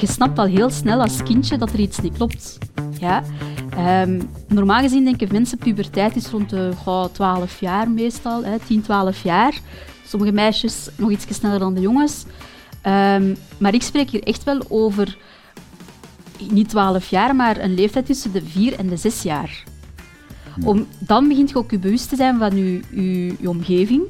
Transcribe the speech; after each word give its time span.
je 0.00 0.06
snapt 0.06 0.38
al 0.38 0.44
heel 0.44 0.70
snel 0.70 1.00
als 1.00 1.22
kindje 1.22 1.58
dat 1.58 1.72
er 1.72 1.78
iets 1.78 2.00
niet 2.00 2.16
klopt. 2.16 2.58
Ja? 2.98 3.22
Ehm, 3.70 4.20
normaal 4.48 4.80
gezien 4.80 5.04
denken 5.04 5.28
mensen 5.32 5.58
puberteit 5.58 6.16
is 6.16 6.26
rond 6.26 6.50
de 6.50 6.70
oh, 6.84 7.04
12 7.04 7.60
jaar 7.60 7.90
meestal, 7.90 8.44
hè, 8.44 8.58
10, 8.66 8.82
12 8.82 9.22
jaar. 9.22 9.60
Sommige 10.06 10.32
meisjes 10.32 10.88
nog 10.96 11.10
iets 11.10 11.26
sneller 11.28 11.58
dan 11.58 11.74
de 11.74 11.80
jongens. 11.80 12.24
Ehm, 12.82 13.34
maar 13.58 13.74
ik 13.74 13.82
spreek 13.82 14.10
hier 14.10 14.22
echt 14.22 14.44
wel 14.44 14.60
over 14.68 15.16
niet 16.50 16.68
12 16.68 17.10
jaar, 17.10 17.36
maar 17.36 17.60
een 17.60 17.74
leeftijd 17.74 18.06
tussen 18.06 18.32
de 18.32 18.42
4 18.44 18.78
en 18.78 18.88
de 18.88 18.96
6 18.96 19.22
jaar. 19.22 19.64
Om, 20.64 20.86
dan 20.98 21.28
begint 21.28 21.50
je 21.50 21.56
ook 21.56 21.70
je 21.70 21.78
bewust 21.78 22.08
te 22.08 22.16
zijn 22.16 22.38
van 22.38 22.56
je, 22.56 22.80
je, 22.90 23.34
je 23.40 23.48
omgeving. 23.48 24.02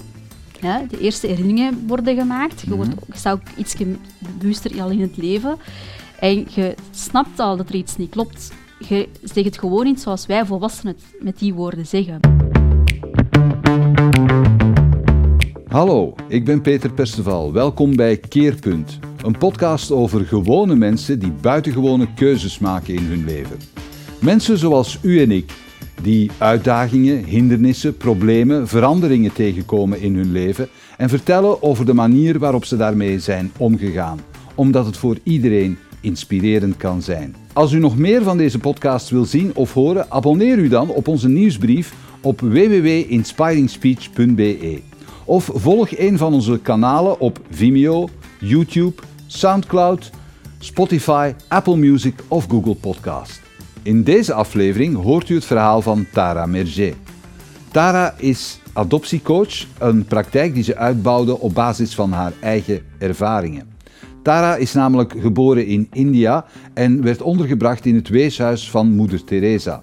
Ja, 0.61 0.85
de 0.91 1.01
eerste 1.01 1.27
herinneringen 1.27 1.85
worden 1.87 2.17
gemaakt. 2.17 2.61
Je, 2.61 2.77
wordt, 2.77 2.91
je 3.07 3.17
staat 3.19 3.35
ook 3.35 3.57
iets 3.57 3.75
bewuster 4.39 4.81
al 4.81 4.91
in 4.91 5.01
het 5.01 5.17
leven. 5.17 5.57
En 6.21 6.47
je 6.55 6.75
snapt 6.91 7.41
al 7.41 7.57
dat 7.57 7.69
er 7.69 7.75
iets 7.75 7.97
niet 7.97 8.11
klopt. 8.11 8.53
Je 8.89 9.09
zegt 9.23 9.47
het 9.47 9.59
gewoon 9.59 9.85
niet 9.85 10.01
zoals 10.01 10.27
wij 10.27 10.47
volwassenen 10.47 10.95
het 10.95 11.23
met 11.23 11.39
die 11.39 11.55
woorden 11.55 11.87
zeggen. 11.87 12.21
Hallo, 15.69 16.15
ik 16.29 16.45
ben 16.45 16.61
Peter 16.61 16.93
Perceval. 16.93 17.53
Welkom 17.53 17.97
bij 17.97 18.17
Keerpunt, 18.17 18.99
een 19.23 19.39
podcast 19.39 19.91
over 19.91 20.25
gewone 20.25 20.75
mensen 20.75 21.19
die 21.19 21.33
buitengewone 21.33 22.15
keuzes 22.15 22.59
maken 22.59 22.95
in 22.95 23.05
hun 23.05 23.25
leven. 23.25 23.59
Mensen 24.21 24.59
zoals 24.59 24.99
u 25.03 25.21
en 25.23 25.31
ik, 25.31 25.53
die 26.03 26.31
uitdagingen, 26.39 27.25
hindernissen, 27.25 27.97
problemen, 27.97 28.69
veranderingen 28.69 29.33
tegenkomen 29.33 30.01
in 30.01 30.15
hun 30.15 30.33
leven 30.33 30.69
en 30.97 31.09
vertellen 31.09 31.63
over 31.63 31.87
de 31.87 31.95
manier 31.95 32.39
waarop 32.39 32.65
ze 32.65 32.77
daarmee 32.77 33.21
zijn 33.21 33.53
omgegaan, 33.57 34.21
omdat 34.55 34.87
het 34.87 34.97
voor 34.97 35.19
iedereen 35.23 35.79
inspirerend 36.01 36.77
kan 36.77 37.03
zijn. 37.03 37.37
Als 37.53 37.73
u 37.73 37.79
nog 37.79 37.97
meer 37.97 38.23
van 38.23 38.37
deze 38.37 38.59
podcast 38.59 39.11
wil 39.11 39.25
zien 39.25 39.51
of 39.55 39.73
horen, 39.73 40.11
abonneer 40.11 40.59
u 40.59 40.69
dan 40.69 40.89
op 40.89 41.09
onze 41.09 41.29
nieuwsbrief 41.29 41.95
op 42.21 42.41
www.inspiringspeech.be. 42.41 44.81
Of 45.25 45.51
volg 45.55 45.99
een 45.99 46.19
van 46.19 46.33
onze 46.33 46.59
kanalen 46.63 47.21
op 47.21 47.41
Vimeo, 47.51 48.09
YouTube, 48.41 49.03
SoundCloud, 49.27 50.11
Spotify, 50.59 51.33
Apple 51.49 51.77
Music 51.77 52.15
of 52.29 52.47
Google 52.49 52.75
Podcast. 52.75 53.48
In 53.83 54.03
deze 54.03 54.33
aflevering 54.33 55.03
hoort 55.03 55.29
u 55.29 55.35
het 55.35 55.45
verhaal 55.45 55.83
van 55.83 56.07
Tara 56.13 56.47
Merger. 56.47 56.95
Tara 57.71 58.15
is 58.17 58.61
adoptiecoach, 58.73 59.67
een 59.79 60.05
praktijk 60.05 60.55
die 60.55 60.63
ze 60.63 60.77
uitbouwde 60.77 61.39
op 61.39 61.55
basis 61.55 61.95
van 61.95 62.13
haar 62.13 62.33
eigen 62.41 62.81
ervaringen. 62.99 63.69
Tara 64.23 64.57
is 64.57 64.73
namelijk 64.73 65.15
geboren 65.19 65.67
in 65.67 65.89
India 65.93 66.45
en 66.75 67.03
werd 67.03 67.23
ondergebracht 67.23 67.87
in 67.87 67.95
het 67.95 68.09
weeshuis 68.09 68.71
van 68.71 68.91
moeder 68.93 69.25
Teresa. 69.25 69.83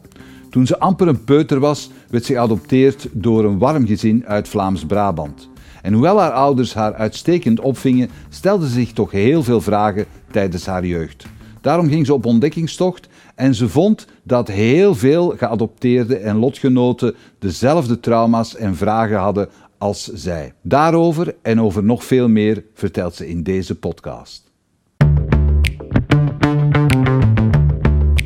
Toen 0.50 0.66
ze 0.66 0.80
amper 0.80 1.08
een 1.08 1.24
peuter 1.24 1.60
was, 1.60 1.90
werd 2.10 2.26
ze 2.26 2.34
geadopteerd 2.34 3.08
door 3.12 3.46
een 3.46 3.58
warm 3.58 3.86
gezin 3.86 4.24
uit 4.26 4.48
Vlaams-Brabant. 4.48 5.50
En 5.82 5.94
hoewel 5.94 6.20
haar 6.20 6.32
ouders 6.32 6.74
haar 6.74 6.94
uitstekend 6.94 7.60
opvingen, 7.60 8.10
stelde 8.30 8.68
ze 8.68 8.74
zich 8.74 8.92
toch 8.92 9.12
heel 9.12 9.44
veel 9.44 9.62
vragen 9.62 10.06
tijdens 10.32 10.66
haar 10.66 10.86
jeugd. 10.86 11.26
Daarom 11.62 11.88
ging 11.90 12.06
ze 12.06 12.14
op 12.14 12.26
ontdekkingstocht 12.26 13.08
en 13.36 13.56
ze 13.56 13.70
vond 13.70 14.08
dat 14.24 14.48
heel 14.48 14.96
veel 14.96 15.30
geadopteerden 15.38 16.24
en 16.24 16.36
lotgenoten 16.38 17.16
dezelfde 17.40 18.00
trauma's 18.00 18.56
en 18.56 18.76
vragen 18.76 19.18
hadden 19.18 19.50
als 19.78 20.04
zij. 20.14 20.54
Daarover 20.62 21.36
en 21.42 21.62
over 21.62 21.84
nog 21.84 22.04
veel 22.04 22.28
meer 22.30 22.64
vertelt 22.74 23.16
ze 23.16 23.30
in 23.30 23.44
deze 23.44 23.76
podcast. 23.76 24.52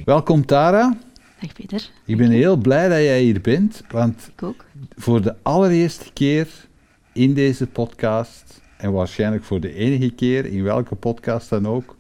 Welkom 0.06 0.46
Tara. 0.46 0.98
Dag 1.42 1.54
Peter. 1.54 1.90
Ik 2.06 2.18
ben 2.18 2.30
heel 2.32 2.56
blij 2.58 2.88
dat 2.90 2.98
jij 2.98 3.22
hier 3.22 3.42
bent, 3.42 3.84
want 3.92 4.30
Ik 4.36 4.44
ook. 4.44 4.66
voor 4.96 5.22
de 5.22 5.36
allereerste 5.42 6.14
keer 6.14 6.48
in 7.14 7.34
deze 7.34 7.68
podcast, 7.68 8.62
en 8.78 8.92
waarschijnlijk 8.92 9.44
voor 9.44 9.60
de 9.60 9.74
enige 9.74 10.10
keer 10.10 10.46
in 10.46 10.64
welke 10.64 10.96
podcast 10.96 11.50
dan 11.50 11.68
ook, 11.68 11.96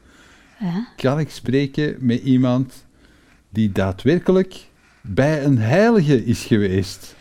Ja. 0.59 0.87
kan 0.95 1.19
ik 1.19 1.29
spreken 1.29 1.95
met 1.99 2.19
iemand 2.21 2.85
die 3.49 3.71
daadwerkelijk 3.71 4.55
bij 5.01 5.43
een 5.43 5.57
heilige 5.57 6.25
is 6.25 6.43
geweest. 6.45 7.15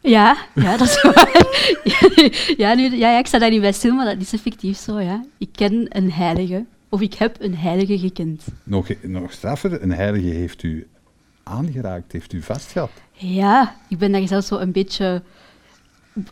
Ja, 0.00 0.36
ja, 0.54 0.76
dat 0.76 0.86
is 0.88 1.02
waar. 1.02 1.46
ja, 2.56 2.74
nu, 2.74 2.82
ja, 2.96 3.10
ja, 3.10 3.18
ik 3.18 3.26
sta 3.26 3.38
daar 3.38 3.50
niet 3.50 3.60
bij 3.60 3.72
stil, 3.72 3.94
maar 3.94 4.04
dat 4.06 4.20
is 4.20 4.32
effectief 4.32 4.78
zo, 4.78 5.00
ja. 5.00 5.24
Ik 5.38 5.48
ken 5.52 5.86
een 5.88 6.12
heilige, 6.12 6.64
of 6.88 7.00
ik 7.00 7.14
heb 7.14 7.36
een 7.40 7.56
heilige 7.56 7.98
gekend. 7.98 8.42
Nog, 8.62 8.88
nog 9.02 9.32
straffer, 9.32 9.82
een 9.82 9.92
heilige 9.92 10.26
heeft 10.26 10.62
u 10.62 10.86
aangeraakt, 11.42 12.12
heeft 12.12 12.32
u 12.32 12.42
vastgehad. 12.42 12.90
Ja, 13.12 13.76
ik 13.88 13.98
ben 13.98 14.12
daar 14.12 14.28
zelfs 14.28 14.46
zo 14.46 14.56
een 14.56 14.72
beetje... 14.72 15.22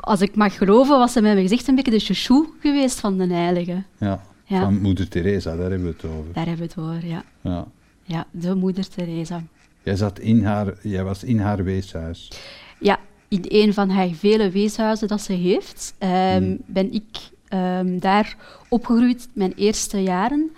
Als 0.00 0.20
ik 0.20 0.34
mag 0.34 0.56
geloven, 0.56 0.98
was 0.98 1.12
ze 1.12 1.20
met 1.20 1.32
mijn 1.32 1.48
gezicht 1.48 1.68
een 1.68 1.74
beetje 1.74 1.90
de 1.90 1.98
chouchou 1.98 2.46
geweest 2.60 3.00
van 3.00 3.18
de 3.18 3.26
heilige. 3.34 3.82
Ja, 3.98 4.22
Ja. 4.44 4.60
van 4.60 4.80
moeder 4.80 5.08
Teresa, 5.08 5.56
daar 5.56 5.70
hebben 5.70 5.82
we 5.88 5.94
het 5.96 6.04
over. 6.04 6.32
Daar 6.32 6.46
hebben 6.46 6.68
we 6.68 6.72
het 6.74 6.78
over, 6.96 7.06
ja. 7.08 7.24
Ja. 7.40 7.66
Ja, 8.04 8.26
de 8.30 8.54
moeder 8.54 8.88
Teresa. 8.88 9.42
Jij, 9.82 9.96
zat 9.96 10.18
in 10.18 10.44
haar, 10.44 10.74
jij 10.82 11.04
was 11.04 11.24
in 11.24 11.38
haar 11.38 11.64
weeshuis. 11.64 12.30
Ja, 12.78 12.98
in 13.28 13.44
een 13.48 13.74
van 13.74 13.90
haar 13.90 14.08
vele 14.08 14.50
weeshuizen 14.50 15.08
dat 15.08 15.20
ze 15.20 15.32
heeft, 15.32 15.94
ehm, 15.98 16.42
Hmm. 16.42 16.58
ben 16.66 16.92
ik 16.92 17.30
ehm, 17.48 17.98
daar 17.98 18.36
opgegroeid 18.68 19.28
mijn 19.32 19.52
eerste 19.56 20.02
jaren 20.02 20.50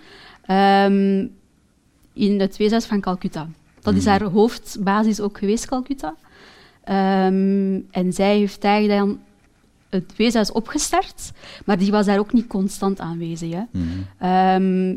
ehm, 0.45 1.27
in 2.13 2.39
het 2.39 2.57
weeshuis 2.57 2.85
van 2.85 2.99
Calcutta. 3.01 3.47
Dat 3.81 3.93
is 3.95 4.03
Hmm. 4.03 4.11
haar 4.11 4.23
hoofdbasis 4.23 5.21
ook 5.21 5.37
geweest, 5.37 5.65
Calcutta. 5.65 6.15
En 7.91 8.13
zij 8.13 8.37
heeft 8.37 8.61
daar 8.61 8.87
dan 8.87 9.19
het 9.89 10.15
weeshuis 10.15 10.51
opgestart, 10.51 11.31
maar 11.65 11.77
die 11.77 11.91
was 11.91 12.05
daar 12.05 12.19
ook 12.19 12.33
niet 12.33 12.47
constant 12.47 12.99
aanwezig. 12.99 13.51
Hè. 13.53 13.63
Ehm, 14.19 14.95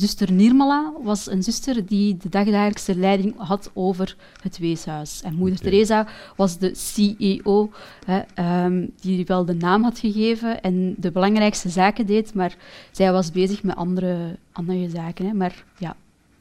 zuster 0.00 0.32
Nirmala 0.32 0.92
was 1.02 1.30
een 1.30 1.42
zuster 1.42 1.86
die 1.86 2.16
de 2.16 2.28
dagdagelijkse 2.28 2.96
leiding 2.96 3.34
had 3.36 3.70
over 3.74 4.16
het 4.42 4.58
weeshuis. 4.58 5.22
En 5.22 5.34
moeder 5.34 5.58
Oké. 5.58 5.68
Teresa 5.70 6.06
was 6.36 6.58
de 6.58 6.70
CEO, 6.74 7.70
hè, 8.04 8.20
ehm, 8.34 8.86
die 9.00 9.26
wel 9.26 9.44
de 9.44 9.54
naam 9.54 9.82
had 9.82 9.98
gegeven 9.98 10.60
en 10.62 10.94
de 10.98 11.10
belangrijkste 11.10 11.68
zaken 11.68 12.06
deed, 12.06 12.34
maar 12.34 12.56
zij 12.90 13.12
was 13.12 13.30
bezig 13.32 13.62
met 13.62 13.76
andere, 13.76 14.36
andere 14.52 14.88
zaken. 14.88 15.26
Hè. 15.26 15.32
Maar 15.32 15.64
ja, 15.78 15.96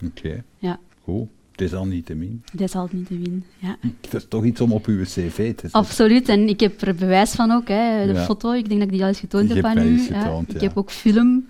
Oké, 0.05 0.43
ja, 0.57 0.79
goed. 1.03 1.27
Het 1.51 1.61
is 1.65 1.73
al 1.73 1.85
niet 1.85 2.05
te 2.05 2.13
min. 2.15 2.43
dat 2.53 2.71
zal 2.71 2.83
het 2.83 2.93
niet 2.93 3.07
te 3.07 3.17
winnen. 3.17 3.45
Ja. 3.57 3.77
Dat 4.01 4.13
is 4.13 4.25
toch 4.29 4.43
iets 4.45 4.61
om 4.61 4.71
op 4.71 4.85
uw 4.85 5.03
cv 5.03 5.35
te 5.35 5.43
zetten. 5.45 5.71
Absoluut, 5.71 6.29
en 6.29 6.47
ik 6.47 6.59
heb 6.59 6.81
er 6.81 6.95
bewijs 6.95 7.31
van 7.31 7.51
ook. 7.51 7.67
Hè. 7.67 8.05
De 8.07 8.13
Ja. 8.13 8.23
foto, 8.23 8.51
ik 8.51 8.67
denk 8.67 8.79
dat 8.79 8.87
ik 8.89 8.93
die 8.93 9.01
al 9.01 9.07
eens 9.07 9.19
getoond 9.19 9.47
Je 9.49 9.53
heb 9.55 9.63
aan 9.65 9.77
u. 9.87 9.99
getoond, 9.99 10.49
Ik 10.55 10.61
ja. 10.61 10.67
heb 10.67 10.77
ook 10.77 10.91
film, 10.91 11.47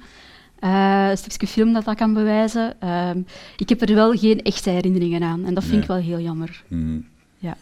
eh, 0.59 1.07
een 1.09 1.17
stukje 1.17 1.47
film 1.47 1.73
dat 1.73 1.85
dat 1.85 1.95
kan 1.95 2.13
bewijzen. 2.13 2.81
Ehm, 2.81 3.21
ik 3.57 3.69
heb 3.69 3.81
er 3.81 3.95
wel 3.95 4.11
geen 4.17 4.41
echte 4.41 4.69
herinneringen 4.69 5.23
aan 5.23 5.45
en 5.45 5.53
dat 5.53 5.63
vind 5.63 5.81
ik 5.81 5.87
wel 5.87 5.97
heel 5.97 6.19
jammer. 6.19 6.63
Mhm. 6.67 6.99
Ja. 7.37 7.57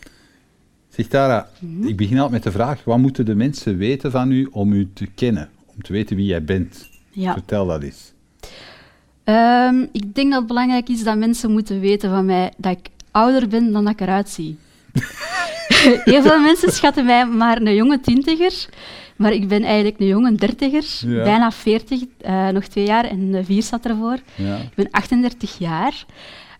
Zeg 0.89 1.07
Tara, 1.07 1.49
Mhm. 1.59 1.87
ik 1.87 1.97
begin 1.97 2.15
altijd 2.19 2.43
met 2.43 2.43
de 2.43 2.59
vraag, 2.59 2.83
wat 2.83 2.97
moeten 2.97 3.25
de 3.25 3.35
mensen 3.35 3.77
weten 3.77 4.11
van 4.11 4.31
u 4.31 4.47
om 4.51 4.73
u 4.73 4.89
te 4.93 5.05
kennen? 5.05 5.49
Om 5.75 5.81
te 5.81 5.93
weten 5.93 6.15
wie 6.15 6.25
jij 6.25 6.43
bent? 6.43 6.89
Ja. 7.11 7.33
Vertel 7.33 7.65
dat 7.65 7.81
eens. 7.83 8.13
Ehm, 9.23 9.85
ik 9.91 10.15
denk 10.15 10.29
dat 10.29 10.39
het 10.39 10.47
belangrijk 10.47 10.89
is 10.89 11.03
dat 11.03 11.17
mensen 11.17 11.51
moeten 11.51 11.79
weten 11.79 12.09
van 12.09 12.25
mij 12.25 12.53
dat 12.57 12.71
ik 12.71 12.87
ouder 13.11 13.47
ben 13.47 13.71
dan 13.71 13.83
dat 13.83 13.93
ik 13.93 14.01
eruit 14.01 14.29
zie. 14.29 14.57
heel 16.05 16.21
veel 16.21 16.39
mensen 16.39 16.71
schatten 16.71 17.05
mij 17.05 17.25
maar 17.25 17.61
een 17.61 17.75
jonge 17.75 17.99
twintiger, 17.99 18.65
maar 19.15 19.33
ik 19.33 19.47
ben 19.47 19.63
eigenlijk 19.63 19.99
een 19.99 20.07
jonge 20.07 20.35
dertiger, 20.35 21.09
Ja. 21.09 21.23
bijna 21.23 21.51
veertig, 21.51 22.01
eh, 22.17 22.47
nog 22.49 22.65
twee 22.65 22.85
jaar 22.85 23.05
en 23.05 23.45
vier 23.45 23.63
staat 23.63 23.85
ervoor. 23.85 24.17
Ja. 24.35 24.57
Ik 24.57 24.73
ben 24.75 24.87
38 24.91 25.57
jaar. 25.57 26.05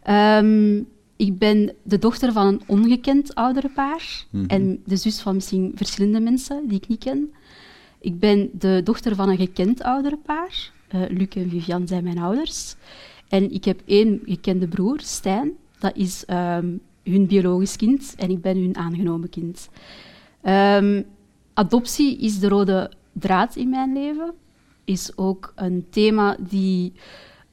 Ehm, 0.04 0.78
ik 1.16 1.38
ben 1.38 1.74
de 1.84 2.00
dochter 2.00 2.32
van 2.32 2.48
een 2.48 2.62
ongekend 2.66 3.36
ouderenpaar 3.36 4.26
Mhm. 4.30 4.46
en 4.48 4.82
de 4.86 4.96
zus 4.96 5.20
van 5.22 5.36
misschien 5.36 5.72
verschillende 5.76 6.20
mensen 6.20 6.68
die 6.68 6.78
ik 6.78 6.88
niet 6.88 7.04
ken. 7.04 7.34
Ik 8.02 8.20
ben 8.20 8.50
de 8.54 8.82
dochter 8.84 9.16
van 9.16 9.30
een 9.30 9.38
gekend 9.38 9.84
ouderenpaar. 9.84 10.72
Eh 10.88 11.02
Luc 11.10 11.28
en 11.36 11.50
Vivian 11.50 11.88
zijn 11.88 12.04
mijn 12.04 12.18
ouders. 12.20 12.76
En 13.30 13.52
ik 13.54 13.66
heb 13.66 13.82
één 13.86 14.22
gekende 14.26 14.68
broer, 14.68 15.00
Stijn. 15.02 15.52
Dat 15.80 15.96
is 15.96 16.24
ehm, 16.26 16.68
hun 17.04 17.28
biologisch 17.28 17.76
kind 17.76 18.14
en 18.18 18.30
ik 18.30 18.42
ben 18.42 18.58
hun 18.58 18.78
aangenomen 18.78 19.30
kind. 19.30 19.70
Ehm, 20.42 21.02
adoptie 21.56 22.18
is 22.18 22.40
de 22.40 22.48
rode 22.48 22.92
draad 23.12 23.56
in 23.56 23.70
mijn 23.70 23.94
leven. 23.94 24.34
Is 24.84 25.18
ook 25.18 25.54
een 25.56 25.86
thema 25.90 26.38
die 26.40 26.94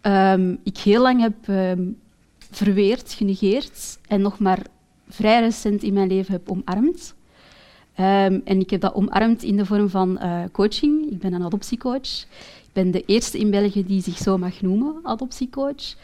ehm, 0.01 0.57
ik 0.63 0.79
heel 0.79 1.03
lang 1.03 1.21
heb 1.21 1.49
ehm, 1.49 1.83
verweerd, 2.51 3.13
genegeerd 3.13 3.99
en 4.09 4.21
nog 4.21 4.39
maar 4.39 4.67
vrij 5.09 5.41
recent 5.41 5.83
in 5.83 5.93
mijn 5.93 6.09
leven 6.09 6.33
heb 6.33 6.51
omarmd. 6.51 7.15
Ehm, 7.95 8.41
en 8.45 8.61
ik 8.61 8.71
heb 8.71 8.81
dat 8.81 8.95
omarmd 8.95 9.43
in 9.43 9.57
de 9.57 9.67
vorm 9.67 9.89
van 9.89 10.19
eh, 10.19 10.43
coaching. 10.53 11.11
Ik 11.11 11.19
ben 11.19 11.33
een 11.33 11.45
adoptiecoach. 11.45 12.21
Ik 12.63 12.71
ben 12.73 12.91
de 12.91 13.05
eerste 13.05 13.39
in 13.39 13.51
België 13.51 13.87
die 13.87 14.03
zich 14.03 14.17
zo 14.17 14.39
mag 14.39 14.61
noemen, 14.61 15.01
adoptiecoach. 15.03 15.95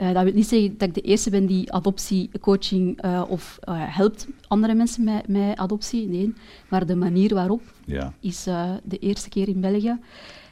Uh, 0.00 0.12
dat 0.12 0.24
wil 0.24 0.32
niet 0.32 0.46
zeggen 0.46 0.74
dat 0.78 0.88
ik 0.88 0.94
de 0.94 1.00
eerste 1.00 1.30
ben 1.30 1.46
die 1.46 1.72
adoptiecoaching 1.72 3.04
uh, 3.04 3.22
of 3.28 3.58
helpt 3.70 4.26
andere 4.48 4.74
mensen 4.74 5.04
met, 5.04 5.28
met, 5.28 5.56
adoptie. 5.56 6.08
Nee, 6.08 6.34
maar 6.68 6.86
de 6.86 6.96
manier 6.96 7.34
waarop 7.34 7.62
ja. 7.84 8.12
is 8.20 8.42
de 8.84 8.98
eerste 9.00 9.28
keer 9.28 9.48
in 9.48 9.60
België. 9.60 9.98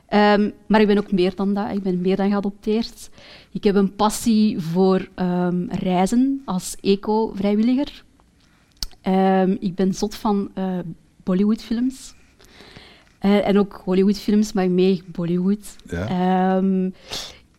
Um, 0.08 0.52
maar 0.66 0.80
ik 0.80 0.86
ben 0.86 0.98
ook 0.98 1.12
meer 1.12 1.34
dan 1.34 1.54
dat. 1.54 1.70
Ik 1.70 1.82
ben 1.82 2.00
meer 2.00 2.16
dan 2.16 2.30
geadopteerd. 2.30 3.10
Ik 3.52 3.64
heb 3.64 3.74
een 3.74 3.94
passie 3.94 4.60
voor 4.60 5.08
um, 5.16 5.68
reizen 5.70 6.42
als 6.44 6.76
eco-vrijwilliger. 6.80 8.04
Um, 9.02 9.56
ik 9.60 9.74
ben 9.74 9.94
zot 9.94 10.14
van 10.14 10.50
Bollywoodfilms. 11.22 12.14
En 13.18 13.58
ook 13.58 13.80
Hollywoodfilms, 13.84 14.52
maar 14.52 14.70
mee 14.70 15.02
Bollywood. 15.06 15.76
Ja. 15.88 16.62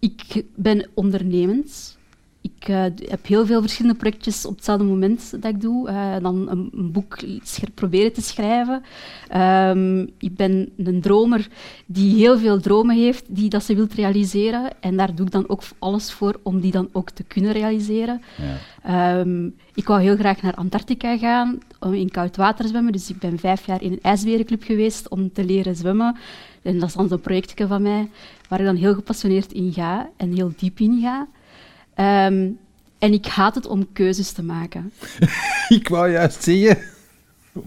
Ik 0.05 0.43
ben 0.55 0.89
ondernemend 0.93 1.97
ik 2.65 2.69
uh, 2.69 3.09
heb 3.09 3.25
heel 3.25 3.45
veel 3.45 3.61
verschillende 3.61 3.97
projectjes 3.97 4.45
op 4.45 4.55
hetzelfde 4.55 4.85
moment 4.85 5.31
dat 5.31 5.51
ik 5.51 5.61
doe. 5.61 5.89
Uh, 5.89 6.15
dan 6.21 6.49
een, 6.49 6.69
een 6.75 6.91
boek 6.91 7.17
proberen 7.73 8.13
te 8.13 8.21
schrijven. 8.21 8.83
Um, 9.35 10.09
ik 10.17 10.35
ben 10.35 10.69
een 10.77 11.01
dromer 11.01 11.47
die 11.85 12.15
heel 12.15 12.37
veel 12.37 12.59
dromen 12.59 12.95
heeft 12.95 13.23
die 13.27 13.49
dat 13.49 13.63
ze 13.63 13.75
wilt 13.75 13.93
realiseren. 13.93 14.71
En 14.79 14.97
daar 14.97 15.15
doe 15.15 15.25
ik 15.25 15.31
dan 15.31 15.49
ook 15.49 15.61
alles 15.79 16.11
voor 16.11 16.39
om 16.43 16.59
die 16.59 16.71
dan 16.71 16.89
ook 16.91 17.09
te 17.09 17.23
kunnen 17.23 17.51
realiseren. 17.51 18.21
Ja. 18.83 19.19
Um, 19.19 19.55
ik 19.73 19.87
wou 19.87 20.01
heel 20.01 20.15
graag 20.15 20.41
naar 20.41 20.55
Antarctica 20.55 21.17
gaan, 21.17 21.57
om 21.79 21.93
in 21.93 22.11
koud 22.11 22.35
water 22.35 22.67
zwemmen. 22.67 22.91
Dus 22.91 23.09
ik 23.09 23.19
ben 23.19 23.39
vijf 23.39 23.65
jaar 23.65 23.81
in 23.81 23.91
een 23.91 24.01
ijsberenclub 24.01 24.63
geweest 24.63 25.09
om 25.09 25.31
te 25.31 25.45
leren 25.45 25.75
zwemmen. 25.75 26.15
En 26.61 26.79
dat 26.79 26.89
is 26.89 26.95
dan 26.95 27.07
zo'n 27.07 27.19
projectje 27.19 27.67
van 27.67 27.81
mij, 27.81 28.09
waar 28.49 28.59
ik 28.59 28.65
dan 28.65 28.75
heel 28.75 28.93
gepassioneerd 28.93 29.51
in 29.51 29.73
ga 29.73 30.09
en 30.17 30.33
heel 30.33 30.51
diep 30.57 30.79
in 30.79 30.99
ga. 31.01 31.27
Um, 31.99 32.57
en 32.99 33.13
ik 33.13 33.25
haat 33.25 33.55
het 33.55 33.67
om 33.67 33.91
keuzes 33.93 34.31
te 34.31 34.43
maken. 34.43 34.91
ik 35.79 35.87
wou 35.87 36.11
juist 36.11 36.43
zeggen, 36.43 36.77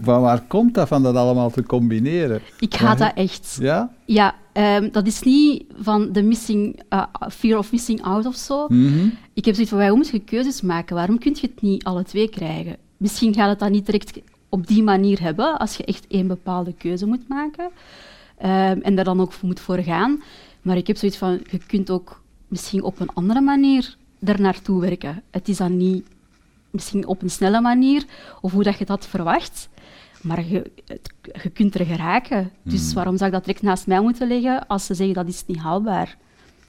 van 0.01 0.21
waar 0.21 0.41
komt 0.41 0.73
dat 0.73 0.87
van 0.87 1.03
dat 1.03 1.15
allemaal 1.15 1.49
te 1.49 1.63
combineren? 1.63 2.41
Ik 2.59 2.73
haat 2.73 2.97
dat 2.97 3.11
echt. 3.15 3.57
Ja? 3.59 3.93
Ja, 4.05 4.35
um, 4.53 4.91
dat 4.91 5.07
is 5.07 5.21
niet 5.21 5.63
van 5.81 6.11
de 6.11 6.23
missing, 6.23 6.81
uh, 6.89 7.03
fear 7.31 7.57
of 7.57 7.71
missing 7.71 8.01
out 8.01 8.25
of 8.25 8.35
zo. 8.35 8.65
Mm 8.67 8.93
-hmm. 8.93 9.13
Ik 9.33 9.45
heb 9.45 9.53
zoiets 9.53 9.71
van, 9.71 9.79
waarom 9.79 9.97
moet 9.97 10.09
je 10.09 10.19
keuzes 10.19 10.61
maken? 10.61 10.95
Waarom 10.95 11.19
kun 11.19 11.35
je 11.41 11.47
het 11.47 11.61
niet 11.61 11.83
alle 11.83 12.03
twee 12.03 12.29
krijgen? 12.29 12.77
Misschien 12.97 13.33
gaat 13.33 13.49
het 13.49 13.59
dan 13.59 13.71
niet 13.71 13.85
direct 13.85 14.19
op 14.49 14.67
die 14.67 14.83
manier 14.83 15.21
hebben, 15.21 15.59
als 15.59 15.77
je 15.77 15.85
echt 15.85 16.05
één 16.07 16.27
bepaalde 16.27 16.73
keuze 16.73 17.05
moet 17.05 17.27
maken. 17.27 17.65
Um, 17.65 18.81
en 18.81 18.95
daar 18.95 19.05
dan 19.05 19.21
ook 19.21 19.41
moet 19.41 19.59
voor 19.59 19.77
gaan. 19.77 20.21
Maar 20.61 20.77
ik 20.77 20.87
heb 20.87 20.97
zoiets 20.97 21.17
van, 21.17 21.39
je 21.51 21.57
kunt 21.67 21.89
ook 21.89 22.21
misschien 22.47 22.83
op 22.83 22.99
een 22.99 23.09
andere 23.13 23.41
manier 23.41 23.97
er 24.23 24.41
naartoe 24.41 24.81
werken. 24.81 25.23
Het 25.31 25.47
is 25.47 25.57
dan 25.57 25.77
niet 25.77 26.05
misschien 26.69 27.07
op 27.07 27.21
een 27.21 27.29
snelle 27.29 27.61
manier 27.61 28.05
of 28.41 28.51
hoe 28.51 28.63
dat 28.63 28.77
je 28.77 28.85
dat 28.85 29.07
verwacht, 29.07 29.69
maar 30.21 30.45
je, 30.45 30.71
je 31.43 31.49
kunt 31.49 31.75
er 31.75 31.85
geraken. 31.85 32.51
Dus 32.63 32.85
hmm. 32.85 32.93
waarom 32.93 33.17
zou 33.17 33.29
ik 33.29 33.35
dat 33.35 33.45
direct 33.45 33.63
naast 33.63 33.87
mij 33.87 34.01
moeten 34.01 34.27
leggen 34.27 34.67
als 34.67 34.85
ze 34.85 34.93
zeggen 34.93 35.15
dat 35.15 35.27
is 35.27 35.43
niet 35.45 35.57
haalbaar? 35.57 36.17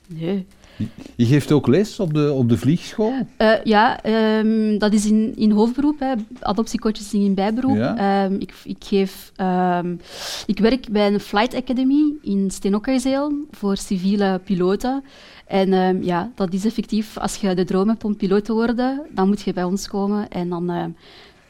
Nee. 0.07 0.47
Je 1.17 1.25
geeft 1.25 1.53
ook 1.53 1.67
les 1.67 2.01
op 2.01 2.15
de, 2.15 2.33
op 2.33 2.49
de 2.49 2.57
vliegschool? 2.57 3.13
Uh, 3.39 3.53
ja, 3.65 4.05
um, 4.39 4.79
dat 4.79 4.93
is 4.93 5.07
in, 5.07 5.33
in 5.37 5.51
hoofdberoep. 5.51 6.01
Hè. 6.01 6.13
Adoptiecoaches 6.41 7.13
in 7.13 7.35
bijberoep. 7.35 7.77
Ja. 7.77 8.25
Um, 8.25 8.35
ik, 8.41 8.55
ik, 8.65 8.85
geef, 8.85 9.33
um, 9.37 10.01
ik 10.47 10.59
werk 10.59 10.89
bij 10.89 11.07
een 11.07 11.21
flight 11.21 11.55
academy 11.55 12.13
in 12.23 12.51
Steenokkerzeel 12.51 13.33
voor 13.51 13.77
civiele 13.77 14.41
piloten. 14.45 15.05
En 15.47 16.03
ja, 16.05 16.31
dat 16.35 16.53
is 16.53 16.65
effectief, 16.65 17.19
als 17.19 17.37
je 17.37 17.55
de 17.55 17.65
droom 17.65 17.89
hebt 17.89 18.05
om 18.05 18.17
piloot 18.17 18.45
te 18.45 18.53
worden, 18.53 19.07
dan 19.11 19.29
moet 19.29 19.41
je 19.41 19.53
bij 19.53 19.65
ons 19.65 19.89
komen 19.89 20.29
en 20.29 20.49
dan 20.49 20.95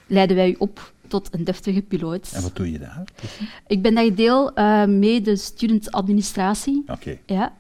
leiden 0.07 0.37
wij 0.37 0.49
je 0.49 0.61
op 0.61 0.93
tot 1.09 1.29
een 1.31 1.45
deftige 1.45 1.83
piloot. 1.83 2.31
En 2.35 2.43
wat 2.43 2.57
doe 2.57 2.73
je 2.73 2.79
daar? 2.79 3.05
Ik 3.67 3.83
ben 3.83 3.95
daar 3.95 4.15
deel 4.15 4.59
uh, 4.59 4.85
mee 4.85 5.21
de 5.21 5.37
studentadministratie. 5.37 6.85
Oké. 6.87 7.19
Ja, 7.27 7.53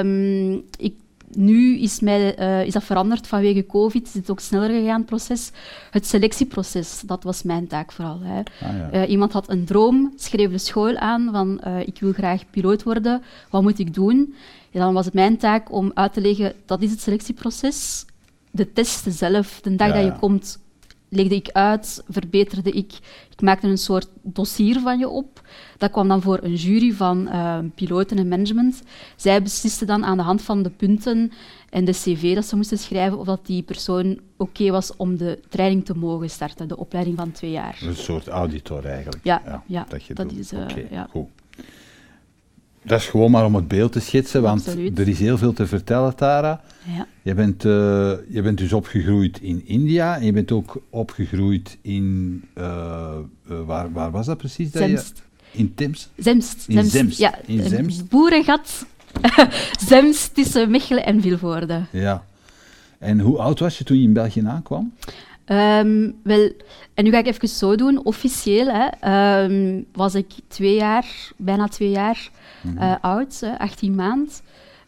um, 0.00 0.62
ik 0.78 0.94
nu 1.36 1.78
is, 1.78 2.00
mij, 2.00 2.38
uh, 2.38 2.66
is 2.66 2.72
dat 2.72 2.84
veranderd 2.84 3.26
vanwege 3.26 3.66
COVID, 3.66 4.06
is 4.06 4.14
het 4.14 4.30
ook 4.30 4.40
sneller 4.40 4.68
gegaan, 4.68 4.98
het 4.98 5.06
proces. 5.06 5.50
Het 5.90 6.06
selectieproces, 6.06 7.02
dat 7.06 7.22
was 7.22 7.42
mijn 7.42 7.66
taak 7.66 7.92
vooral. 7.92 8.20
Hè. 8.22 8.38
Ah, 8.38 8.92
ja. 8.92 9.04
uh, 9.04 9.10
iemand 9.10 9.32
had 9.32 9.50
een 9.50 9.64
droom, 9.64 10.12
schreef 10.16 10.50
de 10.50 10.58
school 10.58 10.96
aan 10.96 11.28
van 11.32 11.60
uh, 11.66 11.80
ik 11.80 12.00
wil 12.00 12.12
graag 12.12 12.50
piloot 12.50 12.82
worden, 12.82 13.22
wat 13.50 13.62
moet 13.62 13.78
ik 13.78 13.94
doen? 13.94 14.34
En 14.72 14.80
dan 14.80 14.94
was 14.94 15.04
het 15.04 15.14
mijn 15.14 15.36
taak 15.36 15.72
om 15.72 15.90
uit 15.94 16.12
te 16.12 16.20
leggen, 16.20 16.52
dat 16.66 16.82
is 16.82 16.90
het 16.90 17.00
selectieproces. 17.00 18.04
De 18.50 18.72
test 18.72 19.04
zelf, 19.08 19.60
de 19.62 19.74
dag 19.74 19.88
ja, 19.88 19.94
dat 19.94 20.04
je 20.04 20.18
komt, 20.18 20.58
legde 21.14 21.34
ik 21.34 21.50
uit, 21.52 22.02
verbeterde 22.08 22.70
ik. 22.70 22.92
Ik 23.30 23.40
maakte 23.40 23.66
een 23.66 23.78
soort 23.78 24.08
dossier 24.22 24.80
van 24.80 24.98
je 24.98 25.08
op. 25.08 25.42
Dat 25.78 25.90
kwam 25.90 26.08
dan 26.08 26.22
voor 26.22 26.38
een 26.42 26.54
jury 26.54 26.92
van 26.92 27.28
uh, 27.28 27.58
piloten 27.74 28.18
en 28.18 28.28
management. 28.28 28.82
Zij 29.16 29.42
beslisten 29.42 29.86
dan 29.86 30.04
aan 30.04 30.16
de 30.16 30.22
hand 30.22 30.42
van 30.42 30.62
de 30.62 30.70
punten 30.70 31.32
en 31.70 31.84
de 31.84 31.92
cv 31.92 32.34
dat 32.34 32.44
ze 32.44 32.56
moesten 32.56 32.78
schrijven 32.78 33.18
of 33.18 33.26
dat 33.26 33.46
die 33.46 33.62
persoon 33.62 34.18
oké 34.36 34.70
was 34.70 34.96
om 34.96 35.16
de 35.16 35.40
training 35.48 35.84
te 35.84 35.94
mogen 35.94 36.30
starten, 36.30 36.68
de 36.68 36.76
opleiding 36.76 37.16
van 37.16 37.32
twee 37.32 37.50
jaar. 37.50 37.78
Een 37.82 37.96
soort 37.96 38.28
auditor 38.28 38.84
eigenlijk. 38.84 39.24
Ja, 39.24 39.62
ja, 39.66 39.86
dat, 39.88 40.04
je 40.04 40.14
dat 40.14 40.32
is... 40.32 40.52
Uh, 40.52 40.90
ja. 40.90 41.06
Goed. 41.10 41.28
Dat 42.84 43.00
is 43.00 43.06
gewoon 43.06 43.30
maar 43.30 43.44
om 43.44 43.54
het 43.54 43.68
beeld 43.68 43.92
te 43.92 44.00
schetsen, 44.00 44.42
want 44.42 44.66
er 44.98 45.08
is 45.08 45.18
heel 45.18 45.38
veel 45.38 45.52
te 45.52 45.66
vertellen, 45.66 46.14
Tara. 46.14 46.60
Ja. 46.96 47.06
Je, 47.22 47.34
bent, 47.34 47.64
uh, 47.64 47.72
je 48.28 48.42
bent 48.42 48.58
dus 48.58 48.72
opgegroeid 48.72 49.40
in 49.40 49.66
India 49.66 50.16
en 50.16 50.24
je 50.24 50.32
bent 50.32 50.52
ook 50.52 50.82
opgegroeid 50.90 51.78
in... 51.82 52.42
Uh, 52.58 53.14
uh, 53.50 53.60
waar, 53.66 53.92
waar 53.92 54.10
was 54.10 54.26
dat 54.26 54.38
precies? 54.38 54.70
Zemst. 54.70 55.22
je, 55.50 55.58
in 55.58 55.74
Tims? 55.74 56.08
Zemst. 56.16 56.64
In 56.68 56.84
Zemst. 56.84 57.18
Ja, 57.18 57.38
in 57.46 57.68
Zemst. 57.68 58.08
boerengat. 58.08 58.86
Zemst 59.88 60.34
tussen 60.34 60.70
Mechelen 60.70 61.04
en 61.04 61.20
Vilvoorde. 61.20 61.82
Ja. 61.90 62.24
En 62.98 63.20
hoe 63.20 63.38
oud 63.38 63.58
was 63.58 63.78
je 63.78 63.84
toen 63.84 63.96
je 63.96 64.02
in 64.02 64.12
België 64.12 64.46
aankwam? 64.46 64.92
Um, 65.46 66.14
wel, 66.22 66.50
en 66.94 67.04
nu 67.04 67.10
ga 67.10 67.18
ik 67.18 67.26
even 67.26 67.48
zo 67.48 67.76
doen. 67.76 68.04
Officieel 68.04 68.66
hè, 68.66 69.44
um, 69.44 69.86
was 69.92 70.14
ik 70.14 70.26
twee 70.48 70.74
jaar, 70.74 71.06
bijna 71.36 71.68
twee 71.68 71.90
jaar 71.90 72.30
mm 72.64 72.98
oud, 73.00 73.40
uh, 73.44 73.58
18 73.58 73.94
maand. 73.94 74.42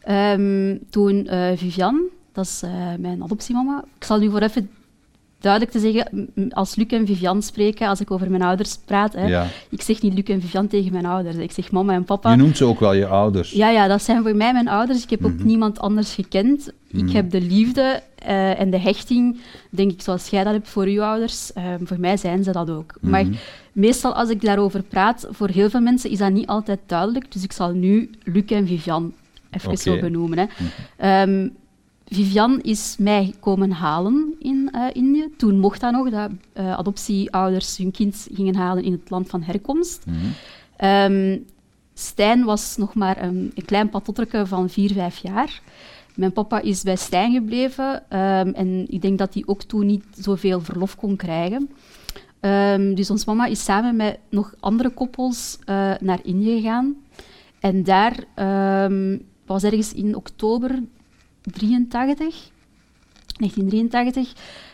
Um, 0.09 0.79
toen 0.89 1.27
uh, 1.33 1.51
Vivian, 1.55 2.01
dat 2.31 2.45
is 2.45 2.63
mijn 2.99 3.23
adoptiemama. 3.23 3.83
Ik 3.97 4.03
zal 4.03 4.19
nu 4.19 4.29
voor 4.29 4.41
even 4.41 4.69
duidelijk 5.39 5.71
te 5.71 5.79
zeggen, 5.79 6.29
als 6.49 6.75
Luc 6.75 6.87
en 6.87 7.05
Vivian 7.05 7.41
spreken, 7.41 7.87
als 7.87 8.01
ik 8.01 8.11
over 8.11 8.29
mijn 8.29 8.41
ouders 8.41 8.77
praat, 8.85 9.13
hè, 9.13 9.27
ja. 9.27 9.47
ik 9.69 9.81
zeg 9.81 10.01
niet 10.01 10.13
Luc 10.13 10.23
en 10.23 10.41
Vivian 10.41 10.67
tegen 10.67 10.91
mijn 10.91 11.05
ouders. 11.05 11.35
Ik 11.35 11.51
zeg 11.51 11.71
mama 11.71 11.93
en 11.93 12.03
papa. 12.03 12.31
Je 12.31 12.37
noemt 12.37 12.57
ze 12.57 12.65
ook 12.65 12.79
wel 12.79 12.93
je 12.93 13.07
ouders. 13.07 13.51
Ja, 13.51 13.69
ja 13.69 13.87
dat 13.87 14.03
zijn 14.03 14.23
voor 14.23 14.35
mij 14.35 14.53
mijn 14.53 14.67
ouders. 14.67 15.03
Ik 15.03 15.09
heb 15.09 15.19
mm 15.19 15.25
-hmm. 15.25 15.33
ook 15.33 15.39
mhm. 15.39 15.47
niemand 15.47 15.79
anders 15.79 16.13
gekend. 16.13 16.71
Mm 16.91 16.99
-hmm. 16.99 17.07
Ik 17.07 17.13
heb 17.13 17.31
de 17.31 17.41
liefde 17.41 18.01
uh, 18.27 18.59
en 18.59 18.69
de 18.69 18.79
hechting, 18.79 19.39
denk 19.69 19.91
ik, 19.91 20.01
zoals 20.01 20.29
jij 20.29 20.43
dat 20.43 20.53
hebt 20.53 20.69
voor 20.69 20.85
uw 20.85 21.01
ouders. 21.01 21.51
Uh, 21.57 21.63
voor 21.83 21.99
mij 21.99 22.17
zijn 22.17 22.43
ze 22.43 22.51
dat 22.51 22.69
ook. 22.69 22.95
Mm 23.01 23.01
-hmm. 23.01 23.09
Maar 23.09 23.39
meestal 23.71 24.13
als 24.13 24.29
ik 24.29 24.41
daarover 24.41 24.83
praat, 24.83 25.27
voor 25.29 25.49
heel 25.49 25.69
veel 25.69 25.81
mensen 25.81 26.09
is 26.09 26.17
dat 26.17 26.31
niet 26.31 26.47
altijd 26.47 26.79
duidelijk. 26.85 27.31
Dus 27.31 27.43
ik 27.43 27.51
zal 27.51 27.71
nu 27.71 28.09
Luc 28.23 28.45
en 28.45 28.67
Vivian 28.67 29.13
even 29.51 29.71
okay. 29.71 29.81
zo 29.83 29.99
benoemen. 29.99 30.37
Hè. 30.37 30.45
Mhm. 30.97 31.29
Um, 31.29 31.55
Vivian 32.09 32.61
is 32.61 32.95
mij 32.99 33.33
komen 33.39 33.71
halen 33.71 34.35
in 34.39 34.69
uh, 34.75 34.85
Indië. 34.93 35.29
Toen 35.37 35.59
mocht 35.59 35.81
dat 35.81 35.91
nog, 35.91 36.09
dat 36.09 36.31
uh, 36.53 36.77
adoptieouders 36.77 37.77
hun 37.77 37.91
kind 37.91 38.27
gingen 38.33 38.55
halen 38.55 38.83
in 38.83 38.91
het 38.91 39.09
land 39.09 39.29
van 39.29 39.41
herkomst. 39.41 40.05
Um, 40.83 41.45
Stijn 41.93 42.43
was 42.43 42.77
nog 42.77 42.93
maar 42.93 43.23
een, 43.23 43.51
een 43.55 43.65
klein 43.65 43.89
patotterke 43.89 44.45
van 44.45 44.69
vier, 44.69 44.91
vijf 44.91 45.17
jaar. 45.17 45.61
Mijn 46.15 46.31
papa 46.31 46.61
is 46.61 46.83
bij 46.83 46.95
Stijn 46.95 47.33
gebleven 47.33 47.95
um, 47.95 48.53
en 48.53 48.85
ik 48.89 49.01
denk 49.01 49.17
dat 49.17 49.33
hij 49.33 49.43
ook 49.45 49.63
toen 49.63 49.85
niet 49.85 50.03
zoveel 50.11 50.61
verlof 50.61 50.95
kon 50.95 51.15
krijgen. 51.15 51.69
Um, 52.41 52.95
dus 52.95 53.09
ons 53.09 53.25
mama 53.25 53.45
is 53.45 53.63
samen 53.63 53.95
met 53.95 54.19
nog 54.29 54.53
andere 54.59 54.89
koppels 54.89 55.57
uh, 55.59 55.65
naar 55.99 56.19
Indië 56.23 56.55
gegaan. 56.55 56.95
En 57.59 57.83
daar 57.83 58.23
was 59.45 59.63
ergens 59.63 59.93
in 59.93 60.15
oktober 60.15 60.83
83, 61.51 62.51
1983. 63.37 64.33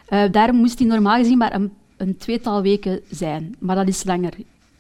Uh, 0.10 0.24
daar 0.32 0.54
moest 0.54 0.80
hij 0.80 0.88
normaal 0.88 1.18
gezien 1.18 1.38
maar 1.38 1.54
een, 1.54 1.72
een, 1.98 2.18
tweetal 2.18 2.62
weken 2.62 3.02
zijn. 3.10 3.56
Maar 3.60 3.76
dat 3.76 3.88
is 3.88 4.04
langer 4.04 4.34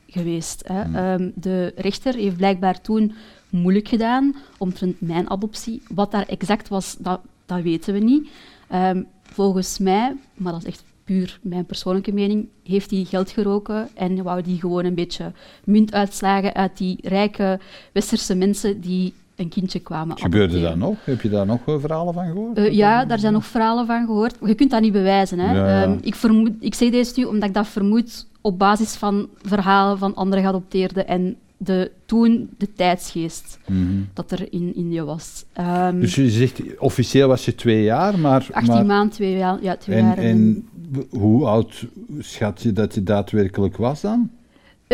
geweest. 0.07 0.67
Hè. 0.67 0.83
Hmm. 0.83 0.95
Um, 0.95 1.31
de 1.35 1.73
rechter 1.75 2.15
heeft 2.15 2.37
blijkbaar 2.37 2.81
toen 2.81 3.13
moeilijk 3.49 3.87
gedaan 3.87 4.35
omtrent 4.57 5.01
mijn 5.01 5.29
adoptie. 5.29 5.81
Wat 5.87 6.11
daar 6.11 6.27
exact 6.27 6.67
was, 6.67 6.95
dat, 6.99 7.21
dat 7.45 7.61
weten 7.61 7.93
we 7.93 7.99
niet. 7.99 8.29
Um, 8.73 9.07
volgens 9.21 9.79
mij, 9.79 10.15
maar 10.33 10.51
dat 10.51 10.61
is 10.61 10.67
echt 10.67 10.83
puur 11.03 11.39
mijn 11.41 11.65
persoonlijke 11.65 12.13
mening, 12.13 12.47
heeft 12.63 12.91
hij 12.91 13.03
geld 13.03 13.31
geroken 13.31 13.89
en 13.93 14.23
wou 14.23 14.41
die 14.41 14.59
gewoon 14.59 14.85
een 14.85 14.95
beetje 14.95 15.31
munt 15.63 15.93
uitslagen 15.93 16.53
uit 16.53 16.77
die 16.77 16.97
rijke 17.01 17.59
westerse 17.91 18.35
mensen 18.35 18.81
die 18.81 19.13
een 19.35 19.49
kindje 19.49 19.79
kwamen 19.79 20.17
Gebeurde 20.17 20.61
dat 20.61 20.75
nog? 20.75 20.95
Heb 21.03 21.21
je 21.21 21.29
daar 21.29 21.45
nog 21.45 21.67
uh, 21.67 21.75
verhalen 21.79 22.13
van 22.13 22.25
gehoord? 22.25 22.57
Uh, 22.57 22.71
ja, 22.71 23.05
daar 23.05 23.19
zijn 23.19 23.33
nog 23.33 23.45
verhalen 23.45 23.85
van 23.85 24.05
gehoord. 24.05 24.35
Je 24.45 24.55
kunt 24.55 24.71
dat 24.71 24.81
niet 24.81 24.91
bewijzen. 24.91 25.39
Hè. 25.39 25.53
Ja. 25.53 25.83
Um, 25.83 25.99
ik, 26.01 26.15
vermoed, 26.15 26.51
ik 26.59 26.73
zeg 26.73 26.89
deze 26.89 27.13
nu 27.15 27.23
omdat 27.23 27.49
ik 27.49 27.55
dat 27.55 27.67
vermoed 27.67 28.27
op 28.41 28.59
basis 28.59 28.95
van 28.95 29.27
verhalen 29.41 29.97
van 29.97 30.15
andere 30.15 30.41
geadopteerden 30.41 31.07
en 31.07 31.37
de, 31.57 31.91
toen 32.05 32.49
de 32.57 32.73
tijdsgeest 32.73 33.59
mm-hmm. 33.65 34.09
dat 34.13 34.31
er 34.31 34.53
in 34.53 34.75
Indië 34.75 35.01
was. 35.01 35.45
Um, 35.59 35.99
dus 35.99 36.15
je 36.15 36.29
zegt, 36.29 36.61
officieel 36.77 37.27
was 37.27 37.45
je 37.45 37.55
twee 37.55 37.83
jaar, 37.83 38.19
maar... 38.19 38.47
18 38.51 38.73
maar... 38.73 38.85
maanden, 38.85 39.13
twee, 39.13 39.37
ja, 39.37 39.59
ja, 39.61 39.75
twee 39.77 39.97
en, 39.97 40.05
jaar. 40.05 40.17
En 40.17 40.67
hoe 41.09 41.45
oud 41.45 41.85
schat 42.19 42.61
je 42.61 42.71
dat 42.71 42.93
je 42.93 43.03
daadwerkelijk 43.03 43.77
was 43.77 44.01
dan? 44.01 44.29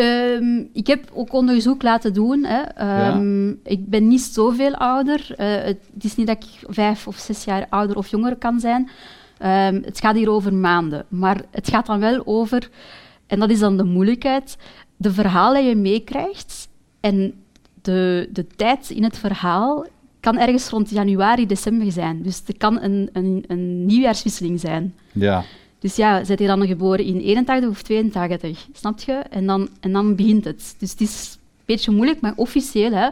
Um, 0.00 0.68
ik 0.72 0.86
heb 0.86 1.10
ook 1.14 1.32
onderzoek 1.32 1.82
laten 1.82 2.12
doen. 2.12 2.44
Hè. 2.44 2.60
Um, 3.10 3.48
ja. 3.48 3.54
Ik 3.62 3.88
ben 3.88 4.08
niet 4.08 4.20
zoveel 4.20 4.74
ouder. 4.74 5.26
Uh, 5.30 5.36
het 5.46 5.78
is 6.00 6.16
niet 6.16 6.26
dat 6.26 6.36
ik 6.36 6.74
vijf 6.74 7.06
of 7.06 7.16
zes 7.16 7.44
jaar 7.44 7.66
ouder 7.68 7.96
of 7.96 8.08
jonger 8.08 8.36
kan 8.36 8.60
zijn. 8.60 8.88
Um, 9.42 9.82
het 9.84 10.00
gaat 10.00 10.14
hier 10.14 10.30
over 10.30 10.54
maanden. 10.54 11.04
Maar 11.08 11.42
het 11.50 11.68
gaat 11.68 11.86
dan 11.86 12.00
wel 12.00 12.22
over, 12.24 12.70
en 13.26 13.38
dat 13.38 13.50
is 13.50 13.58
dan 13.58 13.76
de 13.76 13.84
moeilijkheid, 13.84 14.56
de 14.96 15.12
verhalen 15.12 15.60
die 15.60 15.68
je 15.68 15.76
meekrijgt 15.76 16.68
en 17.00 17.34
de, 17.82 18.28
de 18.32 18.46
tijd 18.56 18.90
in 18.90 19.02
het 19.02 19.18
verhaal 19.18 19.86
kan 20.20 20.38
ergens 20.38 20.68
rond 20.68 20.90
januari, 20.90 21.46
december 21.46 21.92
zijn. 21.92 22.22
Dus 22.22 22.42
er 22.46 22.56
kan 22.56 22.80
een, 22.80 23.10
een, 23.12 23.44
een 23.46 23.86
nieuwjaarswisseling 23.86 24.60
zijn. 24.60 24.94
Ja. 25.12 25.44
Dus 25.80 25.96
ja, 25.96 26.24
zit 26.24 26.38
je 26.38 26.46
dan 26.46 26.66
geboren 26.66 27.04
in 27.04 27.20
81 27.20 27.70
of 27.70 27.82
82, 27.82 28.66
snap 28.72 29.00
je? 29.00 29.12
En 29.12 29.46
dan, 29.46 29.68
en 29.80 29.92
dan 29.92 30.14
begint 30.14 30.44
het. 30.44 30.74
Dus 30.78 30.90
het 30.90 31.00
is 31.00 31.32
een 31.32 31.64
beetje 31.64 31.90
moeilijk, 31.90 32.20
maar 32.20 32.32
officieel 32.36 32.92
hè, 32.92 33.08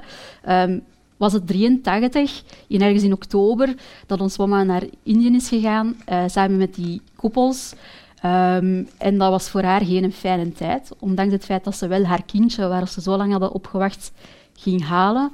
um, 0.62 0.82
was 1.16 1.32
het 1.32 1.46
83, 1.46 2.42
in 2.66 2.82
ergens 2.82 3.02
in 3.02 3.12
oktober, 3.12 3.74
dat 4.06 4.20
ons 4.20 4.38
mama 4.38 4.62
naar 4.62 4.82
Indië 5.02 5.34
is 5.34 5.48
gegaan, 5.48 5.96
uh, 6.08 6.24
samen 6.26 6.56
met 6.56 6.74
die 6.74 7.00
koppels. 7.16 7.72
Um, 8.24 8.88
en 8.98 9.18
dat 9.18 9.30
was 9.30 9.48
voor 9.48 9.62
haar 9.62 9.84
geen 9.84 10.12
fijne 10.12 10.52
tijd, 10.52 10.90
ondanks 10.98 11.32
het 11.32 11.44
feit 11.44 11.64
dat 11.64 11.76
ze 11.76 11.86
wel 11.86 12.04
haar 12.04 12.22
kindje, 12.22 12.68
waar 12.68 12.88
ze 12.88 13.00
zo 13.00 13.16
lang 13.16 13.30
hadden 13.30 13.52
opgewacht, 13.52 14.12
ging 14.56 14.84
halen. 14.84 15.32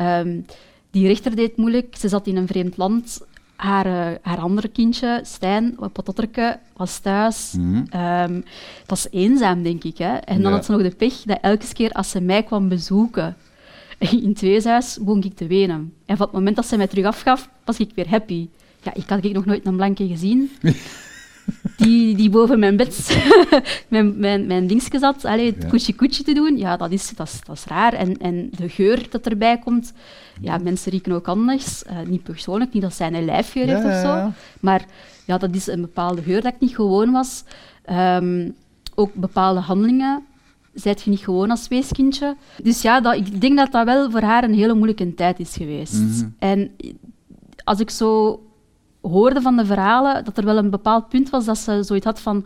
Um, 0.00 0.46
die 0.90 1.06
rechter 1.06 1.36
deed 1.36 1.56
moeilijk. 1.56 1.96
Ze 1.96 2.08
zat 2.08 2.26
in 2.26 2.36
een 2.36 2.46
vreemd 2.46 2.76
land 2.76 3.20
haar, 3.56 3.86
uh, 3.86 4.16
haar 4.22 4.38
andere 4.38 4.68
kindje, 4.68 5.20
Stijn, 5.22 5.76
Patotterke, 5.92 6.58
was 6.76 6.98
thuis. 6.98 7.52
Mm 7.58 7.86
-hmm. 7.90 8.00
um, 8.00 8.44
dat 8.78 8.88
was 8.88 9.06
eenzaam, 9.10 9.62
denk 9.62 9.84
ik. 9.84 9.98
Hè? 9.98 10.16
En 10.16 10.42
dan 10.42 10.50
ja. 10.50 10.56
had 10.56 10.64
ze 10.64 10.72
nog 10.72 10.82
de 10.82 10.90
pech 10.90 11.22
dat 11.22 11.38
elke 11.40 11.72
keer 11.72 11.92
als 11.92 12.10
ze 12.10 12.20
mij 12.20 12.42
kwam 12.42 12.68
bezoeken 12.68 13.36
in 13.98 14.28
het 14.28 14.40
weeshuis, 14.40 14.98
begon 14.98 15.22
ik 15.22 15.36
te 15.36 15.46
wenen. 15.46 15.92
En 16.06 16.16
van 16.16 16.26
het 16.26 16.34
moment 16.34 16.56
dat 16.56 16.66
ze 16.66 16.76
mij 16.76 16.86
terug 16.86 17.04
afgaf, 17.04 17.48
was 17.64 17.78
ik 17.78 17.90
weer 17.94 18.08
happy. 18.08 18.48
Ja, 18.82 18.94
ik 18.94 19.08
had 19.08 19.24
ik 19.24 19.32
nog 19.32 19.44
nooit 19.44 19.66
een 19.66 19.76
blanke 19.76 20.06
gezien. 20.06 20.50
die, 21.76 22.16
die 22.16 22.30
boven 22.30 22.58
mijn 22.58 22.76
bed 22.76 23.16
mijn, 23.88 24.18
mijn, 24.18 24.46
mijn 24.46 24.66
dingetje 24.66 24.98
zat, 24.98 25.24
allee, 25.24 25.46
het 25.46 25.62
ja. 25.62 25.68
koetje 25.68 25.94
koetje 25.94 26.22
te 26.22 26.34
doen, 26.34 26.56
ja, 26.56 26.76
dat 26.76 26.90
is, 26.90 27.12
dat 27.16 27.26
is, 27.26 27.40
dat 27.44 27.56
is 27.56 27.64
raar. 27.64 27.92
En, 27.92 28.16
en 28.16 28.50
de 28.56 28.68
geur 28.68 29.06
dat 29.10 29.26
erbij 29.26 29.58
komt, 29.58 29.92
ja, 30.40 30.58
mensen 30.58 30.90
rieken 30.90 31.12
ook 31.12 31.28
anders. 31.28 31.82
Uh, 31.90 31.98
niet 32.06 32.22
persoonlijk, 32.22 32.72
niet 32.72 32.82
dat 32.82 32.94
zij 32.94 33.12
een 33.12 33.24
lijfgeur 33.24 33.66
heeft 33.66 33.82
ja, 33.82 33.88
of 33.88 34.00
zo, 34.00 34.32
maar 34.60 34.84
ja, 35.26 35.38
dat 35.38 35.54
is 35.54 35.66
een 35.66 35.80
bepaalde 35.80 36.22
geur 36.22 36.42
dat 36.42 36.54
ik 36.54 36.60
niet 36.60 36.74
gewoon 36.74 37.10
was. 37.12 37.44
Um, 37.90 38.54
ook 38.94 39.14
bepaalde 39.14 39.60
handelingen 39.60 40.22
zijt 40.74 41.02
je 41.02 41.10
niet 41.10 41.20
gewoon 41.20 41.50
als 41.50 41.68
weeskindje. 41.68 42.36
Dus 42.62 42.82
ja, 42.82 43.00
dat, 43.00 43.14
ik 43.14 43.40
denk 43.40 43.56
dat 43.56 43.72
dat 43.72 43.84
wel 43.84 44.10
voor 44.10 44.20
haar 44.20 44.44
een 44.44 44.54
hele 44.54 44.74
moeilijke 44.74 45.14
tijd 45.14 45.40
is 45.40 45.56
geweest. 45.56 45.94
Mm 45.94 46.12
-hmm. 46.12 46.34
En 46.38 46.70
als 47.64 47.80
ik 47.80 47.90
zo 47.90 48.40
hoorde 49.10 49.40
van 49.40 49.56
de 49.56 49.64
verhalen 49.64 50.24
dat 50.24 50.38
er 50.38 50.44
wel 50.44 50.56
een 50.56 50.70
bepaald 50.70 51.08
punt 51.08 51.30
was 51.30 51.44
dat 51.44 51.58
ze 51.58 51.82
zoiets 51.82 52.06
had 52.06 52.20
van 52.20 52.44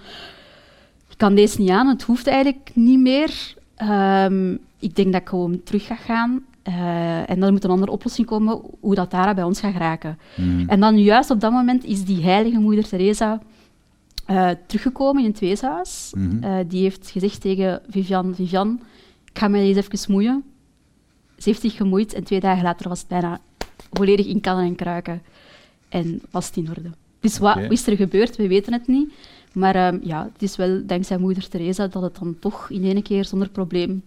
ik 1.08 1.18
kan 1.24 1.34
deze 1.34 1.60
niet 1.60 1.70
aan, 1.70 1.88
het 1.88 2.02
hoeft 2.02 2.26
eigenlijk 2.26 2.70
niet 2.74 2.98
meer. 2.98 3.54
Um, 3.82 4.58
ik 4.78 4.96
denk 4.96 5.12
dat 5.12 5.20
ik 5.20 5.28
gewoon 5.28 5.62
terug 5.62 5.86
ga 5.86 5.94
gaan. 5.94 6.44
Uh, 6.68 7.30
en 7.30 7.40
dan 7.40 7.52
moet 7.52 7.64
een 7.64 7.70
andere 7.70 7.92
oplossing 7.92 8.26
komen 8.26 8.60
hoe 8.80 8.94
dat 8.94 9.10
daar 9.10 9.34
bij 9.34 9.44
ons 9.44 9.60
gaat 9.60 9.72
geraken. 9.72 10.18
Mm. 10.36 10.68
En 10.68 10.80
dan 10.80 11.02
juist 11.02 11.30
op 11.30 11.40
dat 11.40 11.52
moment 11.52 11.84
is 11.84 12.04
die 12.04 12.22
heilige 12.22 12.58
moeder 12.58 12.88
Teresa 12.88 13.40
uh, 14.30 14.50
teruggekomen 14.66 15.22
in 15.22 15.30
het 15.30 15.38
weeshuis. 15.38 16.12
Mm 16.16 16.30
-hmm. 16.30 16.44
uh, 16.44 16.64
die 16.68 16.82
heeft 16.82 17.10
gezegd 17.10 17.40
tegen 17.40 17.80
Vivian, 17.88 18.34
Vivian, 18.34 18.80
ik 19.24 19.38
ga 19.38 19.48
me 19.48 19.58
eens 19.58 19.76
even 19.76 20.12
moeien. 20.12 20.44
Ze 21.36 21.48
heeft 21.48 21.60
zich 21.60 21.76
gemoeid 21.76 22.14
en 22.14 22.24
twee 22.24 22.40
dagen 22.40 22.62
later 22.62 22.88
was 22.88 22.98
het 22.98 23.08
bijna 23.08 23.40
volledig 23.92 24.26
in 24.26 24.40
kannen 24.40 24.64
en 24.64 24.74
kruiken. 24.74 25.22
En 25.88 26.22
was 26.30 26.46
het 26.46 26.56
in 26.56 26.68
orde. 26.68 26.90
Dus 27.20 27.38
wat 27.38 27.56
okay. 27.56 27.68
is 27.68 27.86
er 27.86 27.96
gebeurd? 27.96 28.36
We 28.36 28.48
weten 28.48 28.72
het 28.72 28.86
niet. 28.86 29.12
Maar 29.52 29.94
um, 29.94 30.00
ja, 30.02 30.30
het 30.32 30.42
is 30.42 30.56
wel 30.56 30.86
dankzij 30.86 31.18
moeder 31.18 31.48
Teresa 31.48 31.86
dat 31.86 32.02
het 32.02 32.18
dan 32.18 32.36
toch 32.38 32.70
in 32.70 32.84
één 32.84 33.02
keer 33.02 33.24
zonder 33.24 33.48
probleem... 33.48 34.02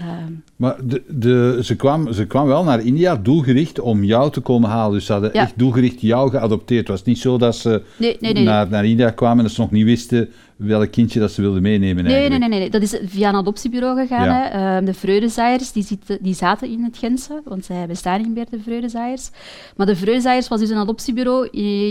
Um, 0.00 0.42
maar 0.56 0.76
de, 0.84 1.02
de, 1.08 1.58
ze, 1.62 1.76
kwam, 1.76 2.12
ze 2.12 2.26
kwam 2.26 2.46
wel 2.46 2.64
naar 2.64 2.84
India 2.84 3.16
doelgericht 3.16 3.80
om 3.80 4.04
jou 4.04 4.30
te 4.30 4.40
komen 4.40 4.70
halen. 4.70 4.92
Dus 4.92 5.06
ze 5.06 5.12
hadden 5.12 5.30
ja. 5.32 5.40
echt 5.40 5.58
doelgericht 5.58 6.00
jou 6.00 6.30
geadopteerd. 6.30 6.80
Het 6.80 6.96
was 6.96 7.02
niet 7.04 7.18
zo 7.18 7.38
dat 7.38 7.56
ze 7.56 7.82
nee, 7.96 8.16
nee, 8.20 8.32
nee, 8.32 8.44
naar, 8.44 8.68
naar 8.68 8.84
India 8.84 9.10
kwamen 9.10 9.38
en 9.38 9.44
dat 9.44 9.52
ze 9.52 9.60
nog 9.60 9.70
niet 9.70 9.84
wisten 9.84 10.28
welk 10.56 10.90
kindje 10.90 11.20
dat 11.20 11.30
ze 11.30 11.40
wilden 11.40 11.62
meenemen. 11.62 12.04
Nee, 12.04 12.28
nee, 12.28 12.38
nee, 12.38 12.48
nee, 12.48 12.70
dat 12.70 12.82
is 12.82 13.00
via 13.04 13.28
een 13.28 13.34
adoptiebureau 13.34 14.00
gegaan. 14.00 14.24
Ja. 14.24 14.48
Hè. 14.50 14.76
Um, 14.76 14.84
de 14.84 14.94
Freudezaaiers 14.94 15.72
die, 15.72 15.86
die 16.20 16.34
zaten 16.34 16.68
in 16.68 16.84
het 16.84 16.98
Gentse, 16.98 17.42
want 17.44 17.64
zij 17.64 17.86
bestaan 17.86 18.20
niet 18.20 18.34
meer, 18.34 18.46
de 18.50 18.60
Freudezaaiers. 18.60 19.30
Maar 19.76 19.86
de 19.86 19.96
Freudezaaiers 19.96 20.48
was 20.48 20.60
dus 20.60 20.70
een 20.70 20.76
adoptiebureau 20.76 21.48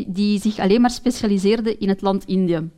die 0.08 0.40
zich 0.40 0.60
alleen 0.60 0.82
maar 0.82 0.92
specialiseerde 0.92 1.78
in 1.78 1.90
het 1.90 2.02
land 2.02 2.24
Indië. 2.26 2.70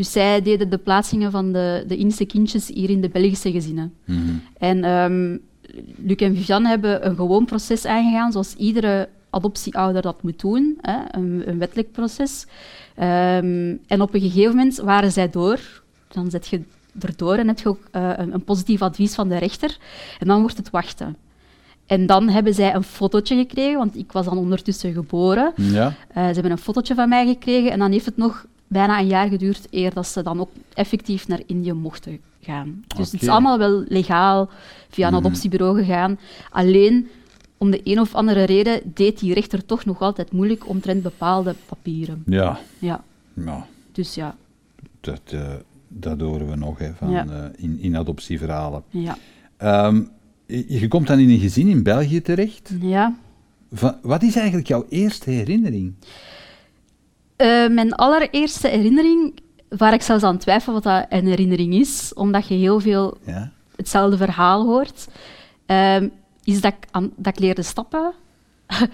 Dus 0.00 0.12
zij 0.12 0.42
deden 0.42 0.70
de 0.70 0.78
plaatsingen 0.78 1.30
van 1.30 1.52
de, 1.52 1.84
de 1.86 1.96
Indische 1.96 2.24
kindjes 2.24 2.68
hier 2.68 2.90
in 2.90 3.00
de 3.00 3.08
Belgische 3.08 3.50
gezinnen. 3.50 3.94
Mm 4.04 4.16
-hmm. 4.16 4.42
En 4.58 4.84
um, 4.84 5.40
Luc 5.96 6.16
en 6.16 6.36
Vivian 6.36 6.64
hebben 6.64 7.06
een 7.06 7.16
gewoon 7.16 7.44
proces 7.44 7.84
aangegaan, 7.84 8.32
zoals 8.32 8.54
iedere 8.54 9.08
adoptieouder 9.30 10.02
dat 10.02 10.22
moet 10.22 10.40
doen, 10.40 10.78
hè, 10.80 10.98
een, 11.10 11.42
een 11.46 11.58
wettelijk 11.58 11.92
proces. 11.92 12.46
Um, 12.98 13.80
en 13.86 14.00
op 14.00 14.14
een 14.14 14.20
gegeven 14.20 14.56
moment 14.56 14.76
waren 14.76 15.12
zij 15.12 15.30
door. 15.30 15.82
Dan 16.08 16.30
zet 16.30 16.48
je 16.48 16.62
erdoor 17.00 17.34
en 17.34 17.48
heb 17.48 17.58
je 17.58 17.68
ook 17.68 17.88
uh, 17.96 18.12
een, 18.16 18.34
een, 18.34 18.44
positief 18.44 18.82
advies 18.82 19.14
van 19.14 19.28
de 19.28 19.38
rechter. 19.38 19.76
En 20.18 20.26
dan 20.26 20.40
wordt 20.40 20.56
het 20.56 20.70
wachten. 20.70 21.16
En 21.86 22.06
dan 22.06 22.28
hebben 22.28 22.54
zij 22.54 22.74
een 22.74 22.82
fotootje 22.82 23.36
gekregen, 23.36 23.78
want 23.78 23.96
ik 23.96 24.12
was 24.12 24.24
dan 24.24 24.38
ondertussen 24.38 24.92
geboren. 24.92 25.52
Ja. 25.56 25.86
Uh, 25.86 25.94
ze 26.14 26.20
hebben 26.20 26.50
een 26.50 26.58
fotootje 26.58 26.94
van 26.94 27.08
mij 27.08 27.26
gekregen 27.26 27.70
en 27.70 27.78
dan 27.78 27.90
heeft 27.90 28.04
het 28.04 28.16
nog 28.16 28.46
bijna 28.70 28.98
een 28.98 29.06
jaar 29.06 29.28
geduurd 29.28 29.66
eer 29.70 29.94
dat 29.94 30.06
ze 30.06 30.22
dan 30.22 30.40
ook 30.40 30.50
effectief 30.74 31.28
naar 31.28 31.42
Indië 31.46 31.72
mochten 31.72 32.20
gaan. 32.40 32.84
Dus 32.86 32.98
okay. 32.98 33.10
het 33.10 33.22
is 33.22 33.28
allemaal 33.28 33.58
wel 33.58 33.84
legaal 33.88 34.48
via 34.88 35.08
een 35.08 35.14
adoptiebureau 35.14 35.78
gegaan. 35.78 36.18
Alleen 36.50 37.08
om 37.58 37.70
de 37.70 37.80
een 37.84 38.00
of 38.00 38.14
andere 38.14 38.44
reden 38.44 38.80
deed 38.94 39.18
die 39.18 39.34
rechter 39.34 39.66
toch 39.66 39.84
nog 39.84 40.00
altijd 40.00 40.32
moeilijk 40.32 40.68
omtrent 40.68 41.02
bepaalde 41.02 41.54
papieren. 41.66 42.22
Ja. 42.26 42.60
Ja. 42.78 43.04
ja. 43.34 43.66
Dus 43.92 44.14
ja. 44.14 44.36
Dat, 45.00 45.20
uh, 45.34 45.52
dat 45.88 46.20
horen 46.20 46.50
we 46.50 46.56
nog 46.56 46.78
hè, 46.78 46.92
van, 46.94 47.10
ja. 47.10 47.26
uh, 47.26 47.44
in, 47.56 47.78
in 47.80 47.96
adoptieverhalen. 47.96 48.82
Ja. 48.90 49.16
Um, 49.86 50.10
je 50.46 50.88
komt 50.88 51.06
dan 51.06 51.18
in 51.18 51.30
een 51.30 51.38
gezin 51.38 51.68
in 51.68 51.82
België 51.82 52.22
terecht. 52.22 52.72
Ja. 52.80 53.16
Van, 53.72 53.96
wat 54.02 54.22
is 54.22 54.36
eigenlijk 54.36 54.68
jouw 54.68 54.86
eerste 54.88 55.30
herinnering? 55.30 55.94
Uh, 57.40 57.68
mijn 57.68 57.94
allereerste 57.94 58.68
herinnering, 58.68 59.40
waar 59.68 59.92
ik 59.92 60.02
zelfs 60.02 60.24
aan 60.24 60.38
twijfel 60.38 60.72
wat 60.72 60.82
dat 60.82 61.06
een 61.08 61.26
herinnering 61.26 61.74
is, 61.74 62.14
omdat 62.14 62.48
je 62.48 62.54
heel 62.54 62.80
veel 62.80 63.18
ja. 63.24 63.52
hetzelfde 63.76 64.16
verhaal 64.16 64.64
hoort, 64.64 65.08
uh, 65.66 66.02
is 66.44 66.60
dat 66.60 66.72
ik, 66.72 66.86
aan, 66.90 67.12
dat 67.16 67.32
ik 67.32 67.40
leerde 67.40 67.62
stappen. 67.62 68.12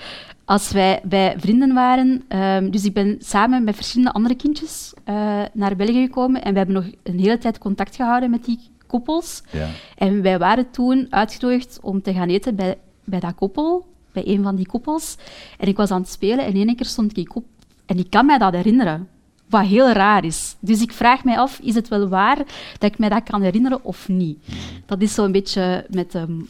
Als 0.45 0.71
wij 0.71 1.01
bij 1.05 1.35
vrienden 1.39 1.75
waren, 1.75 2.25
um, 2.29 2.71
dus 2.71 2.85
ik 2.85 2.93
ben 2.93 3.17
samen 3.19 3.65
met 3.65 3.75
verschillende 3.75 4.13
andere 4.13 4.35
kindjes 4.35 4.93
uh, 5.09 5.43
naar 5.53 5.77
België 5.77 6.05
gekomen 6.07 6.43
en 6.43 6.53
we 6.53 6.59
hebben 6.59 6.75
nog 6.75 6.87
een 7.03 7.19
hele 7.19 7.39
tijd 7.39 7.59
contact 7.59 7.97
gehouden 7.97 8.31
met 8.31 8.45
die 8.45 8.59
koppels. 8.87 9.43
Ja. 9.51 9.69
En 9.97 10.23
wij 10.23 10.39
waren 10.39 10.71
toen 10.71 11.07
uitgenodigd 11.11 11.79
om 11.83 12.03
te 12.03 12.13
gaan 12.13 12.29
eten 12.29 12.55
bij, 12.55 12.79
bij 13.05 13.21
dat 13.21 13.35
koppel, 13.35 13.87
bij 14.13 14.23
een 14.27 14.43
van 14.43 14.57
die 14.57 14.67
koppels. 14.67 15.17
En 15.59 15.69
ik 15.69 15.77
was 15.77 15.91
aan 15.91 16.01
het 16.01 16.11
spelen 16.11 16.45
en 16.45 16.55
in 16.55 16.67
één 16.67 16.77
keer 16.77 16.87
stond 16.87 17.17
ik 17.17 17.37
op 17.37 17.45
en 17.87 17.99
ik 17.99 18.11
kan 18.11 18.27
mij 18.27 18.39
dat 18.39 18.55
herinneren, 18.55 19.09
wat 19.49 19.67
heel 19.67 19.91
raar 19.91 20.25
is. 20.25 20.57
Dus 20.61 20.83
ik 20.83 20.93
vraag 20.93 21.25
mij 21.25 21.39
af, 21.39 21.59
is 21.63 21.75
het 21.75 21.89
wel 21.89 22.09
waar 22.09 22.37
dat 22.79 22.93
ik 22.93 22.99
mij 22.99 23.09
dat 23.09 23.23
kan 23.23 23.43
herinneren 23.43 23.85
of 23.85 24.09
niet? 24.09 24.39
Dat 24.87 25.03
is 25.03 25.15
zo'n 25.15 25.33
beetje 25.33 25.87
met... 25.91 26.15
Um, 26.15 26.49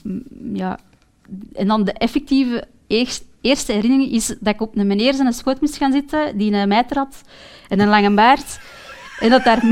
ja. 0.53 0.79
En 1.53 1.67
dan 1.67 1.85
de 1.85 1.93
effectieve 1.93 2.65
eerst, 2.87 3.25
eerste 3.41 3.73
herinnering 3.73 4.13
is 4.13 4.27
dat 4.27 4.55
ik 4.55 4.61
op 4.61 4.77
een 4.77 4.87
meneer 4.87 5.15
zijn 5.15 5.33
schoot 5.33 5.61
moest 5.61 5.77
gaan 5.77 5.93
zitten, 5.93 6.39
die 6.39 6.53
een 6.53 6.69
mijter 6.69 6.97
had 6.97 7.23
en 7.69 7.81
een 7.81 7.89
lange 7.89 8.15
baard. 8.15 8.61
En 9.21 9.31
dat 9.31 9.45
daar, 9.45 9.63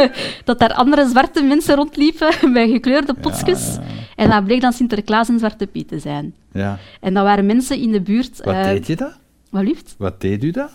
dat 0.44 0.58
daar 0.58 0.72
andere 0.72 1.08
zwarte 1.08 1.42
mensen 1.42 1.74
rondliepen 1.74 2.34
met 2.52 2.70
gekleurde 2.70 3.14
potjes. 3.14 3.74
ja. 3.74 3.82
En 4.16 4.30
dat 4.30 4.44
bleek 4.44 4.60
dan 4.60 4.72
Sinterklaas 4.72 5.28
en 5.28 5.38
Zwarte 5.38 5.66
Piet 5.66 5.88
te 5.88 5.98
zijn. 5.98 6.34
Ja. 6.52 6.78
En 7.00 7.14
dat 7.14 7.24
waren 7.24 7.46
mensen 7.46 7.78
in 7.78 7.92
de 7.92 8.00
buurt... 8.00 8.44
Wat 8.44 8.54
eh, 8.54 8.62
deed 8.62 8.86
je 8.86 8.96
dat? 8.96 9.18
Wat 9.50 9.62
liefst? 9.62 9.94
Wat 9.98 10.20
deed 10.20 10.44
u 10.44 10.50
dat? 10.50 10.70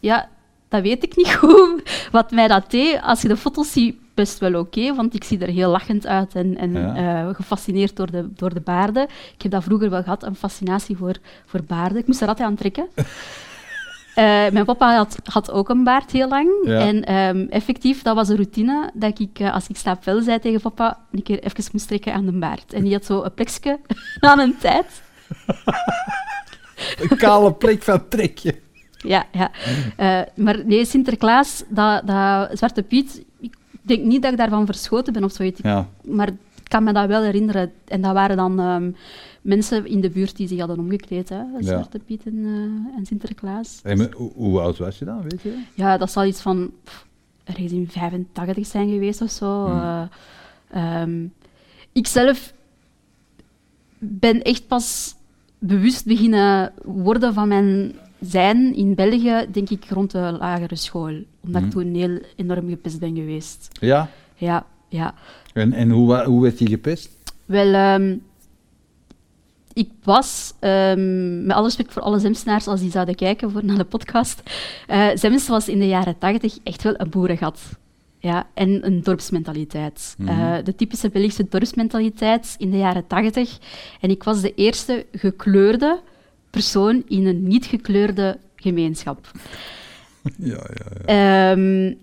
Ja, 0.00 0.28
dat 0.68 0.82
weet 0.82 1.02
ik 1.04 1.16
niet 1.16 1.34
goed. 1.40 2.08
Wat 2.10 2.30
mij 2.30 2.48
dat 2.48 2.70
deed, 2.70 3.00
als 3.02 3.22
je 3.22 3.28
de 3.28 3.36
foto's 3.36 3.72
ziet, 3.72 3.96
best 4.14 4.38
wel 4.38 4.54
oké, 4.60 4.94
want 4.94 5.14
ik 5.14 5.24
zie 5.24 5.38
er 5.38 5.48
heel 5.48 5.70
lachend 5.70 6.06
uit 6.06 6.34
en, 6.34 6.56
en 6.56 6.72
Ja. 6.72 6.96
eh, 7.28 7.34
gefascineerd 7.34 7.96
door 7.96 8.10
de, 8.10 8.28
door 8.34 8.54
de 8.54 8.60
baarden. 8.60 9.02
Ik 9.34 9.42
heb 9.42 9.50
dat 9.52 9.62
vroeger 9.64 9.90
wel 9.90 10.02
gehad, 10.02 10.22
een 10.22 10.34
fascinatie 10.34 10.96
voor, 10.96 11.14
voor 11.46 11.62
baarden. 11.64 11.98
Ik 11.98 12.06
moest 12.06 12.20
er 12.22 12.28
altijd 12.28 12.48
aan 12.48 12.54
trekken. 12.56 12.88
Eh, 14.14 14.24
mijn 14.24 14.64
papa 14.64 14.96
had, 14.96 15.18
had 15.24 15.50
ook 15.50 15.68
een 15.68 15.84
baard 15.84 16.10
heel 16.10 16.28
lang. 16.28 16.50
Ja. 16.62 16.78
En 16.80 17.04
ehm, 17.04 17.46
effectief, 17.50 18.02
dat 18.02 18.14
was 18.14 18.28
een 18.28 18.36
routine 18.36 18.90
dat 18.94 19.18
ik, 19.18 19.38
eh, 19.38 19.54
als 19.54 19.68
ik 19.68 19.76
slaap 19.76 20.04
wel 20.04 20.22
zei 20.22 20.38
tegen 20.38 20.60
papa, 20.60 20.98
een 21.12 21.22
keer 21.22 21.42
even 21.42 21.64
moest 21.72 21.88
trekken 21.88 22.12
aan 22.14 22.26
de 22.26 22.32
baard. 22.32 22.72
En 22.72 22.82
die 22.84 22.92
had 22.92 23.04
zo 23.04 23.22
een 23.22 23.34
plekje 23.34 23.78
aan 24.20 24.38
een 24.38 24.56
tijd. 24.58 25.02
Een 26.98 27.16
kale 27.16 27.52
plek 27.52 27.82
van 27.82 28.08
trekje. 28.08 28.58
Ja, 28.98 29.26
ja. 29.32 29.50
Eh, 29.96 30.20
maar 30.34 30.66
nee, 30.66 30.84
Sinterklaas, 30.84 31.64
dat, 31.68 32.06
dat 32.06 32.58
Zwarte 32.58 32.82
Piet, 32.82 33.24
ik 33.40 33.56
denk 33.82 34.04
niet 34.04 34.22
dat 34.22 34.32
ik 34.32 34.38
daarvan 34.38 34.66
verschoten 34.66 35.12
ben 35.12 35.24
of 35.24 35.32
zoiets. 35.32 35.60
Ja. 35.62 35.88
Maar 36.02 36.28
ik 36.28 36.34
kan 36.64 36.84
me 36.84 36.92
dat 36.92 37.06
wel 37.06 37.22
herinneren. 37.22 37.72
En 37.84 38.00
dat 38.00 38.12
waren 38.12 38.36
dan 38.36 38.60
ehm, 38.60 38.90
mensen 39.42 39.86
in 39.86 40.00
de 40.00 40.10
buurt 40.10 40.36
die 40.36 40.48
zich 40.48 40.58
hadden 40.58 40.78
omgekleed, 40.78 41.28
hè? 41.28 41.42
Zwarte 41.58 41.98
Piet 41.98 42.26
en, 42.26 42.44
eh, 42.44 42.98
en 42.98 43.06
Sinterklaas. 43.06 43.80
Hoe, 43.82 44.30
hoe 44.34 44.60
oud 44.60 44.78
was 44.78 44.98
je 44.98 45.04
dan, 45.04 45.22
weet 45.22 45.42
je? 45.42 45.62
Ja, 45.74 45.96
dat 45.96 46.10
zal 46.10 46.24
iets 46.24 46.40
van 46.40 46.70
pff, 46.84 47.06
ergens 47.44 47.72
in 47.72 47.88
85 47.90 48.66
zijn 48.66 48.88
geweest 48.88 49.22
of 49.22 49.30
zo. 49.30 49.66
Hmm. 49.66 49.80
Eh, 49.80 50.02
ehm, 51.00 51.26
ik 51.92 52.06
zelf 52.06 52.52
ben 53.98 54.42
echt 54.42 54.66
pas 54.66 55.14
bewust 55.58 56.04
beginnen 56.04 56.72
worden 56.84 57.34
van 57.34 57.48
mijn 57.48 57.94
zijn 58.20 58.74
in 58.74 58.94
België, 58.94 59.46
denk 59.52 59.70
ik, 59.70 59.84
rond 59.90 60.10
de 60.10 60.36
lagere 60.38 60.76
school. 60.76 61.14
Omdat 61.44 61.62
ik 61.62 61.72
Hmm. 61.72 61.82
toen 61.82 61.94
heel 61.94 62.18
enorm 62.36 62.68
gepest 62.68 62.98
ben 63.00 63.14
geweest. 63.16 63.68
Ja. 63.80 64.08
Ja, 64.34 64.66
ja. 64.88 65.14
En, 65.54 65.72
en 65.72 65.90
hoe, 65.90 66.24
hoe 66.24 66.42
werd 66.42 66.58
je 66.58 66.66
gepest? 66.68 67.10
Wel, 67.44 67.72
ehm, 67.74 68.16
ik 69.72 69.90
was, 70.02 70.54
ehm, 70.58 71.46
met 71.46 71.56
alle 71.56 71.64
respect 71.66 71.92
voor 71.92 72.02
alle 72.02 72.18
Zemstenaars 72.18 72.66
als 72.66 72.80
die 72.80 72.90
zouden 72.90 73.14
kijken 73.14 73.50
voor 73.50 73.64
naar 73.64 73.76
de 73.76 73.84
podcast, 73.84 74.42
eh 74.86 75.06
Zems 75.14 75.48
was 75.48 75.68
in 75.68 75.78
de 75.78 75.88
jaren 75.88 76.18
tachtig 76.18 76.58
echt 76.62 76.82
wel 76.82 76.94
een 76.96 77.10
boerengat. 77.10 77.60
Ja, 78.20 78.46
en 78.54 78.86
een 78.86 79.02
dorpsmentaliteit. 79.02 80.16
Eh, 80.26 80.54
de 80.64 80.74
typische 80.74 81.08
Belgische 81.08 81.46
dorpsmentaliteit 81.48 82.54
in 82.58 82.70
de 82.70 82.76
jaren 82.76 83.06
tachtig. 83.06 83.58
En 84.00 84.10
ik 84.10 84.22
was 84.22 84.40
de 84.40 84.54
eerste 84.54 85.06
gekleurde 85.12 86.00
persoon 86.50 87.02
in 87.08 87.26
een 87.26 87.42
niet 87.42 87.66
gekleurde 87.66 88.38
gemeenschap. 88.56 89.30
Ja, 90.36 90.66
ja, 90.74 90.86
ja. 91.06 91.50
Ehm, 91.52 91.94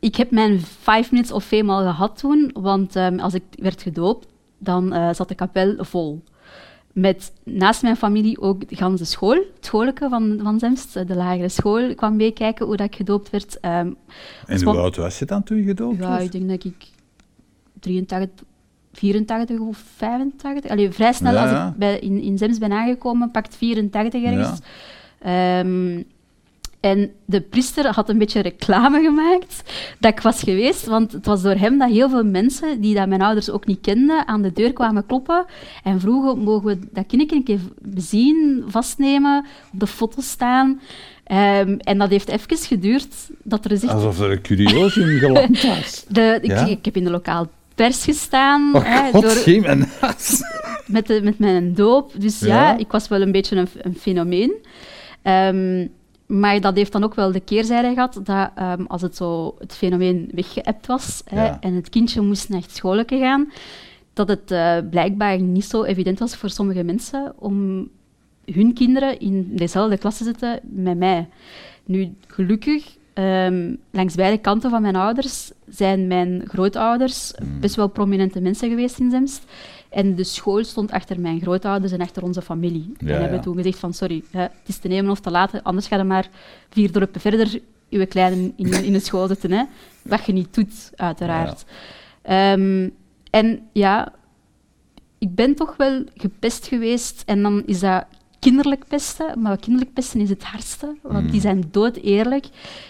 ik 0.00 0.16
heb 0.16 0.30
mijn 0.30 0.60
five 0.60 1.08
minutes 1.10 1.32
of 1.32 1.44
fame 1.44 1.72
al 1.72 1.80
gehad 1.82 2.18
toen, 2.18 2.50
want 2.52 2.96
ehm, 2.96 3.18
als 3.18 3.34
ik 3.34 3.42
werd 3.50 3.82
gedoopt, 3.82 4.26
dan 4.58 4.92
eh, 4.92 5.12
zat 5.12 5.28
de 5.28 5.34
kapel 5.34 5.74
vol. 5.78 6.22
Met 6.92 7.32
naast 7.44 7.82
mijn 7.82 7.96
familie 7.96 8.40
ook 8.40 8.68
de 8.68 8.76
ganse 8.76 9.04
school, 9.04 9.34
het 9.34 9.66
schoolke 9.66 10.08
van, 10.08 10.40
van 10.42 10.58
Zemst, 10.58 10.96
eh, 10.96 11.06
de 11.06 11.14
lagere 11.14 11.48
school, 11.48 11.94
kwam 11.94 12.16
meekijken 12.16 12.66
hoe 12.66 12.76
dat 12.76 12.86
ik 12.86 12.96
gedoopt 12.96 13.30
werd. 13.30 13.60
Ehm, 13.60 13.92
En 14.46 14.62
hoe 14.64 14.76
oud 14.76 14.96
was 14.96 15.18
je 15.18 15.24
dan 15.24 15.42
toen 15.42 15.56
je 15.56 15.64
gedoopt 15.64 15.98
ja, 15.98 16.18
ik 16.18 16.32
denk 16.32 16.48
dat 16.48 16.64
ik 16.64 16.74
83, 17.80 18.46
84 18.96 19.58
of 19.58 19.82
85. 19.96 20.70
Allee, 20.70 20.90
vrij 20.90 21.12
snel 21.12 21.32
Ja, 21.32 21.42
als 21.42 21.50
ja. 21.50 21.68
ik 21.68 21.76
bij, 21.76 21.98
in, 21.98 22.22
in 22.22 22.38
Zems 22.38 22.58
ben 22.58 22.72
aangekomen, 22.72 23.30
pakt 23.30 23.56
84 23.56 24.22
ergens. 24.22 24.58
Ehm, 25.18 26.02
en 26.80 27.10
de 27.24 27.40
priester 27.40 27.86
had 27.86 28.08
een 28.08 28.18
beetje 28.18 28.40
reclame 28.40 29.02
gemaakt 29.02 29.62
dat 29.98 30.12
ik 30.12 30.20
was 30.20 30.42
geweest, 30.42 30.86
want 30.86 31.12
het 31.12 31.26
was 31.26 31.42
door 31.42 31.54
hem 31.54 31.78
dat 31.78 31.90
heel 31.90 32.08
veel 32.08 32.24
mensen, 32.24 32.80
die 32.80 32.94
dat 32.94 33.08
mijn 33.08 33.22
ouders 33.22 33.50
ook 33.50 33.66
niet 33.66 33.80
kenden, 33.80 34.28
aan 34.28 34.42
de 34.42 34.52
deur 34.52 34.72
kwamen 34.72 35.06
kloppen 35.06 35.44
en 35.82 36.00
vroegen, 36.00 36.38
mogen 36.38 36.66
we 36.66 36.78
dat 36.92 37.06
kindje 37.06 37.36
een 37.36 37.44
keer 37.44 37.60
zien, 37.94 38.64
vastnemen, 38.66 39.46
op 39.72 39.80
de 39.80 39.86
foto 39.86 40.20
staan? 40.20 40.80
Ehm, 41.24 41.76
en 41.78 41.98
dat 41.98 42.10
heeft 42.10 42.28
even 42.28 42.56
geduurd, 42.56 43.14
dat 43.42 43.64
er 43.64 43.78
zegt... 43.78 43.92
Alsof 43.92 44.20
er 44.20 44.30
een 44.30 44.40
curiosum 44.40 45.18
geland 45.24 45.62
was. 45.62 46.04
De, 46.08 46.38
ik, 46.42 46.50
Ja? 46.50 46.66
ik 46.66 46.84
heb 46.84 46.96
in 46.96 47.04
de 47.04 47.10
lokaal 47.10 47.48
pers 47.76 48.04
gestaan 48.04 48.74
Oh, 48.74 48.84
hè, 48.84 49.10
god, 49.10 49.22
door, 49.22 49.30
geen 49.30 49.64
met, 50.86 51.06
de, 51.06 51.20
met 51.22 51.38
mijn 51.38 51.74
doop. 51.74 52.12
Dus 52.20 52.40
ja, 52.40 52.46
Ja? 52.46 52.76
ik 52.76 52.90
was 52.90 53.08
wel 53.08 53.20
een 53.20 53.32
beetje 53.32 53.56
een, 53.56 53.68
een 53.78 53.94
fenomeen. 53.94 54.54
Ehm, 55.22 55.86
maar 56.26 56.60
dat 56.60 56.76
heeft 56.76 56.92
dan 56.92 57.04
ook 57.04 57.14
wel 57.14 57.32
de 57.32 57.40
keerzijde 57.40 57.92
gehad 57.94 58.20
dat 58.22 58.50
ehm, 58.54 58.84
als 58.86 59.02
het 59.02 59.16
zo 59.16 59.54
het 59.58 59.74
fenomeen 59.74 60.30
weggeëpt 60.34 60.86
was 60.86 61.22
hè, 61.24 61.46
en 61.46 61.74
het 61.74 61.88
kindje 61.88 62.20
moest 62.20 62.48
naar 62.48 62.60
het 62.60 62.76
schoolke 62.76 63.18
gaan, 63.18 63.52
dat 64.12 64.28
het 64.28 64.50
eh, 64.50 64.76
blijkbaar 64.90 65.40
niet 65.40 65.64
zo 65.64 65.82
evident 65.82 66.18
was 66.18 66.36
voor 66.36 66.50
sommige 66.50 66.82
mensen 66.82 67.32
om 67.38 67.88
hun 68.44 68.74
kinderen 68.74 69.18
in 69.18 69.48
dezelfde 69.52 69.98
klas 69.98 70.16
te 70.16 70.24
zetten 70.24 70.60
met 70.62 70.98
mij. 70.98 71.28
Nu, 71.84 72.14
gelukkig, 72.26 72.95
ehm, 73.16 73.74
langs 73.90 74.14
beide 74.14 74.38
kanten 74.38 74.70
van 74.70 74.82
mijn 74.82 74.96
ouders 74.96 75.50
zijn 75.68 76.06
mijn 76.06 76.42
grootouders 76.48 77.32
best 77.60 77.74
wel 77.74 77.88
prominente 77.88 78.40
mensen 78.40 78.68
geweest 78.68 78.98
in 78.98 79.10
Zemst. 79.10 79.44
En 79.88 80.14
de 80.14 80.24
school 80.24 80.64
stond 80.64 80.90
achter 80.90 81.20
mijn 81.20 81.40
grootouders 81.40 81.92
en 81.92 82.00
achter 82.00 82.22
onze 82.22 82.42
familie. 82.42 82.92
Ja, 82.98 83.06
en 83.06 83.20
hebben 83.20 83.38
ja. 83.38 83.42
toen 83.44 83.56
gezegd 83.56 83.78
van, 83.78 83.94
sorry, 83.94 84.22
hè, 84.30 84.40
het 84.40 84.66
is 84.66 84.78
te 84.78 84.88
nemen 84.88 85.10
of 85.10 85.20
te 85.20 85.30
laten, 85.30 85.62
anders 85.62 85.86
ga 85.86 85.96
je 85.96 86.04
maar 86.04 86.28
vier 86.70 86.92
dorpen 86.92 87.20
verder 87.20 87.60
je 87.88 88.06
kleine 88.06 88.52
in, 88.56 88.72
in 88.84 88.92
de 88.92 89.00
school 89.00 89.26
zetten. 89.26 89.52
Hè. 89.52 89.64
Wat 90.02 90.26
je 90.26 90.32
niet 90.32 90.54
doet, 90.54 90.92
uiteraard. 90.96 91.64
Ehm, 92.22 92.88
en 93.30 93.68
ja, 93.72 94.12
ik 95.18 95.34
ben 95.34 95.54
toch 95.54 95.76
wel 95.76 96.04
gepest 96.14 96.66
geweest 96.66 97.22
en 97.26 97.42
dan 97.42 97.62
is 97.66 97.80
dat 97.80 98.04
kinderlijk 98.46 98.84
pesten, 98.88 99.40
maar 99.42 99.56
kinderlijk 99.56 99.92
pesten 99.94 100.20
is 100.20 100.28
het 100.28 100.44
hardste, 100.44 100.94
want 101.02 101.30
die 101.30 101.40
zijn 101.40 101.64
dood 101.70 101.96
eerlijk. 101.96 102.46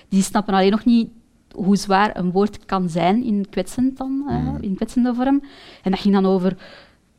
Die 0.09 0.23
snappen 0.23 0.55
alleen 0.55 0.71
nog 0.71 0.85
niet 0.85 1.09
hoe 1.55 1.77
zwaar 1.77 2.17
een 2.17 2.31
woord 2.31 2.67
kan 2.67 2.89
zijn 2.89 3.25
in 3.25 3.47
kwetsend 3.51 3.97
dan, 3.97 4.23
hè, 4.27 4.61
in 4.61 4.75
kwetsende 4.75 5.15
vorm. 5.15 5.43
En 5.83 5.91
dat 5.91 6.01
ging 6.01 6.15
dan 6.15 6.27
over 6.27 6.57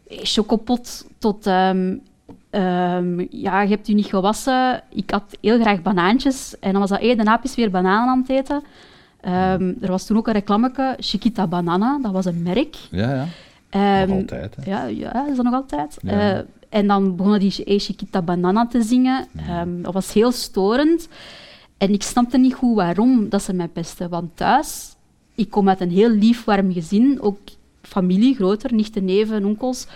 eh, 0.08 0.18
chocopot 0.22 1.06
tot 1.18 1.46
ehm, 1.48 1.96
ehm, 2.50 3.26
ja, 3.30 3.62
je 3.62 3.70
hebt 3.70 3.88
u 3.88 3.94
niet 3.94 4.06
gewassen. 4.06 4.84
Ik 4.90 5.10
had 5.10 5.38
heel 5.42 5.60
graag 5.60 5.82
banaantjes 5.82 6.60
en 6.60 6.72
dan 6.72 6.82
was 6.82 6.90
dat, 6.90 7.00
hé, 7.00 7.16
de 7.16 7.24
naap 7.24 7.44
is 7.44 7.56
weer 7.56 7.72
bananen 7.72 8.10
aan 8.10 8.20
het 8.20 8.30
eten. 8.30 8.64
Ehm, 9.22 9.74
er 9.82 9.92
was 9.92 10.06
toen 10.06 10.18
ook 10.18 10.28
een 10.28 10.34
reclameke, 10.34 10.96
Chiquita 11.00 11.48
Banana, 11.48 12.00
dat 12.02 12.12
was 12.12 12.26
een 12.26 12.42
merk. 12.42 12.76
Ja, 12.92 13.14
ja. 13.14 13.26
Ehm, 13.70 14.10
Nog 14.10 14.18
altijd, 14.18 14.56
hè. 14.56 14.72
Ja, 14.72 14.84
ja, 14.84 15.12
dat 15.12 15.28
is 15.28 15.36
dat 15.36 15.46
nog 15.46 15.54
altijd. 15.54 15.98
Ja. 16.02 16.38
Eh, 16.38 16.44
en 16.70 16.88
dan 16.88 17.16
begonnen 17.16 17.40
die 17.40 17.80
Chiquita 17.80 18.22
Banana 18.22 18.68
te 18.68 18.82
zingen. 18.82 19.28
Ehm, 19.36 19.82
dat 19.82 19.94
was 19.94 20.14
heel 20.14 20.32
storend. 20.32 21.08
En 21.78 21.94
ik 21.94 22.04
snapte 22.04 22.38
niet 22.38 22.54
goed 22.54 22.76
waarom 22.76 23.30
dat 23.30 23.42
ze 23.42 23.54
mij 23.54 23.68
pesten. 23.68 24.10
Want 24.10 24.38
thuis, 24.38 24.96
ik 25.36 25.50
kom 25.50 25.70
uit 25.70 25.82
een 25.82 25.92
heel 25.92 26.10
lief, 26.10 26.44
warm 26.44 26.74
gezin. 26.74 27.22
Ook 27.22 27.40
familie, 27.82 28.36
groter, 28.36 28.74
nichten, 28.74 29.06
neven, 29.06 29.46
onkels. 29.46 29.88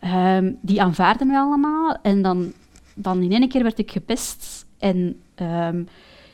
Ehm, 0.00 0.52
die 0.60 0.82
aanvaarden 0.82 1.26
mij 1.26 1.38
allemaal. 1.38 1.96
En 2.02 2.22
dan, 2.22 2.52
dan 2.94 3.22
in 3.22 3.32
één 3.32 3.48
keer 3.48 3.62
werd 3.62 3.78
ik 3.78 3.90
gepest. 3.90 4.66
En 4.78 5.20
ehm, 5.34 5.84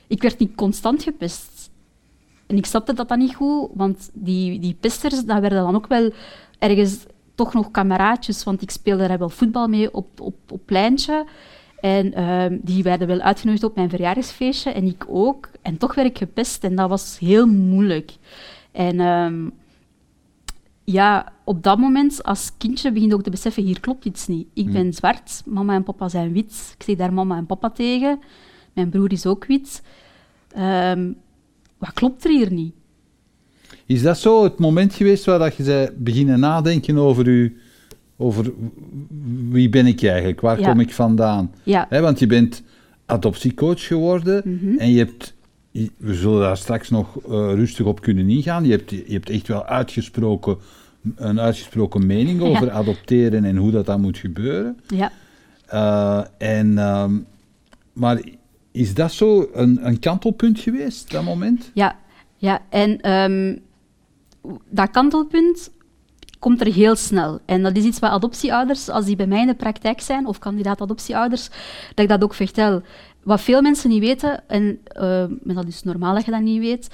ik 0.06 0.22
werd 0.22 0.38
niet 0.38 0.54
constant 0.54 1.02
gepest. 1.02 1.70
En 2.46 2.56
ik 2.56 2.66
snapte 2.66 2.92
dat 2.92 3.08
dan 3.08 3.18
niet 3.18 3.34
goed, 3.34 3.70
want 3.74 4.10
die, 4.12 4.58
die 4.58 4.76
pesters, 4.80 5.24
dat 5.24 5.40
werden 5.40 5.62
dan 5.62 5.74
ook 5.74 5.86
wel 5.86 6.10
ergens 6.58 6.98
toch 7.38 7.54
nog 7.54 7.70
kameraadjes, 7.70 8.44
want 8.44 8.62
ik 8.62 8.70
speelde 8.70 9.08
daar 9.08 9.18
wel 9.18 9.28
voetbal 9.28 9.68
mee 9.68 9.94
op, 9.94 10.20
op, 10.20 10.36
op 10.48 10.60
pleintje. 10.64 11.26
En 11.80 12.14
ehm, 12.14 12.58
die 12.62 12.82
werden 12.82 13.06
wel 13.06 13.20
uitgenodigd 13.20 13.64
op 13.64 13.74
mijn 13.74 13.90
verjaardagsfeestje, 13.90 14.70
en 14.70 14.84
ik 14.84 15.04
ook. 15.08 15.48
En 15.62 15.76
toch 15.76 15.94
werd 15.94 16.08
ik 16.08 16.18
gepest, 16.18 16.64
en 16.64 16.74
dat 16.74 16.88
was 16.88 17.18
heel 17.18 17.46
moeilijk. 17.46 18.16
En 18.72 19.00
ehm, 19.00 19.48
ja, 20.84 21.32
op 21.44 21.62
dat 21.62 21.78
moment, 21.78 22.22
als 22.22 22.52
kindje, 22.56 22.92
begin 22.92 23.08
je 23.08 23.14
ook 23.14 23.22
te 23.22 23.30
beseffen, 23.30 23.62
hier 23.62 23.80
klopt 23.80 24.04
iets 24.04 24.26
niet. 24.26 24.48
Ik 24.54 24.72
ben 24.72 24.92
zwart, 24.92 25.42
mama 25.44 25.74
en 25.74 25.82
papa 25.82 26.08
zijn 26.08 26.32
wit. 26.32 26.74
Ik 26.78 26.82
zie 26.82 26.96
daar 26.96 27.12
mama 27.12 27.36
en 27.36 27.46
papa 27.46 27.70
tegen. 27.70 28.20
Mijn 28.72 28.88
broer 28.90 29.12
is 29.12 29.26
ook 29.26 29.44
wit. 29.44 29.82
Ehm, 30.54 31.12
wat 31.78 31.92
klopt 31.92 32.24
er 32.24 32.30
hier 32.30 32.52
niet? 32.52 32.74
Is 33.88 34.02
dat 34.02 34.18
zo 34.18 34.42
het 34.44 34.58
moment 34.58 34.94
geweest 34.94 35.24
waar 35.24 35.38
dat 35.38 35.56
je 35.56 35.62
zei 35.64 35.88
beginnen 35.96 36.40
nadenken 36.40 36.96
over 36.98 37.26
u, 37.26 37.56
over 38.16 38.52
wie 39.48 39.68
ben 39.68 39.86
ik 39.86 40.02
eigenlijk, 40.02 40.40
waar 40.40 40.60
Ja. 40.60 40.68
kom 40.70 40.80
ik 40.80 40.92
vandaan? 40.94 41.52
Ja, 41.62 41.88
want 41.90 42.18
je 42.18 42.26
bent 42.26 42.62
adoptiecoach 43.06 43.86
geworden 43.86 44.42
Mhm. 44.44 44.78
en 44.78 44.90
je 44.90 44.98
hebt 44.98 45.36
we 45.96 46.14
zullen 46.14 46.40
daar 46.40 46.56
straks 46.56 46.90
nog 46.90 47.16
uh, 47.16 47.30
rustig 47.54 47.86
op 47.86 48.00
kunnen 48.00 48.28
ingaan. 48.30 48.64
Je 48.64 48.70
hebt, 48.70 48.90
je 48.90 49.04
hebt 49.08 49.30
echt 49.30 49.48
wel 49.48 49.64
uitgesproken, 49.64 50.56
een 51.16 51.40
uitgesproken 51.40 52.06
mening 52.06 52.40
over 52.40 52.66
ja. 52.66 52.72
adopteren 52.72 53.44
en 53.44 53.56
hoe 53.56 53.70
dat 53.70 53.86
dan 53.86 54.00
moet 54.00 54.18
gebeuren. 54.18 54.78
Ja. 54.86 55.12
Uh, 55.72 56.24
en, 56.58 56.70
uh, 56.72 57.04
maar 57.92 58.20
is 58.72 58.94
dat 58.94 59.12
zo 59.12 59.48
een, 59.52 59.78
een 59.86 59.98
kantelpunt 59.98 60.58
geweest, 60.60 61.10
dat 61.10 61.24
moment? 61.24 61.70
Ja, 61.74 61.96
ja. 62.36 62.62
en 62.70 63.12
um, 63.12 63.58
dat 64.68 64.90
kantelpunt 64.90 65.70
komt 66.38 66.60
er 66.60 66.72
heel 66.72 66.96
snel. 66.96 67.40
En 67.44 67.62
dat 67.62 67.76
is 67.76 67.84
iets 67.84 67.98
wat 67.98 68.10
adoptieouders, 68.10 68.88
als 68.88 69.04
die 69.04 69.16
bij 69.16 69.26
mij 69.26 69.40
in 69.40 69.46
de 69.46 69.54
praktijk 69.54 70.00
zijn, 70.00 70.26
of 70.26 70.38
kandidaat-adoptieouders, 70.38 71.48
dat 71.94 71.98
ik 71.98 72.08
dat 72.08 72.22
ook 72.22 72.34
vertel. 72.34 72.82
Wat 73.22 73.40
veel 73.40 73.62
mensen 73.62 73.90
niet 73.90 74.00
weten, 74.00 74.48
en, 74.48 74.78
uh, 74.96 75.22
en 75.22 75.40
dat 75.44 75.66
is 75.66 75.82
normaal 75.82 76.14
dat 76.14 76.24
je 76.24 76.30
dat 76.30 76.40
niet 76.40 76.60
weet, 76.60 76.88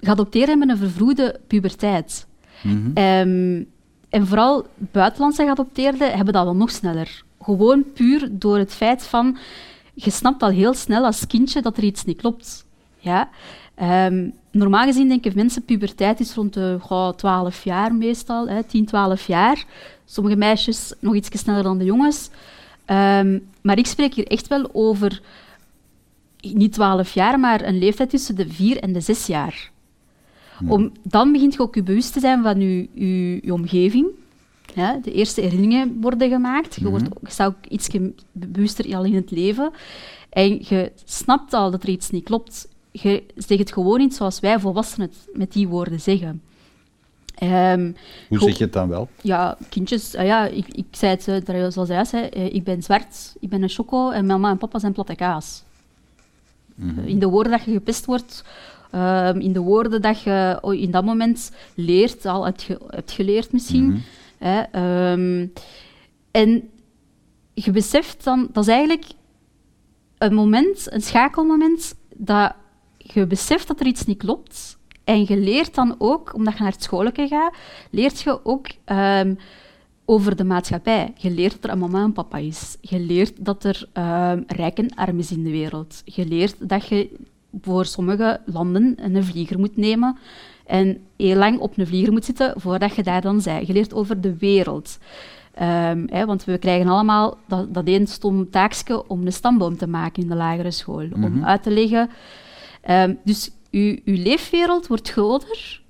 geadopteerd 0.00 0.48
hebben 0.48 0.70
een 0.70 0.76
vervroegde 0.76 1.40
puberteit. 1.46 2.26
Mm 2.62 2.92
-hmm. 2.94 3.04
um, 3.04 3.66
en 4.08 4.26
vooral 4.26 4.66
buitenlandse 4.76 5.42
geadopteerden 5.42 6.12
hebben 6.12 6.34
dat 6.34 6.44
wel 6.44 6.56
nog 6.56 6.70
sneller. 6.70 7.22
Gewoon 7.42 7.84
puur 7.92 8.28
door 8.30 8.58
het 8.58 8.74
feit 8.74 9.02
van, 9.02 9.36
je 9.94 10.10
snapt 10.10 10.42
al 10.42 10.48
heel 10.48 10.74
snel 10.74 11.04
als 11.04 11.26
kindje 11.26 11.62
dat 11.62 11.76
er 11.76 11.82
iets 11.82 12.04
niet 12.04 12.20
klopt. 12.20 12.64
Ja? 12.98 13.28
Um, 13.82 14.32
normaal 14.50 14.84
gezien 14.84 15.08
denken 15.08 15.32
mensen 15.34 15.64
puberteit 15.64 16.20
is 16.20 16.34
rond 16.34 16.54
de 16.54 16.78
oh, 16.88 17.08
12 17.08 17.64
jaar 17.64 17.94
meestal, 17.94 18.48
hè, 18.48 18.62
10, 18.64 18.86
12 18.86 19.26
jaar. 19.26 19.64
Sommige 20.04 20.36
meisjes 20.36 20.92
nog 20.98 21.14
iets 21.14 21.28
sneller 21.32 21.62
dan 21.62 21.78
de 21.78 21.84
jongens. 21.84 22.30
Um, 22.86 23.46
maar 23.60 23.78
ik 23.78 23.86
spreek 23.86 24.14
hier 24.14 24.26
echt 24.26 24.48
wel 24.48 24.68
over 24.72 25.20
niet 26.40 26.72
12 26.72 27.14
jaar, 27.14 27.40
maar 27.40 27.62
een 27.64 27.78
leeftijd 27.78 28.10
tussen 28.10 28.36
de 28.36 28.48
4 28.48 28.78
en 28.78 28.92
de 28.92 29.00
6 29.00 29.26
jaar. 29.26 29.70
Om, 30.68 30.92
dan 31.02 31.32
begint 31.32 31.52
je 31.54 31.60
ook 31.60 31.74
je 31.74 31.82
bewust 31.82 32.12
te 32.12 32.20
zijn 32.20 32.42
van 32.42 32.60
je, 32.60 32.88
je, 32.92 33.40
je 33.42 33.52
omgeving. 33.52 34.06
Ja, 34.74 34.98
de 35.02 35.12
eerste 35.12 35.40
herinneringen 35.40 36.00
worden 36.00 36.28
gemaakt. 36.28 36.74
Je, 36.74 36.88
wordt, 36.88 37.08
je 37.22 37.30
staat 37.30 37.48
ook 37.48 37.66
iets 37.68 37.88
bewuster 38.32 38.96
al 38.96 39.04
in 39.04 39.14
het 39.14 39.30
leven. 39.30 39.70
En 40.30 40.64
je 40.68 40.92
snapt 41.04 41.52
al 41.52 41.70
dat 41.70 41.82
er 41.82 41.88
iets 41.88 42.10
niet 42.10 42.24
klopt 42.24 42.68
je 42.92 43.24
zegt 43.36 43.60
het 43.60 43.72
gewoon 43.72 43.98
niet 43.98 44.14
zoals 44.14 44.40
wij 44.40 44.60
volwassenen 44.60 45.08
het 45.08 45.36
met 45.38 45.52
die 45.52 45.68
woorden 45.68 46.00
zeggen. 46.00 46.42
Um, 47.42 47.96
Hoe 48.28 48.38
zeg 48.38 48.58
je 48.58 48.64
het 48.64 48.72
dan 48.72 48.88
wel? 48.88 49.08
Ja, 49.20 49.56
kindjes, 49.68 50.14
uh, 50.14 50.26
ja, 50.26 50.46
ik, 50.46 50.68
ik 50.68 50.86
zei 50.90 51.10
het 51.10 51.48
uh, 51.48 51.66
zoals 51.68 51.88
hij 51.88 52.04
zei, 52.04 52.28
uh, 52.36 52.54
ik 52.54 52.64
ben 52.64 52.82
zwart, 52.82 53.34
ik 53.40 53.48
ben 53.48 53.62
een 53.62 53.68
choco 53.68 54.10
en 54.10 54.26
mama 54.26 54.50
en 54.50 54.58
papa 54.58 54.78
zijn 54.78 54.92
platte 54.92 55.14
kaas. 55.14 55.62
Mm 56.74 56.94
-hmm. 56.94 57.04
in 57.04 57.18
de 57.18 57.26
woorden 57.26 57.52
dat 57.52 57.64
je 57.64 57.72
gepest 57.72 58.04
wordt, 58.04 58.44
ehm, 58.90 59.38
in 59.38 59.52
de 59.52 59.60
woorden 59.60 60.02
dat 60.02 60.22
je 60.22 60.58
oh, 60.60 60.74
in 60.74 60.90
dat 60.90 61.04
moment 61.04 61.52
leert, 61.74 62.26
al 62.26 62.44
hebt, 62.44 62.62
ge, 62.62 62.78
hebt 62.86 63.10
geleerd 63.10 63.52
misschien. 63.52 63.84
Mm 63.84 64.02
-hmm. 64.38 64.82
um, 64.82 65.52
en 66.30 66.70
je 67.54 67.70
beseft 67.70 68.24
dan, 68.24 68.48
dat 68.52 68.62
is 68.62 68.70
eigenlijk 68.72 69.04
een 70.18 70.34
moment, 70.34 70.92
een 70.92 71.02
schakelmoment, 71.02 71.94
dat 72.14 72.52
je 73.14 73.26
beseft 73.26 73.66
dat 73.68 73.80
er 73.80 73.86
iets 73.86 74.04
niet 74.04 74.18
klopt. 74.18 74.78
En 75.04 75.24
je 75.28 75.36
leert 75.36 75.74
dan 75.74 75.94
ook, 75.98 76.34
omdat 76.34 76.56
je 76.56 76.62
naar 76.62 76.72
het 76.72 76.82
schoolke 76.82 77.26
gaat, 77.28 77.54
leert 77.90 78.20
je 78.20 78.44
ook 78.44 78.66
um, 78.86 79.38
over 80.04 80.36
de 80.36 80.44
maatschappij. 80.44 81.12
Je 81.16 81.30
leert 81.30 81.52
dat 81.52 81.64
er 81.64 81.70
een 81.70 81.78
mama 81.78 82.02
en 82.02 82.12
papa 82.12 82.38
is. 82.38 82.76
Je 82.80 83.00
leert 83.00 83.44
dat 83.44 83.64
er 83.64 83.88
um, 83.92 84.44
rijk 84.46 84.78
en 84.78 84.94
arm 84.94 85.18
is 85.18 85.32
in 85.32 85.42
de 85.42 85.50
wereld. 85.50 86.02
Je 86.04 86.26
leert 86.26 86.68
dat 86.68 86.88
je 86.88 87.10
voor 87.60 87.84
sommige 87.84 88.40
landen 88.44 88.94
een 88.96 89.24
vlieger 89.24 89.58
moet 89.58 89.76
nemen 89.76 90.18
en 90.66 90.98
heel 91.16 91.36
lang 91.36 91.58
op 91.58 91.78
een 91.78 91.86
vlieger 91.86 92.12
moet 92.12 92.24
zitten 92.24 92.54
voordat 92.56 92.94
je 92.94 93.02
daar 93.02 93.20
dan 93.20 93.40
bent. 93.44 93.66
Je 93.66 93.72
leert 93.72 93.94
over 93.94 94.20
de 94.20 94.36
wereld. 94.36 94.98
Um, 95.54 96.06
hè, 96.10 96.26
want 96.26 96.44
we 96.44 96.58
krijgen 96.58 96.88
allemaal 96.88 97.38
dat, 97.48 97.74
dat 97.74 97.86
één 97.86 98.06
stom 98.06 98.50
taakje 98.50 99.08
om 99.08 99.26
een 99.26 99.32
stamboom 99.32 99.76
te 99.76 99.86
maken 99.86 100.22
in 100.22 100.28
de 100.28 100.34
lagere 100.34 100.70
school. 100.70 101.06
Mm 101.06 101.12
-hmm. 101.12 101.24
Om 101.24 101.44
uit 101.44 101.62
te 101.62 101.70
leggen 101.70 102.10
Um, 102.90 103.18
dus 103.24 103.50
uw, 103.70 103.96
uw 104.04 104.22
leefwereld 104.22 104.86
wordt 104.86 105.10
groter, 105.10 105.82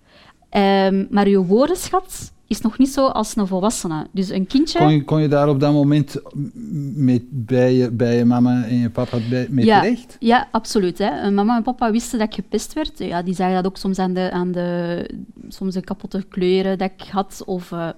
um, 0.50 1.07
maar 1.11 1.26
uw 1.26 1.44
woordenschat 1.44 2.33
is 2.46 2.61
nog 2.61 2.78
niet 2.78 2.88
zo 2.88 3.07
als 3.07 3.37
een 3.37 3.46
volwassene. 3.46 4.07
Dus 4.12 4.28
een 4.28 4.46
kindje... 4.46 4.78
Kon 4.78 4.92
je, 4.92 5.05
kon 5.05 5.20
je 5.20 5.28
daar 5.28 5.48
op 5.48 5.61
dat 5.61 5.72
moment 5.72 6.16
met, 6.94 7.22
bij, 7.31 7.74
je, 7.74 7.90
bij 7.90 8.16
je 8.16 8.24
mama 8.24 8.64
en 8.64 8.76
je 8.76 8.90
papa 8.90 9.18
bij, 9.31 9.46
mee 9.50 9.64
ja, 9.64 9.81
terecht? 9.81 10.16
Ja, 10.18 10.48
absoluut. 10.50 10.98
Hè. 10.98 11.31
Mama 11.31 11.57
en 11.57 11.62
papa 11.62 11.90
wisten 11.90 12.18
dat 12.18 12.28
ik 12.28 12.35
gepest 12.35 12.72
werd. 12.72 12.98
Ja, 12.98 13.22
die 13.22 13.35
zagen 13.35 13.55
dat 13.55 13.66
ook 13.66 13.76
soms 13.76 13.98
aan 13.98 14.14
de, 14.14 14.31
aan 14.31 14.52
de 14.52 15.09
soms 15.48 15.74
de 15.74 15.81
kapotte 15.81 16.24
kleuren 16.28 16.78
dat 16.78 16.90
ik 16.96 17.09
had, 17.11 17.42
of 17.46 17.70
uh, 17.70 17.88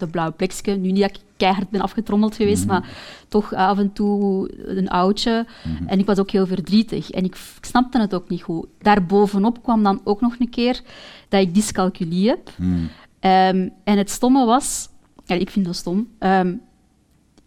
de 0.00 0.06
blauwe 0.06 0.32
plekje. 0.32 0.76
Nu 0.76 0.90
niet 0.90 1.00
dat 1.00 1.10
ik 1.10 1.20
keihard 1.36 1.70
ben 1.70 1.80
afgetrommeld 1.80 2.36
geweest, 2.36 2.64
mm 2.64 2.70
-hmm. 2.70 2.80
maar 2.80 2.90
toch 3.28 3.54
af 3.54 3.78
en 3.78 3.92
toe 3.92 4.50
een 4.66 4.88
oudje. 4.88 5.46
Mm 5.64 5.76
-hmm. 5.76 5.88
En 5.88 5.98
ik 5.98 6.06
was 6.06 6.18
ook 6.18 6.30
heel 6.30 6.46
verdrietig. 6.46 7.10
En 7.10 7.24
ik, 7.24 7.34
ik, 7.34 7.64
snapte 7.64 8.00
het 8.00 8.14
ook 8.14 8.28
niet 8.28 8.42
goed. 8.42 8.66
Daarbovenop 8.78 9.62
kwam 9.62 9.82
dan 9.82 10.00
ook 10.04 10.20
nog 10.20 10.36
een 10.38 10.50
keer 10.50 10.82
dat 11.28 11.40
ik 11.40 11.54
dyscalculie 11.54 12.28
heb. 12.28 12.50
Mm. 12.56 12.72
Um, 13.20 13.72
en 13.84 13.98
het 13.98 14.10
stomme 14.10 14.44
was... 14.44 14.88
Ja, 15.24 15.34
ik 15.34 15.50
vind 15.50 15.66
dat 15.66 15.76
stom. 15.76 16.08
Um, 16.18 16.60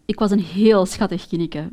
ik 0.04 0.18
was 0.18 0.30
een 0.30 0.40
heel 0.40 0.86
schattig 0.86 1.26
kindje. 1.26 1.70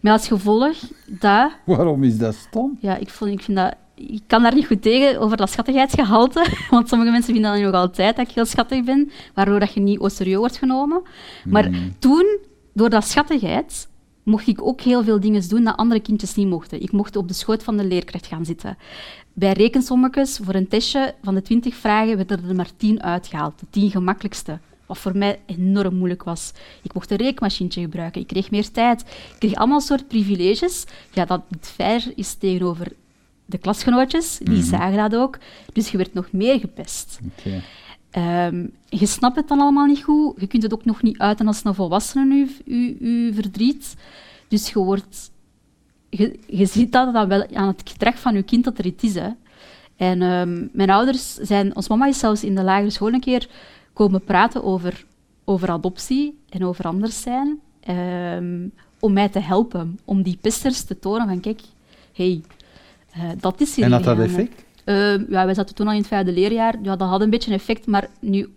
Met 0.00 0.12
als 0.12 0.28
gevolg 0.28 0.76
dat... 1.06 1.52
Waarom 1.66 2.04
is 2.04 2.18
dat 2.18 2.34
stom? 2.34 2.78
Ja, 2.80 2.96
ik, 2.96 3.08
vond, 3.08 3.30
ik 3.30 3.42
vind 3.42 3.56
dat 3.56 3.74
ik 3.94 4.22
kan 4.26 4.42
daar 4.42 4.54
niet 4.54 4.66
goed 4.66 4.82
tegen 4.82 5.20
over 5.20 5.36
dat 5.36 5.50
schattigheidsgehalte, 5.50 6.46
want 6.70 6.88
sommige 6.88 7.10
mensen 7.10 7.32
vinden 7.32 7.52
dat 7.52 7.60
nog 7.60 7.80
altijd 7.80 8.16
dat 8.16 8.28
ik 8.28 8.34
heel 8.34 8.44
schattig 8.44 8.84
ben, 8.84 9.10
waardoor 9.34 9.60
dat 9.60 9.74
je 9.74 9.80
niet 9.80 9.98
au 9.98 10.10
serieus 10.10 10.38
wordt 10.38 10.56
genomen. 10.56 11.02
Maar 11.44 11.70
mm. 11.70 11.94
toen, 11.98 12.38
door 12.72 12.90
dat 12.90 13.04
schattigheid, 13.04 13.88
mocht 14.22 14.46
ik 14.46 14.62
ook 14.62 14.80
heel 14.80 15.04
veel 15.04 15.20
dingen 15.20 15.48
doen 15.48 15.64
dat 15.64 15.76
andere 15.76 16.00
kindjes 16.00 16.34
niet 16.34 16.48
mochten. 16.48 16.82
Ik 16.82 16.92
mocht 16.92 17.16
op 17.16 17.28
de 17.28 17.34
schoot 17.34 17.62
van 17.62 17.76
de 17.76 17.84
leerkracht 17.84 18.26
gaan 18.26 18.44
zitten. 18.44 18.78
Bij 19.32 19.52
rekensommetjes, 19.52 20.40
voor 20.42 20.54
een 20.54 20.68
testje 20.68 21.14
van 21.22 21.34
de 21.34 21.42
20 21.42 21.74
vragen, 21.74 22.16
werden 22.16 22.48
er 22.48 22.54
maar 22.54 22.76
10 22.76 23.02
uitgehaald. 23.02 23.58
De 23.58 23.66
10 23.70 23.90
gemakkelijkste. 23.90 24.58
Wat 24.86 24.98
voor 24.98 25.16
mij 25.16 25.40
enorm 25.46 25.94
moeilijk 25.94 26.22
was. 26.22 26.52
Ik 26.82 26.94
mocht 26.94 27.10
een 27.10 27.16
rekenmachientje 27.16 27.80
gebruiken. 27.80 28.20
Ik 28.20 28.26
kreeg 28.26 28.50
meer 28.50 28.70
tijd. 28.70 29.00
Ik 29.00 29.36
kreeg 29.38 29.54
allemaal 29.54 29.80
soort 29.80 30.08
privileges. 30.08 30.84
Ja, 31.12 31.24
dat 31.24 31.42
fair 31.60 32.12
is 32.14 32.34
tegenover 32.34 32.92
de 33.44 33.58
klasgenootjes, 33.58 34.38
die 34.42 34.56
mm 34.56 34.62
zagen 34.62 34.96
dat 34.96 35.20
ook. 35.20 35.38
Dus 35.72 35.90
je 35.90 35.96
werd 35.96 36.14
nog 36.14 36.32
meer 36.32 36.58
gepest. 36.58 37.18
Okay. 37.38 37.62
Um, 38.46 38.72
je 38.88 39.06
snapt 39.06 39.36
het 39.36 39.48
dan 39.48 39.60
allemaal 39.60 39.86
niet 39.86 40.02
goed. 40.02 40.40
Je 40.40 40.46
kunt 40.46 40.62
het 40.62 40.74
ook 40.74 40.84
nog 40.84 41.02
niet 41.02 41.18
uiten 41.18 41.46
als 41.46 41.64
een 41.64 41.74
volwassene, 41.74 42.48
je, 42.64 43.30
verdriet. 43.34 43.94
Dus 44.48 44.70
je 44.70 44.78
wordt... 44.78 45.32
Je, 46.10 46.38
je 46.46 46.66
ziet 46.66 46.92
dat 46.92 47.12
dan 47.12 47.28
wel 47.28 47.46
aan 47.54 47.66
het 47.66 47.90
gedrag 47.90 48.18
van 48.18 48.34
je 48.34 48.42
kind 48.42 48.64
dat 48.64 48.78
er 48.78 48.86
iets 48.86 49.04
is. 49.04 49.14
Hè. 49.14 49.28
En 49.96 50.22
um, 50.22 50.70
mijn 50.72 50.90
ouders 50.90 51.34
zijn... 51.34 51.76
Ons 51.76 51.88
mama 51.88 52.06
is 52.06 52.18
zelfs 52.18 52.44
in 52.44 52.54
de 52.54 52.62
lagere 52.62 52.90
school 52.90 53.12
een 53.12 53.20
keer 53.20 53.48
komen 53.92 54.24
praten 54.24 54.64
over, 54.64 55.04
over 55.44 55.70
adoptie 55.70 56.38
en 56.48 56.64
over 56.64 56.84
anders 56.84 57.20
zijn. 57.20 57.60
Um, 57.88 58.72
om 59.00 59.12
mij 59.12 59.28
te 59.28 59.38
helpen. 59.38 59.98
Om 60.04 60.22
die 60.22 60.38
pesters 60.40 60.82
te 60.82 60.98
tonen 60.98 61.26
van, 61.26 61.40
kijk, 61.40 61.60
hey, 62.12 62.42
dat 63.40 63.60
is 63.60 63.78
En 63.78 63.92
had 63.92 64.04
dat 64.04 64.18
effect? 64.18 64.64
Uh, 64.84 65.28
ja, 65.30 65.44
wij 65.44 65.54
zaten 65.54 65.74
toen 65.74 65.86
al 65.86 65.92
in 65.92 65.98
het 65.98 66.08
vijfde 66.08 66.32
leerjaar. 66.32 66.74
Ja, 66.82 66.96
dat 66.96 67.08
had 67.08 67.20
een 67.20 67.30
beetje 67.30 67.52
effect, 67.52 67.86
maar 67.86 68.08
nu 68.20 68.48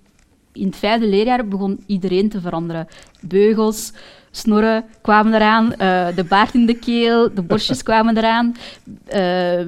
in 0.52 0.66
het 0.66 0.76
vijfde 0.76 1.08
leerjaar 1.08 1.48
begon 1.48 1.84
iedereen 1.86 2.30
te 2.30 2.42
veranderen. 2.42 2.88
Beugels, 3.22 3.94
snorren 4.32 4.86
kwamen 5.02 5.34
eraan, 5.34 5.66
uh, 5.66 6.16
de 6.16 6.26
baard 6.30 6.54
in 6.54 6.66
de 6.66 6.74
keel, 6.74 7.34
de 7.34 7.42
borstjes 7.42 7.84
kwamen 7.90 8.18
eraan. 8.18 8.56
Uh, 8.88 9.14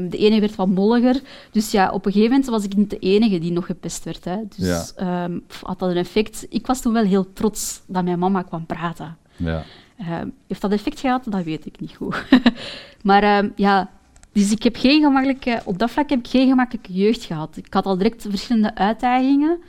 de 0.09 0.17
ene 0.17 0.39
werd 0.39 0.55
wat 0.55 0.67
molliger. 0.67 1.21
Dus 1.51 1.71
ja, 1.71 1.91
op 1.91 2.05
een 2.05 2.11
gegeven 2.11 2.31
moment 2.31 2.49
was 2.49 2.63
ik 2.63 2.75
niet 2.75 2.89
de 2.89 2.99
enige 2.99 3.39
die 3.39 3.51
nog 3.51 3.65
gepest 3.65 4.03
werd. 4.03 4.25
Hè. 4.25 4.37
Dus 4.55 4.93
ja. 4.97 5.23
um, 5.23 5.43
had 5.61 5.79
dat 5.79 5.89
een 5.89 5.97
effect. 5.97 6.45
Ik 6.49 6.67
was 6.67 6.81
toen 6.81 6.93
wel 6.93 7.05
heel 7.05 7.33
trots 7.33 7.81
dat 7.85 8.03
mijn 8.03 8.19
mama 8.19 8.41
kwam 8.41 8.65
praten. 8.65 9.17
Ja. 9.35 9.63
Uh, 9.99 10.21
heeft 10.47 10.61
dat 10.61 10.71
effect 10.71 10.99
gehad? 10.99 11.23
Dat 11.27 11.43
weet 11.43 11.65
ik 11.65 11.79
niet 11.79 11.95
goed. 11.95 12.25
maar 13.03 13.51
ja, 13.55 13.89
dus 14.31 14.51
ik 14.51 14.63
heb 14.63 14.75
geen 14.75 15.01
gemakkelijke, 15.01 15.61
op 15.65 15.79
dat 15.79 15.91
vlak 15.91 16.09
heb 16.09 16.19
ik 16.19 16.27
geen 16.27 16.47
gemakkelijke 16.47 16.93
jeugd 16.93 17.23
gehad. 17.23 17.57
Ik 17.57 17.73
had 17.73 17.85
al 17.85 17.97
direct 17.97 18.25
verschillende 18.29 18.75
uitdagingen 18.75 19.59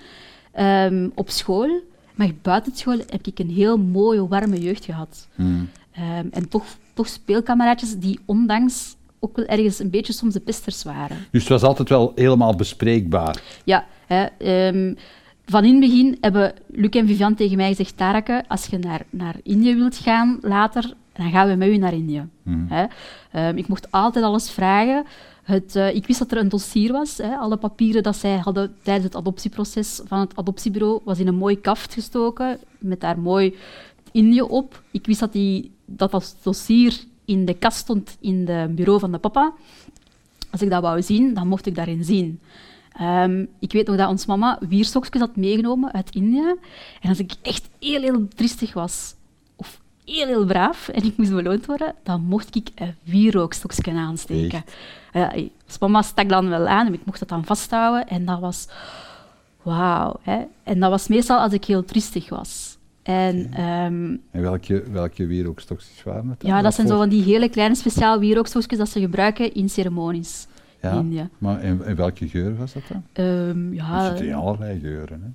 um, 0.59 1.13
op 1.15 1.31
school. 1.31 1.81
Maar 2.15 2.31
buiten 2.43 2.77
school 2.77 2.99
heb 3.07 3.27
ik 3.27 3.39
een 3.39 3.51
heel 3.51 3.79
mooie, 3.79 4.29
warme 4.29 4.61
jeugd 4.61 4.85
gehad. 4.85 5.29
Hmm. 5.35 5.69
Um, 5.99 6.29
en 6.31 6.49
toch, 6.49 6.65
toch 6.95 7.09
speelkameraadjes 7.09 7.99
die 7.99 8.19
ondanks 8.25 8.97
ook 9.19 9.37
wel 9.37 9.47
ergens 9.47 9.79
een 9.79 9.91
beetje 9.91 10.13
soms 10.13 10.33
de 10.35 10.41
pesters 10.41 10.83
waren. 10.83 11.17
Dus 11.31 11.41
het 11.41 11.51
was 11.51 11.63
altijd 11.63 11.89
wel 11.89 12.13
helemaal 12.15 12.55
bespreekbaar? 12.57 13.43
Ja. 13.65 13.87
Hè, 14.07 14.27
um, 14.69 14.97
van 15.45 15.65
in 15.65 15.71
het 15.71 15.81
begin 15.81 16.17
hebben 16.21 16.53
Luc 16.67 16.91
en 16.91 17.07
Vivian 17.07 17.35
tegen 17.35 17.57
mij 17.57 17.69
gezegd, 17.69 17.97
Tareke, 17.97 18.45
als 18.49 18.67
je 18.67 18.79
naar, 18.79 19.03
naar 19.11 19.35
Indië 19.43 19.75
wilt 19.75 19.97
gaan 19.97 20.39
later, 20.41 20.95
dan 21.21 21.31
gaan 21.31 21.49
we 21.49 21.55
met 21.55 21.69
u 21.69 21.77
naar 21.77 21.93
Indië. 21.93 22.29
Mm. 22.43 22.67
Hè? 22.69 22.87
Um, 23.49 23.57
ik 23.57 23.69
mocht 23.69 23.91
altijd 23.91 24.25
alles 24.25 24.51
vragen. 24.51 25.05
Het, 25.43 25.77
eh, 25.77 25.95
ik 25.95 26.07
wist 26.07 26.19
dat 26.19 26.33
er 26.33 26.39
een 26.39 26.49
dossier 26.49 26.93
was. 26.93 27.17
Hè. 27.17 27.37
Alle 27.37 27.57
papieren 27.57 28.03
dat 28.03 28.17
zij 28.17 28.37
hadden 28.37 28.75
tijdens 28.83 29.05
het 29.05 29.17
adoptieproces 29.17 30.01
van 30.07 30.21
het 30.21 30.37
adoptiebureau 30.37 31.01
was 31.05 31.19
in 31.19 31.27
een 31.27 31.35
mooi 31.35 31.61
kaft 31.61 31.95
gestoken, 31.95 32.59
met 32.79 33.01
daar 33.01 33.19
mooi 33.19 33.55
Indië 34.13 34.43
op. 34.43 34.83
Ik 34.91 35.07
wist 35.07 35.21
dat, 35.21 35.33
die, 35.33 35.71
dat 35.85 36.11
dat 36.11 36.37
dossier 36.43 37.01
in 37.25 37.45
de 37.45 37.55
kast 37.55 37.79
stond 37.79 38.17
in 38.21 38.49
het 38.49 38.75
bureau 38.75 39.01
van 39.01 39.13
de 39.13 39.19
papa. 39.19 39.53
Als 40.51 40.63
ik 40.63 40.71
dat 40.71 40.83
wou 40.83 41.03
zien, 41.03 41.35
dan 41.35 41.49
mocht 41.49 41.67
ik 41.67 41.75
daarin 41.75 42.05
zien. 42.05 42.41
Ehm, 42.93 43.45
ik 43.59 43.73
weet 43.73 43.87
nog 43.87 43.97
dat 43.97 44.09
ons 44.09 44.27
mama 44.27 44.59
wierstokjes 44.69 45.21
had 45.21 45.37
meegenomen 45.37 45.93
uit 45.93 46.15
India. 46.15 46.57
En 47.01 47.09
als 47.09 47.19
ik 47.19 47.33
echt 47.43 47.69
heel, 47.79 48.01
heel 48.01 48.29
triestig 48.29 48.73
was, 48.73 49.15
heel, 50.11 50.27
heel 50.27 50.45
braaf, 50.45 50.89
en 50.89 51.05
ik 51.05 51.17
moest 51.17 51.31
beloond 51.31 51.67
worden, 51.67 51.95
dan 52.03 52.21
mocht 52.21 52.57
ik 52.57 52.69
een 52.75 52.95
wierrookstokje 53.03 53.93
aansteken. 53.93 54.65
Ja, 55.13 55.33
mama 55.81 56.03
stak 56.03 56.29
dan 56.29 56.49
wel 56.49 56.69
aan 56.69 56.87
en 56.87 56.93
ik 56.93 57.05
mocht 57.05 57.19
dat 57.19 57.29
dan 57.29 57.45
vasthouden. 57.45 58.09
En 58.09 58.25
dat 58.25 58.41
was... 58.41 58.69
Wauw. 59.63 60.21
En 60.63 60.81
dat 60.81 60.91
was 60.91 61.09
meestal 61.09 61.39
als 61.39 61.53
ik 61.53 61.65
heel 61.65 61.85
triestig 61.85 62.29
was. 62.29 62.79
En, 63.03 63.53
ehm, 63.53 64.17
en 64.31 64.41
welke, 64.43 64.83
welke 64.91 65.27
wierookstokjes 65.27 66.03
waren 66.03 66.29
het? 66.29 66.43
Ja, 66.43 66.63
dat 66.63 66.75
zijn 66.75 66.87
zo 66.87 66.97
van 66.97 67.09
die 67.09 67.23
hele 67.23 67.49
kleine 67.49 67.75
speciaal 67.75 68.19
wierookstokjes 68.19 68.79
dat 68.79 68.89
ze 68.89 69.01
gebruiken 69.01 69.55
in 69.55 69.69
ceremonies. 69.69 70.47
Ja, 70.83 71.29
maar 71.39 71.63
in, 71.63 71.97
welke 71.97 72.29
geur 72.29 72.57
was 72.57 72.73
dat 72.73 72.83
dan? 72.89 73.25
Um, 73.25 73.75
ja, 73.75 74.05
het 74.05 74.19
zit 74.19 74.27
in 74.27 74.35
allerlei 74.35 74.81
geuren, 74.81 75.23
hè? 75.23 75.29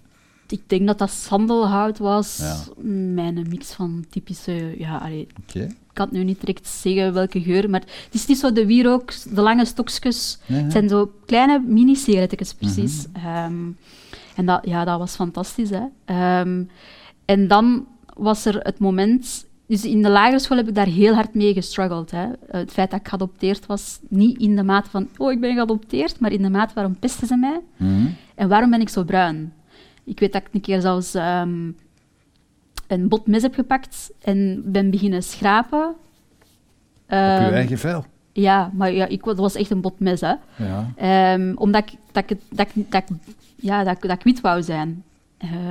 Ik 0.55 0.69
denk 0.69 0.87
dat 0.87 0.97
dat 0.97 1.11
sandelhout 1.11 1.97
was. 1.97 2.37
Ja. 2.37 2.83
Mijn 3.13 3.45
mix 3.49 3.71
van 3.71 4.05
typische... 4.09 4.75
Ja, 4.77 4.97
allee, 4.97 5.27
Ik 5.53 5.75
kan 5.93 6.07
nu 6.11 6.23
niet 6.23 6.39
direct 6.39 6.67
zeggen 6.67 7.13
welke 7.13 7.41
geur, 7.41 7.69
maar 7.69 7.79
het 7.79 8.13
is 8.13 8.25
niet 8.25 8.37
zo 8.37 8.51
de 8.51 8.65
wierook, 8.65 9.13
de 9.33 9.41
lange 9.41 9.65
stokjes. 9.65 10.39
Het 10.43 10.71
zijn 10.71 10.89
zo 10.89 11.11
kleine 11.25 11.59
mini-sigaretjes, 11.59 12.53
precies. 12.53 13.05
Mhm. 13.13 13.25
Ehm, 13.25 13.69
en 14.35 14.45
dat, 14.45 14.59
ja, 14.65 14.85
dat 14.85 14.99
was 14.99 15.15
fantastisch, 15.15 15.69
hè. 15.69 15.83
En 17.25 17.47
dan 17.47 17.85
was 18.13 18.45
er 18.45 18.59
het 18.59 18.79
moment... 18.79 19.45
Dus 19.67 19.85
in 19.85 20.01
de 20.01 20.09
lagere 20.09 20.39
school 20.39 20.57
heb 20.57 20.67
ik 20.67 20.75
daar 20.75 20.87
heel 20.87 21.13
hard 21.13 21.33
mee 21.33 21.53
gestruggeld. 21.53 22.11
Hè. 22.11 22.27
Het 22.47 22.71
feit 22.71 22.91
dat 22.91 22.99
ik 22.99 23.07
geadopteerd 23.07 23.65
was, 23.65 23.99
niet 24.09 24.37
in 24.37 24.55
de 24.55 24.63
mate 24.63 24.89
van... 24.89 25.07
Oh, 25.17 25.31
ik 25.31 25.39
ben 25.39 25.53
geadopteerd, 25.53 26.19
maar 26.19 26.31
in 26.31 26.41
de 26.41 26.49
mate 26.49 26.73
waarom 26.73 26.99
pesten 26.99 27.27
ze 27.27 27.35
mij? 27.35 27.59
Mhm. 27.77 28.07
En 28.35 28.47
waarom 28.49 28.69
ben 28.69 28.81
ik 28.81 28.89
zo 28.89 29.03
bruin? 29.03 29.53
Ik 30.05 30.19
weet 30.19 30.33
dat 30.33 30.41
ik 30.41 30.53
een 30.53 30.61
keer 30.61 30.81
zelfs 30.81 31.13
um, 31.13 31.77
een 32.87 33.07
bot 33.07 33.41
heb 33.41 33.53
gepakt 33.53 34.11
en 34.21 34.61
ben 34.65 34.89
beginnen 34.89 35.23
schrapen. 35.23 35.87
Op 35.87 35.95
je 37.07 37.15
ehm, 37.15 37.53
eigen 37.53 37.77
vel? 37.77 38.05
Ja, 38.31 38.71
maar 38.73 38.91
ja, 38.91 39.05
ik, 39.05 39.23
dat 39.23 39.37
was 39.37 39.55
echt 39.55 39.69
een 39.69 39.81
bot 39.81 39.99
mes, 39.99 40.21
hè. 40.21 40.33
Ja. 40.55 41.33
Um, 41.33 41.57
omdat 41.57 41.91
ik, 41.91 41.97
dat, 42.11 42.31
ik, 42.31 42.39
dat, 42.49 42.67
dat, 42.89 43.03
ja, 43.55 43.83
dat, 43.83 44.01
dat 44.01 44.11
ik 44.11 44.23
wit 44.23 44.41
wou 44.41 44.63
zijn. 44.63 45.03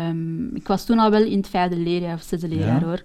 Um, 0.07 0.57
ik 0.57 0.67
was 0.67 0.85
toen 0.85 0.99
al 0.99 1.11
wel 1.11 1.23
in 1.23 1.37
het 1.37 1.49
vijfde 1.49 1.77
leerjaar 1.77 2.15
of 2.15 2.23
zesde 2.23 2.49
leerjaar 2.49 2.85
hoor. 2.85 3.03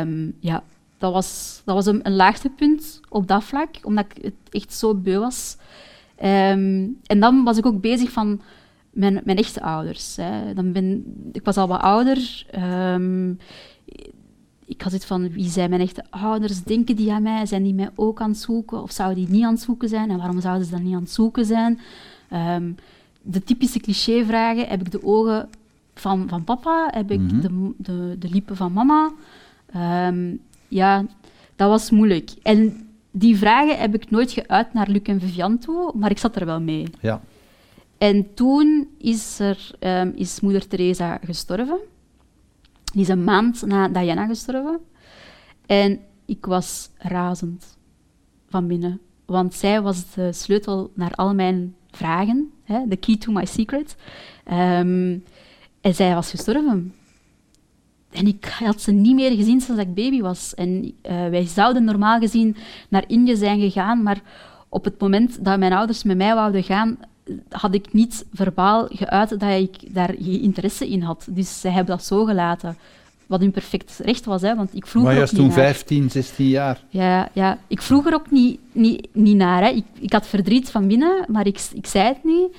Um, 0.00 0.36
ja, 0.40 0.62
dat 0.98 1.12
was, 1.12 1.62
dat 1.64 1.74
was 1.74 1.86
een, 1.86 2.00
een 2.02 2.16
laagtepunt 2.16 3.00
op 3.08 3.28
dat 3.28 3.44
vlak, 3.44 3.68
omdat 3.82 4.04
ik 4.14 4.24
het 4.24 4.34
echt 4.50 4.74
zo 4.74 4.94
beu 4.94 5.18
was. 5.18 5.56
Um, 6.22 6.98
en 7.06 7.20
dan 7.20 7.44
was 7.44 7.58
ik 7.58 7.66
ook 7.66 7.80
bezig 7.80 8.10
van 8.10 8.40
mijn, 8.90 9.20
mijn 9.24 9.36
echte 9.36 9.62
ouders. 9.62 10.16
Hè. 10.16 10.54
Dan 10.54 10.72
ben, 10.72 11.04
ik 11.32 11.44
was 11.44 11.56
al 11.56 11.68
wat 11.68 11.80
ouder. 11.80 12.46
ik 14.64 14.82
had 14.82 14.92
het 14.92 15.04
van, 15.04 15.30
wie 15.30 15.48
zijn 15.48 15.70
mijn 15.70 15.82
echte 15.82 16.04
ouders? 16.10 16.62
Denken 16.62 16.96
die 16.96 17.12
aan 17.12 17.22
mij? 17.22 17.46
Zijn 17.46 17.62
die 17.62 17.74
mij 17.74 17.90
ook 17.94 18.20
aan 18.20 18.30
het 18.30 18.38
zoeken? 18.38 18.82
Of 18.82 18.90
zouden 18.90 19.24
die 19.24 19.34
niet 19.34 19.44
aan 19.44 19.52
het 19.52 19.62
zoeken 19.62 19.88
zijn? 19.88 20.10
En 20.10 20.16
waarom 20.16 20.40
zouden 20.40 20.66
ze 20.66 20.70
dan 20.70 20.82
niet 20.82 20.94
aan 20.94 21.02
het 21.02 21.10
zoeken 21.10 21.44
zijn? 21.44 21.80
de 23.22 23.42
typische 23.44 23.80
clichévragen. 23.80 24.68
Heb 24.68 24.80
ik 24.80 24.90
de 24.90 25.04
ogen 25.04 25.48
van, 25.94 26.28
van 26.28 26.44
papa? 26.44 26.88
Heb 26.92 27.10
ik 27.10 27.20
mhm. 27.20 27.40
de, 27.40 27.72
de, 27.76 28.16
de 28.18 28.28
lippen 28.28 28.56
van 28.56 28.72
mama? 28.72 29.12
Ehm, 29.72 30.34
ja, 30.68 31.04
dat 31.56 31.68
was 31.68 31.90
moeilijk. 31.90 32.30
En 32.42 32.88
die 33.10 33.36
vragen 33.36 33.78
heb 33.78 33.94
ik 33.94 34.10
nooit 34.10 34.32
geuit 34.32 34.72
naar 34.72 34.88
Luc 34.88 35.02
en 35.02 35.20
Vivian 35.20 35.58
toe, 35.58 35.92
maar 35.94 36.10
ik 36.10 36.18
zat 36.18 36.36
er 36.36 36.46
wel 36.46 36.60
mee. 36.60 36.86
Ja. 37.00 37.20
En 38.00 38.34
toen 38.34 38.88
is, 38.98 39.38
er, 39.38 39.70
um, 39.80 40.12
is 40.14 40.40
moeder 40.40 40.66
Teresa 40.66 41.18
gestorven. 41.24 41.78
Die 42.92 43.02
is 43.02 43.08
een 43.08 43.24
maand 43.24 43.66
na 43.66 43.88
Diana 43.88 44.26
gestorven. 44.26 44.80
En 45.66 46.00
ik 46.24 46.46
was 46.46 46.90
razend 46.98 47.76
van 48.48 48.66
binnen. 48.66 49.00
Want 49.24 49.54
zij 49.54 49.82
was 49.82 50.14
de 50.14 50.32
sleutel 50.32 50.90
naar 50.94 51.14
al 51.14 51.34
mijn 51.34 51.74
vragen, 51.90 52.50
de 52.88 52.96
key 52.96 53.16
to 53.16 53.32
my 53.32 53.44
secret. 53.44 53.96
Ehm, 54.44 55.18
en 55.80 55.94
zij 55.94 56.14
was 56.14 56.30
gestorven. 56.30 56.94
En 58.10 58.26
ik 58.26 58.44
had 58.44 58.80
ze 58.80 58.92
niet 58.92 59.14
meer 59.14 59.36
gezien 59.36 59.60
sinds 59.60 59.80
ik 59.82 59.94
baby 59.94 60.20
was. 60.20 60.54
En 60.54 60.84
uh, 60.84 60.92
wij 61.28 61.46
zouden 61.46 61.84
normaal 61.84 62.18
gezien 62.18 62.56
naar 62.88 63.04
Indië 63.06 63.36
zijn 63.36 63.60
gegaan, 63.60 64.02
maar 64.02 64.22
op 64.68 64.84
het 64.84 65.00
moment 65.00 65.44
dat 65.44 65.58
mijn 65.58 65.72
ouders 65.72 66.02
met 66.02 66.16
mij 66.16 66.34
wouden 66.34 66.62
gaan, 66.62 66.98
had 67.48 67.74
ik 67.74 67.92
niet 67.92 68.24
verbaal 68.32 68.88
geuit 68.92 69.28
dat 69.28 69.42
ik 69.42 69.94
daar 69.94 70.14
geen 70.18 70.40
interesse 70.40 70.88
in 70.88 71.02
had. 71.02 71.26
Dus 71.30 71.60
zij 71.60 71.70
hebben 71.70 71.96
dat 71.96 72.04
zo 72.04 72.24
gelaten. 72.24 72.76
Wat 73.26 73.40
hun 73.40 73.50
perfect 73.50 74.00
recht 74.04 74.24
was, 74.24 74.42
hè, 74.42 74.56
want 74.56 74.74
ik 74.74 74.86
vroeg 74.86 75.02
Maar 75.02 75.14
je 75.14 75.20
was 75.20 75.30
toen 75.30 75.52
15, 75.52 76.10
16 76.10 76.48
jaar? 76.48 76.84
Ja, 76.88 77.28
ja, 77.32 77.58
ik 77.66 77.82
vroeg 77.82 78.06
er 78.06 78.14
ook 78.14 78.30
niet, 78.30 78.60
niet, 78.72 79.08
niet 79.12 79.36
naar. 79.36 79.62
Hè. 79.62 79.68
Ik, 79.68 79.84
ik 80.00 80.12
had 80.12 80.26
verdriet 80.26 80.70
van 80.70 80.86
binnen, 80.86 81.24
maar 81.28 81.46
ik, 81.46 81.60
ik 81.74 81.86
zei 81.86 82.06
het 82.06 82.24
niet. 82.24 82.56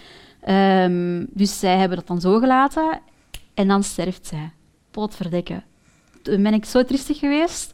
Um, 0.50 1.28
dus 1.30 1.60
zij 1.60 1.78
hebben 1.78 1.98
dat 1.98 2.08
dan 2.08 2.22
zo 2.22 2.40
gelaten. 2.40 3.00
En 3.54 3.68
dan 3.68 3.84
sterft 3.84 4.28
zij. 4.28 4.52
Potverdekken. 4.92 5.64
Toen 6.22 6.44
ben 6.44 6.54
ik 6.54 6.66
zo 6.66 6.84
triestig 6.84 7.20
geweest. 7.20 7.74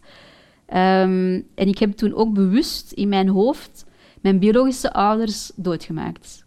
Um, 0.70 1.46
en 1.56 1.68
ik 1.68 1.78
heb 1.78 1.92
toen 1.92 2.14
ook 2.14 2.34
bewust 2.34 2.92
in 2.92 3.10
mijn 3.10 3.28
hoofd 3.28 3.86
mijn 4.22 4.40
biologische 4.40 4.94
ouders 4.94 5.52
doodgemaakt. 5.56 6.46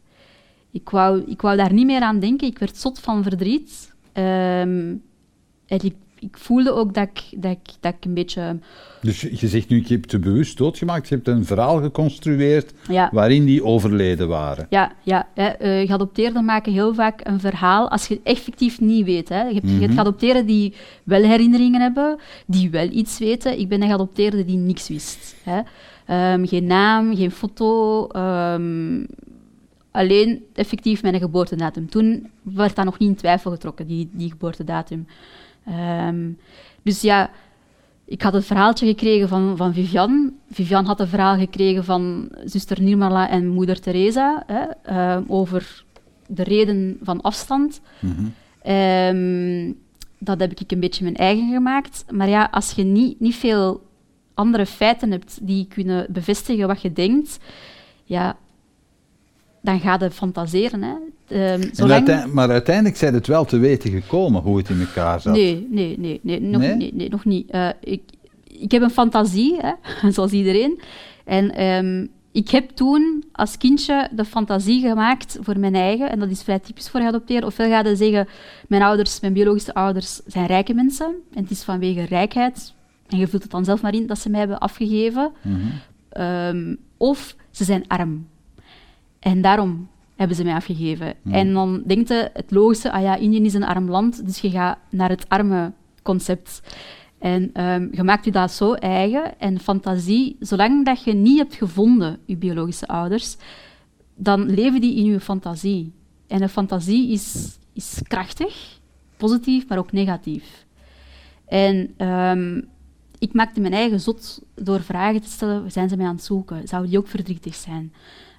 Ik 0.71 0.91
wou, 0.91 1.23
ik 1.27 1.41
wou 1.41 1.57
daar 1.57 1.73
niet 1.73 1.87
meer 1.87 2.01
aan 2.01 2.21
denken. 2.21 2.47
Ik 2.47 2.59
werd 2.59 2.77
zot 2.77 2.99
van 2.99 3.23
verdriet. 3.23 3.95
Um, 4.13 5.03
en 5.67 5.83
ik 5.83 5.95
ik 6.21 6.39
voelde 6.39 6.73
ook 6.73 6.95
dat 6.95 7.09
ik, 7.13 7.43
dat, 7.43 7.51
ik, 7.51 7.75
dat 7.81 7.95
ik 7.99 8.05
een 8.05 8.15
beetje... 8.15 8.59
Dus 9.01 9.21
je 9.21 9.49
zegt 9.49 9.69
nu, 9.69 9.85
je 9.87 9.95
hebt 9.95 10.11
ze 10.11 10.19
bewust 10.19 10.57
doodgemaakt, 10.57 11.09
je 11.09 11.15
hebt 11.15 11.29
een 11.29 11.45
verhaal 11.45 11.81
geconstrueerd 11.81 12.73
waarin 13.13 13.45
die 13.45 13.65
overleden 13.65 14.29
waren. 14.29 14.67
Ja, 14.71 14.93
ja 15.03 15.29
hè, 15.35 15.81
uh, 15.81 15.87
geadopteerden 15.87 16.45
maken 16.45 16.73
heel 16.73 16.95
vaak 16.95 17.21
een 17.23 17.41
verhaal 17.41 17.91
als 17.91 18.07
je 18.07 18.21
effectief 18.25 18.81
niet 18.81 19.05
weet. 19.05 19.29
Hè. 19.29 19.43
Je, 19.43 19.55
hebt, 19.55 19.67
mm 19.67 19.79
-hmm. 19.79 19.93
geadopteerden 19.93 20.47
die 20.47 20.75
wel 21.05 21.23
herinneringen 21.23 21.81
hebben, 21.81 22.19
die 22.47 22.71
wel 22.71 22.89
iets 22.91 23.19
weten. 23.19 23.59
Ik 23.59 23.69
ben 23.69 23.83
een 23.83 23.89
geadopteerde 23.89 24.45
die 24.45 24.57
niks 24.57 24.89
wist. 24.89 25.37
Hè. 25.43 25.59
Um, 26.33 26.47
geen 26.47 26.67
naam, 26.67 27.17
geen 27.17 27.31
foto, 27.31 28.09
um, 28.17 29.07
alleen 29.91 30.45
effectief 30.55 31.03
mijn 31.03 31.19
geboortedatum. 31.19 31.89
Toen 31.89 32.31
werd 32.43 32.77
dat 32.77 32.85
nog 32.85 32.99
niet 32.99 33.09
in 33.09 33.15
twijfel 33.15 33.51
getrokken, 33.51 33.87
die, 33.87 34.09
die 34.13 34.31
geboortedatum. 34.31 35.07
Um, 36.09 36.39
dus 36.83 37.01
ja, 37.01 37.31
ik 38.05 38.23
had 38.23 38.33
het 38.33 38.45
verhaaltje 38.45 38.87
gekregen 38.87 39.29
van, 39.29 39.57
van 39.57 39.75
Vivian. 39.75 40.33
Vivian 40.51 40.85
had 40.85 41.01
een 41.01 41.07
verhaal 41.07 41.37
gekregen 41.37 41.85
van 41.85 42.29
zuster 42.45 42.83
Nirmala 42.83 43.29
en 43.29 43.49
moeder 43.49 43.81
Teresa 43.81 44.45
hè, 44.47 44.65
uh, 44.93 45.23
over 45.27 45.85
de 46.27 46.43
reden 46.43 46.99
van 47.03 47.21
afstand. 47.21 47.81
Mm 48.01 48.11
-hmm. 48.11 48.33
um, 48.73 49.79
dat 50.19 50.41
heb 50.41 50.61
ik 50.61 50.73
een 50.73 50.81
beetje 50.81 51.05
mijn 51.05 51.17
eigen 51.17 51.53
gemaakt. 51.53 52.05
Maar 52.11 52.29
ja, 52.29 52.49
als 52.51 52.71
je 52.71 52.83
niet, 52.83 53.21
niet 53.21 53.37
veel 53.37 53.83
andere 54.35 54.67
feiten 54.67 55.11
hebt 55.11 55.39
die 55.43 55.67
kunnen 55.69 56.07
bevestigen 56.11 56.67
wat 56.67 56.83
je 56.83 56.93
denkt, 56.93 57.39
ja, 58.05 58.37
dan 59.61 59.81
ga 59.81 59.97
je 60.01 60.11
fantaseren. 60.11 60.83
Hè. 60.83 60.95
Um, 61.33 62.33
maar 62.33 62.51
uiteindelijk 62.51 62.97
zijn 62.97 63.15
het 63.15 63.27
wel 63.27 63.45
te 63.45 63.59
weten 63.59 63.91
gekomen 63.91 64.43
hoe 64.43 64.57
het 64.57 64.69
in 64.69 64.81
elkaar 64.81 65.21
zat. 65.21 65.35
Nee, 65.35 65.67
nee, 65.71 65.99
nee, 65.99 66.21
nee, 66.23 66.41
nog, 66.41 66.61
nee? 66.61 66.93
nee, 66.95 67.09
nog 67.09 67.25
niet. 67.25 67.55
Uh, 67.55 67.69
ik, 67.81 68.03
ik 68.45 68.71
heb 68.71 68.83
een 68.83 68.91
fantasie, 68.91 69.57
hè, 69.61 69.73
zoals 70.13 70.33
iedereen. 70.33 70.81
En 71.25 71.65
um, 71.65 72.11
ik 72.33 72.49
heb 72.51 72.71
toen 72.71 73.25
als 73.33 73.57
kindje 73.57 74.09
de 74.13 74.25
fantasie 74.25 74.81
gemaakt 74.81 75.39
voor 75.41 75.59
mijn 75.59 75.75
eigen, 75.75 76.11
en 76.11 76.19
dat 76.19 76.31
is 76.31 76.43
vrij 76.43 76.59
typisch 76.59 76.89
voor 76.89 77.01
geadopteerd. 77.01 77.45
Ofwel 77.45 77.69
ga 77.69 77.89
je 77.89 77.97
zeggen, 77.97 78.29
mijn 78.69 78.83
ouders, 78.83 79.21
mijn 79.21 79.33
biologische 79.33 79.75
ouders, 79.75 80.21
zijn 80.27 80.47
rijke 80.47 80.75
mensen. 80.75 81.15
En 81.35 81.43
het 81.43 81.51
is 81.51 81.63
vanwege 81.63 82.05
rijkheid, 82.05 82.75
en 83.09 83.19
je 83.19 83.29
vult 83.29 83.43
het 83.43 83.51
dan 83.51 83.65
zelf 83.65 83.83
maar 83.83 83.95
in, 83.95 84.07
dat 84.07 84.19
ze 84.19 84.31
mij 84.31 84.39
hebben 84.39 84.59
afgegeven. 84.59 85.31
Mm 85.43 85.61
-hmm. 85.61 86.23
um, 86.23 86.79
of 86.97 87.37
ze 87.51 87.65
zijn 87.65 87.85
arm. 87.89 88.27
En 89.21 89.41
daarom 89.41 89.89
hebben 90.17 90.37
ze 90.37 90.45
mij 90.45 90.55
afgegeven. 90.55 91.15
Hmm. 91.23 91.33
En 91.33 91.53
dan 91.53 91.83
denkt 91.87 92.09
je 92.09 92.31
het 92.33 92.51
logische, 92.51 92.93
ah 92.93 93.03
ja, 93.03 93.17
Indië 93.17 93.43
is 93.43 93.55
een 93.55 93.65
arm 93.65 93.91
land, 93.91 94.27
dus 94.27 94.39
je 94.39 94.51
gaat 94.51 94.79
naar 94.91 95.09
het 95.09 95.29
arme 95.29 95.73
concept. 96.03 96.63
En 97.19 97.51
ehm, 97.53 97.89
je 97.93 98.03
maakt 98.03 98.25
je 98.25 98.31
dat 98.31 98.51
zo 98.51 98.73
eigen. 98.73 99.39
En 99.39 99.59
fantasie, 99.59 100.37
zolang 100.41 100.85
dat 100.85 101.05
je 101.05 101.13
niet 101.13 101.39
hebt 101.39 101.55
gevonden, 101.55 102.19
je 102.25 102.37
biologische 102.37 102.87
ouders, 102.87 103.37
dan 104.15 104.51
leven 104.51 104.81
die 104.81 104.97
in 104.97 105.05
je 105.05 105.21
fantasie. 105.21 105.93
En 106.27 106.43
een 106.43 106.49
fantasie 106.49 107.13
is, 107.13 107.59
is 107.73 108.01
krachtig, 108.03 108.79
positief, 109.17 109.69
maar 109.69 109.79
ook 109.79 109.93
negatief. 109.93 110.67
En 111.47 111.95
ehm, 111.97 112.61
ik 113.19 113.33
maakte 113.33 113.61
mijn 113.61 113.73
eigen 113.73 114.01
zot 114.01 114.43
door 114.55 114.81
vragen 114.81 115.21
te 115.21 115.29
stellen, 115.29 115.73
zijn 115.73 115.89
ze 115.89 115.97
mij 115.97 116.07
aan 116.07 116.15
het 116.15 116.25
zoeken? 116.25 116.69
Zouden 116.69 116.91
die 116.91 116.99
ook 116.99 117.09
verdrietig 117.09 117.55
zijn? 117.55 117.93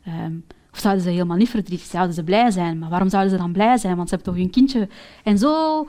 Ehm, 0.04 0.34
of 0.72 0.80
zouden 0.80 1.04
ze 1.04 1.10
helemaal 1.10 1.38
niet 1.38 1.50
verdrietig 1.50 1.86
zijn? 1.86 1.92
Zouden 1.92 2.16
ze 2.16 2.24
blij 2.24 2.52
zijn? 2.52 2.80
Maar 2.80 2.90
waarom 2.90 3.10
zouden 3.10 3.32
ze 3.32 3.38
dan 3.38 3.52
blij 3.52 3.78
zijn? 3.78 3.96
Want 3.96 4.10
ze 4.10 4.16
hebben 4.16 4.34
toch 4.34 4.44
hun 4.44 4.52
kindje... 4.52 4.88
En 5.24 5.38
zo 5.38 5.88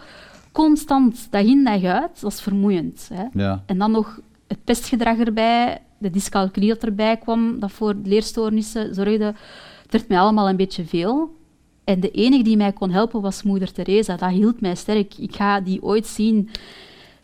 constant, 0.52 1.26
dag 1.30 1.42
in, 1.42 1.64
dag 1.64 1.84
uit, 1.84 2.20
dat 2.20 2.32
is 2.32 2.40
vermoeiend. 2.40 3.10
Hè? 3.14 3.24
Ja. 3.32 3.62
En 3.66 3.78
dan 3.78 3.90
nog 3.90 4.20
het 4.46 4.64
pestgedrag 4.64 5.18
erbij, 5.18 5.80
de 5.98 6.10
dyscalculie 6.10 6.68
dat 6.68 6.82
erbij 6.82 7.16
kwam, 7.16 7.60
dat 7.60 7.72
voor 7.72 7.94
leerstoornissen 8.04 8.94
zorgde. 8.94 9.24
Het 9.82 9.92
werd 9.92 10.08
mij 10.08 10.18
allemaal 10.18 10.48
een 10.48 10.56
beetje 10.56 10.84
veel. 10.84 11.36
En 11.84 12.00
de 12.00 12.10
enige 12.10 12.42
die 12.42 12.56
mij 12.56 12.72
kon 12.72 12.90
helpen 12.90 13.20
was 13.20 13.42
moeder 13.42 13.72
Teresa. 13.72 14.16
Dat 14.16 14.30
hield 14.30 14.60
mij 14.60 14.74
sterk. 14.74 15.18
Ik 15.18 15.34
ga 15.34 15.60
die 15.60 15.82
ooit 15.82 16.06
zien. 16.06 16.50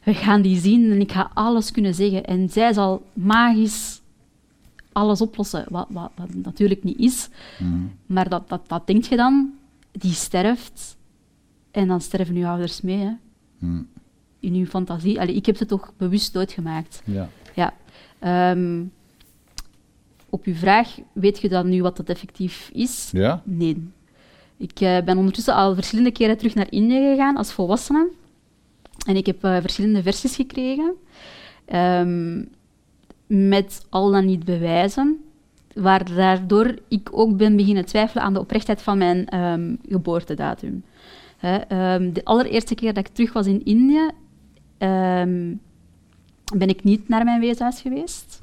We 0.03 0.15
gaan 0.15 0.43
die 0.43 0.59
zien 0.59 0.91
en 0.91 1.01
ik 1.01 1.13
ga 1.13 1.31
alles 1.35 1.71
kunnen 1.71 1.95
zeggen. 1.95 2.25
En 2.25 2.49
zij 2.49 2.73
zal 2.73 3.03
magisch 3.13 4.01
alles 4.99 5.21
oplossen, 5.21 5.65
wat, 5.69 5.87
wat, 5.91 6.11
wat 6.17 6.35
natuurlijk 6.35 6.85
niet 6.85 6.99
is. 6.99 7.29
Maar 8.07 8.29
dat, 8.29 8.49
dat, 8.49 8.69
dat 8.69 8.87
denk 8.87 9.05
je 9.05 9.17
dan. 9.17 9.53
Die 9.93 10.13
sterft 10.13 10.97
en 11.71 11.89
dan 11.89 12.01
sterven 12.01 12.37
uw 12.37 12.47
ouders 12.47 12.81
mee. 12.81 12.99
Hè. 12.99 13.13
Hm. 13.59 13.83
In 14.41 14.55
uw 14.55 14.67
fantasie. 14.67 15.21
Allee, 15.21 15.35
ik 15.35 15.47
heb 15.47 15.57
ze 15.57 15.67
toch 15.67 15.93
bewust 15.97 16.33
doodgemaakt. 16.33 17.03
Ja. 17.05 17.29
Ja. 17.55 17.75
Ehm, 18.19 18.85
op 20.29 20.45
uw 20.45 20.55
vraag, 20.55 20.99
weet 21.13 21.41
je 21.41 21.49
dan 21.49 21.69
nu 21.69 21.83
wat 21.83 21.97
dat 21.97 22.09
effectief 22.09 22.71
is? 22.73 23.09
Ja? 23.13 23.43
Nee. 23.45 23.91
Ik 24.57 24.81
eh, 24.81 25.03
ben 25.05 25.19
ondertussen 25.19 25.55
al 25.55 25.75
verschillende 25.75 26.13
keren 26.13 26.37
terug 26.37 26.55
naar 26.55 26.71
Indië 26.71 27.11
gegaan 27.11 27.37
als 27.37 27.53
volwassene. 27.53 28.09
En 29.07 29.17
ik 29.17 29.27
heb 29.27 29.45
eh, 29.45 29.57
verschillende 29.61 30.03
versies 30.03 30.37
gekregen. 30.37 30.95
Ehm, 31.65 32.45
met 33.29 33.87
al 33.89 34.11
dan 34.11 34.27
niet 34.27 34.45
bewijzen. 34.45 35.25
Waar 35.75 36.15
daardoor 36.15 36.79
ik 36.89 37.09
ook 37.13 37.37
ben 37.37 37.57
beginnen 37.57 37.85
twijfelen 37.85 38.23
aan 38.23 38.33
de 38.33 38.41
oprechtheid 38.41 38.83
van 38.83 38.99
mijn 38.99 39.27
ehm, 39.27 39.75
geboortedatum. 39.89 40.85
Ehm, 41.41 42.13
de 42.13 42.25
allereerste 42.25 42.75
keer 42.75 42.95
dat 42.95 43.07
ik 43.07 43.15
terug 43.15 43.33
was 43.33 43.47
in 43.47 43.65
Indië, 43.65 44.11
ehm, 44.79 45.55
ben 46.57 46.69
ik 46.69 46.85
niet 46.85 47.09
naar 47.09 47.25
mijn 47.25 47.41
weeshuis 47.41 47.81
geweest. 47.81 48.43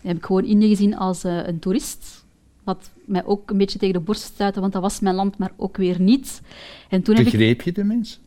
Dan 0.00 0.10
heb 0.10 0.16
ik 0.16 0.24
gewoon 0.24 0.44
Indië 0.44 0.68
gezien 0.68 0.96
als 0.96 1.24
eh, 1.24 1.46
een 1.46 1.58
toerist. 1.58 2.24
Wat 2.64 2.90
mij 3.04 3.24
ook 3.24 3.50
een 3.50 3.58
beetje 3.58 3.78
tegen 3.78 3.94
de 3.94 4.00
borst 4.00 4.22
stuitte, 4.22 4.60
want 4.60 4.72
dat 4.72 4.82
was 4.82 5.00
mijn 5.00 5.14
land, 5.14 5.38
maar 5.38 5.52
ook 5.56 5.76
weer 5.76 6.00
niet. 6.00 6.42
En 6.88 7.02
toen 7.02 7.16
heb 7.16 7.26
ik 7.26 7.32
Begreep 7.32 7.62
je 7.62 7.72
de 7.72 7.84
mens? 7.84 8.20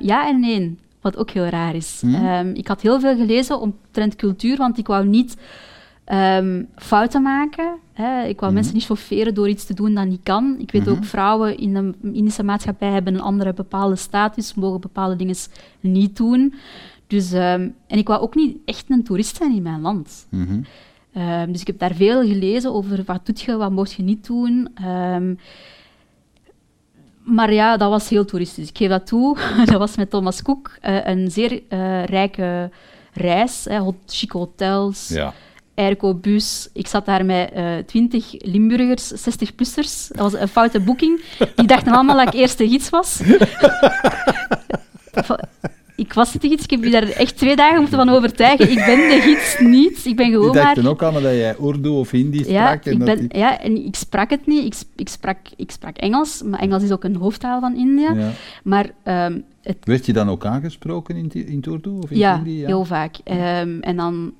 Ja 0.00 0.28
en 0.28 0.40
nee, 0.40 0.76
wat 1.02 1.16
ook 1.16 1.30
heel 1.30 1.44
raar 1.44 1.74
is. 1.74 1.98
Hmm. 2.00 2.14
Ehm, 2.14 2.48
ik 2.48 2.68
had 2.68 2.80
heel 2.80 3.00
veel 3.00 3.16
gelezen 3.16 3.60
omtrent 3.60 4.16
cultuur, 4.16 4.56
want 4.56 4.78
ik 4.78 4.86
wou 4.86 5.06
niet 5.06 5.36
ehm, 6.04 6.62
fouten 6.76 7.22
maken. 7.22 7.78
Hè. 7.92 8.24
Ik 8.24 8.40
wou 8.40 8.52
mensen 8.52 8.74
niet 8.74 8.84
chaufferen 8.84 9.34
door 9.34 9.48
iets 9.48 9.64
te 9.64 9.74
doen 9.74 9.94
dat 9.94 10.06
niet 10.06 10.22
kan. 10.22 10.56
Ik 10.58 10.70
weet 10.70 10.88
ook, 10.88 11.04
vrouwen 11.04 11.58
in 11.58 11.74
de 11.74 11.94
Indische 12.12 12.42
maatschappij 12.42 12.88
hebben 12.88 13.14
een 13.14 13.20
andere 13.20 13.52
bepaalde 13.52 13.96
status, 13.96 14.54
mogen 14.54 14.80
bepaalde 14.80 15.16
dingen 15.16 15.36
niet 15.80 16.16
doen. 16.16 16.54
Dus, 17.06 17.32
ehm, 17.32 17.68
en 17.86 17.98
ik 17.98 18.08
wou 18.08 18.20
ook 18.20 18.34
niet 18.34 18.56
echt 18.64 18.84
een 18.88 19.04
toerist 19.04 19.36
zijn 19.36 19.54
in 19.54 19.62
mijn 19.62 19.80
land. 19.80 20.26
Dus 21.48 21.60
ik 21.60 21.66
heb 21.66 21.78
daar 21.78 21.94
veel 21.94 22.22
gelezen 22.22 22.72
over 22.72 23.02
wat 23.06 23.26
doet 23.26 23.40
je, 23.40 23.56
wat 23.56 23.70
mocht 23.70 23.92
je 23.92 24.02
niet 24.02 24.26
doen. 24.26 24.68
Maar 27.24 27.52
ja, 27.52 27.76
dat 27.76 27.90
was 27.90 28.08
heel 28.08 28.24
toeristisch. 28.24 28.68
Ik 28.68 28.76
geef 28.76 28.88
dat 28.88 29.06
toe. 29.06 29.38
dat 29.64 29.78
was 29.78 29.96
met 29.96 30.10
Thomas 30.10 30.42
Cook 30.42 30.76
eh, 30.80 31.06
een 31.06 31.30
zeer 31.30 31.62
eh, 31.68 32.04
rijke 32.04 32.70
reis. 33.12 33.64
Hè, 33.64 33.78
hot, 33.78 33.94
chique 34.06 34.38
hotels, 34.38 35.08
Ja. 35.08 35.32
airco-bus. 35.74 36.68
Ik 36.72 36.86
zat 36.86 37.06
daar 37.06 37.24
met 37.24 37.50
eh 37.52 37.64
20 37.86 38.34
Limburgers, 38.38 39.12
60-plussers. 39.12 40.08
Dat 40.08 40.32
was 40.32 40.34
een 40.40 40.48
foute 40.48 40.80
boeking. 40.80 41.24
Die 41.56 41.66
dachten 41.66 41.92
allemaal 41.92 42.16
dat 42.16 42.26
ik 42.34 42.40
eerste 42.40 42.68
gids 42.68 42.90
was. 42.90 43.20
ik 46.02 46.12
was 46.12 46.32
de 46.32 46.48
gids. 46.48 46.64
Ik 46.64 46.70
heb 46.70 46.84
je 46.84 46.90
daar 46.90 47.08
echt 47.08 47.36
twee 47.36 47.56
dagen 47.56 47.80
moeten 47.80 47.98
van 47.98 48.08
overtuigen. 48.08 48.70
Ik 48.70 48.76
ben 48.86 48.96
de 48.96 49.18
gids 49.20 49.58
niet. 49.58 50.04
Ik 50.06 50.16
ben 50.16 50.26
Die 50.26 50.34
gewoon 50.34 50.54
maar... 50.54 50.64
dachten 50.64 50.86
ook 50.86 51.02
allemaal 51.02 51.22
dat 51.22 51.32
jij 51.32 51.56
Urdu 51.62 51.88
of 51.88 52.10
Hindi 52.10 52.38
Ja, 52.50 52.66
sprak. 52.66 52.84
en 52.84 52.92
ik 52.92 52.98
ben, 53.04 53.18
die- 53.28 53.38
ja, 53.38 53.60
en 53.60 53.84
ik 53.86 53.94
sprak 53.96 54.30
het 54.30 54.46
niet. 54.46 54.64
Ik, 54.64 54.74
ik, 54.96 55.08
sprak, 55.08 55.38
ik 55.56 55.70
sprak 55.70 55.96
Engels, 55.96 56.42
maar 56.42 56.60
Engels 56.60 56.82
is 56.82 56.92
ook 56.92 57.04
een 57.04 57.16
hoofdtaal 57.16 57.60
van 57.60 57.76
India. 57.76 58.12
Ja. 58.12 58.30
Maar 58.64 58.90
ehm, 59.02 59.38
het, 59.62 59.76
Werd 59.84 60.06
je 60.06 60.12
dan 60.12 60.28
ook 60.30 60.44
aangesproken 60.46 61.16
in, 61.16 61.30
in 61.32 61.56
het 61.56 61.66
Urdu 61.66 61.90
of 61.90 62.10
in 62.10 62.18
ja, 62.18 62.34
Hindi? 62.34 62.58
Ja, 62.60 62.66
heel 62.66 62.84
vaak. 62.84 63.16
Ehm, 63.24 63.78
en 63.80 63.96
dan, 63.96 64.32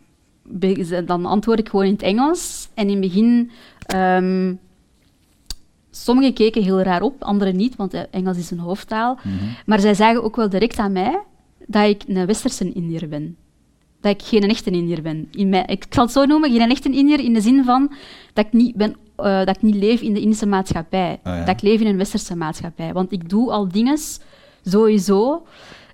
dan 1.07 1.27
antwoord 1.27 1.59
ik 1.59 1.69
gewoon 1.69 1.85
in 1.87 1.93
het 1.93 2.03
Engels. 2.03 2.69
En 2.75 2.85
in 2.89 2.91
het 2.91 3.01
begin... 3.01 3.51
ehm 3.87 4.53
sommigen 5.95 6.35
keken 6.35 6.63
heel 6.63 6.81
raar 6.83 7.03
op, 7.03 7.23
anderen 7.23 7.57
niet, 7.57 7.77
want 7.77 7.95
eh, 7.95 8.01
Engels 8.11 8.37
is 8.37 8.51
een 8.51 8.59
hoofdtaal. 8.59 9.19
Mhm. 9.23 9.35
Maar 9.67 9.81
zij 9.81 9.95
zagen 9.95 10.23
ook 10.25 10.37
wel 10.37 10.49
direct 10.49 10.79
aan 10.79 10.93
mij 10.93 11.19
dat 11.67 11.89
ik 11.89 12.03
een 12.07 12.27
westerse 12.27 12.73
Indiër 12.73 13.09
ben. 13.09 13.37
Dat 14.01 14.13
ik 14.13 14.23
geen 14.23 14.43
echte 14.43 14.71
Indiër 14.71 15.03
ben. 15.03 15.29
In 15.31 15.49
mijn, 15.49 15.67
ik 15.67 15.85
zal 15.91 16.05
het 16.05 16.13
zo 16.13 16.25
noemen, 16.25 16.51
geen 16.51 16.71
echte 16.71 16.91
Indiër 16.91 17.21
in 17.21 17.33
de 17.33 17.41
zin 17.41 17.65
van 17.65 17.93
dat 18.33 18.47
ik 18.47 18.53
niet, 18.53 18.75
ben, 18.75 18.97
eh, 19.17 19.45
dat 19.45 19.57
ik 19.57 19.63
niet 19.63 19.75
leef 19.75 20.01
in 20.01 20.15
de 20.15 20.21
Indische 20.21 20.47
maatschappij. 20.47 21.21
Ah, 21.23 21.37
ja. 21.37 21.45
Dat 21.45 21.55
ik 21.55 21.63
leef 21.63 21.81
in 21.81 21.87
een 21.87 21.97
westerse 21.97 22.37
maatschappij. 22.37 22.93
Want 22.93 23.13
ik 23.13 23.29
doe 23.29 23.51
al 23.51 23.69
dingen 23.69 23.99
sowieso 24.65 25.47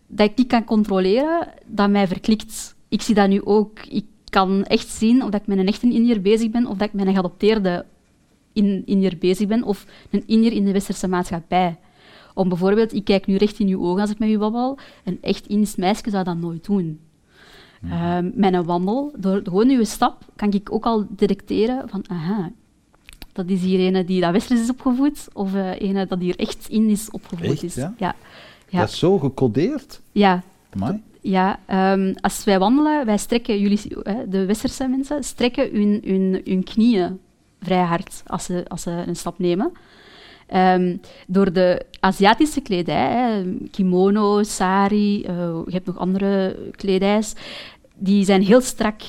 dat 0.07 0.31
ik 0.31 0.37
niet 0.37 0.47
kan 0.47 0.65
controleren, 0.65 1.49
dat 1.67 1.91
mij 1.91 2.07
verklikt. 2.07 2.75
Ik 2.89 3.03
zie 3.03 3.15
dat 3.15 3.29
nu 3.29 3.45
ook. 3.45 3.81
Ik 3.89 4.05
kan 4.31 4.65
echt 4.65 4.89
zien 4.89 5.23
of 5.23 5.31
dat 5.31 5.41
ik 5.41 5.47
met 5.47 5.59
een 5.59 5.67
echte 5.67 5.91
Indiër 5.91 6.21
bezig 6.21 6.51
ben 6.51 6.67
of 6.67 6.77
dat 6.77 6.89
ik 6.89 6.95
met 6.95 7.07
een 7.07 7.13
geadopteerde 7.13 7.85
in, 8.53 8.83
Indiër 8.87 9.19
bezig 9.19 9.47
ben 9.47 9.63
of 9.63 9.87
een 10.11 10.23
Indiër 10.27 10.53
in 10.53 10.65
de 10.65 10.73
westerse 10.73 11.09
maatschappij. 11.09 11.77
Om 12.39 12.49
bijvoorbeeld, 12.49 12.93
ik 12.95 13.05
kijk 13.05 13.27
nu 13.27 13.37
recht 13.37 13.59
in 13.59 13.69
uw 13.69 13.83
ogen 13.85 14.01
als 14.01 14.11
ik 14.11 14.19
met 14.19 14.29
u 14.29 14.39
babbel, 14.39 14.79
een 15.05 15.19
echt 15.21 15.47
Indisch 15.47 15.77
meisje 15.77 16.11
zou 16.11 16.25
dat 16.25 16.37
nooit 16.37 16.65
doen. 16.65 17.01
Ehm, 17.91 18.31
met 18.35 18.55
een 18.55 18.65
wandel, 18.65 19.13
door 19.19 19.41
gewoon 19.45 19.69
uw 19.69 19.85
stap, 19.85 20.25
kan 20.37 20.53
ik 20.53 20.73
ook 20.73 20.85
al 20.85 21.07
detecteren 21.09 21.89
van, 21.89 22.05
aha, 22.09 22.51
dat 23.33 23.49
is 23.49 23.61
hier 23.61 23.95
een 23.95 24.07
die 24.07 24.21
dat 24.21 24.33
westers 24.33 24.61
is 24.61 24.71
opgevoed, 24.71 25.29
of 25.33 25.55
eh 25.55 25.81
een 25.81 26.09
dat 26.09 26.21
hier 26.21 26.39
echt 26.39 26.69
Indisch 26.69 27.11
opgevoed 27.11 27.47
Echt, 27.47 27.63
is. 27.63 27.75
ja? 27.75 27.95
Ja. 27.99 28.15
Ja. 28.69 28.81
Dat 28.81 28.89
is 28.89 28.99
zo 28.99 29.19
gecodeerd. 29.19 30.01
ja, 30.13 30.43
Amai. 30.71 31.03
ja, 31.21 31.59
ehm, 31.67 32.15
als 32.21 32.45
wij 32.45 32.59
wandelen, 32.59 33.07
wij 33.07 33.19
strekken, 33.19 33.59
jullie, 33.61 33.81
hè, 34.03 34.29
de 34.29 34.45
westerse 34.47 34.89
mensen, 34.89 35.25
strekken 35.25 35.71
hun, 35.73 36.03
hun, 36.05 36.41
hun 36.45 36.65
knieën 36.65 37.19
vrij 37.61 37.83
hard 37.85 38.23
als 38.27 38.45
ze, 38.45 38.65
als 38.69 38.83
ze 38.83 38.91
een 39.07 39.17
stap 39.17 39.39
nemen. 39.39 39.73
Ehm, 40.49 40.97
door 41.27 41.53
de 41.53 41.87
Aziatische 42.01 42.61
kledij, 42.61 43.13
hè, 43.13 43.43
kimono, 43.71 44.43
sari, 44.43 45.23
eh, 45.23 45.37
je 45.67 45.73
hebt 45.73 45.87
nog 45.87 45.99
andere 45.99 46.57
kledijs, 46.71 47.35
die 47.95 48.25
zijn 48.25 48.43
heel 48.43 48.61
strak. 48.61 49.01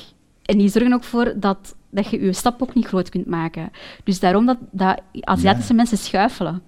En 0.44 0.58
die 0.58 0.68
zorgen 0.68 0.92
ook 0.92 1.04
voor 1.04 1.34
dat, 1.36 1.74
dat 1.90 2.10
je 2.10 2.20
je 2.20 2.32
stap 2.32 2.62
ook 2.62 2.74
niet 2.74 2.86
groot 2.86 3.08
kunt 3.08 3.26
maken. 3.26 3.70
Dus 4.04 4.20
daarom 4.20 4.46
dat, 4.46 4.58
dat 4.70 5.00
Aziatische 5.20 5.74
mensen 5.74 5.98
schuifelen. 5.98 6.62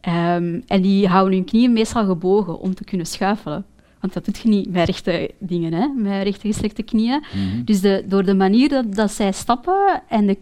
Ehm, 0.00 0.60
en 0.66 0.82
die 0.82 1.08
houden 1.08 1.34
hun 1.34 1.44
knieën 1.44 1.72
meestal 1.72 2.04
gebogen 2.04 2.58
om 2.58 2.74
te 2.74 2.84
kunnen 2.84 3.06
schuifelen. 3.06 3.64
Want 4.00 4.12
dat 4.14 4.24
doet 4.24 4.38
je 4.38 4.48
niet 4.48 4.70
met 4.70 4.86
rechte 4.86 5.30
dingen, 5.38 5.72
hè? 5.72 5.86
met 5.86 6.22
rechte 6.22 6.46
gestrekte 6.46 6.82
knieën. 6.82 7.24
Dus 7.64 7.80
de, 7.80 8.04
door 8.08 8.24
de 8.24 8.34
manier 8.34 8.68
dat, 8.68 8.94
dat 8.94 9.12
zij 9.12 9.32
stappen 9.32 10.02
en 10.08 10.26
de 10.26 10.34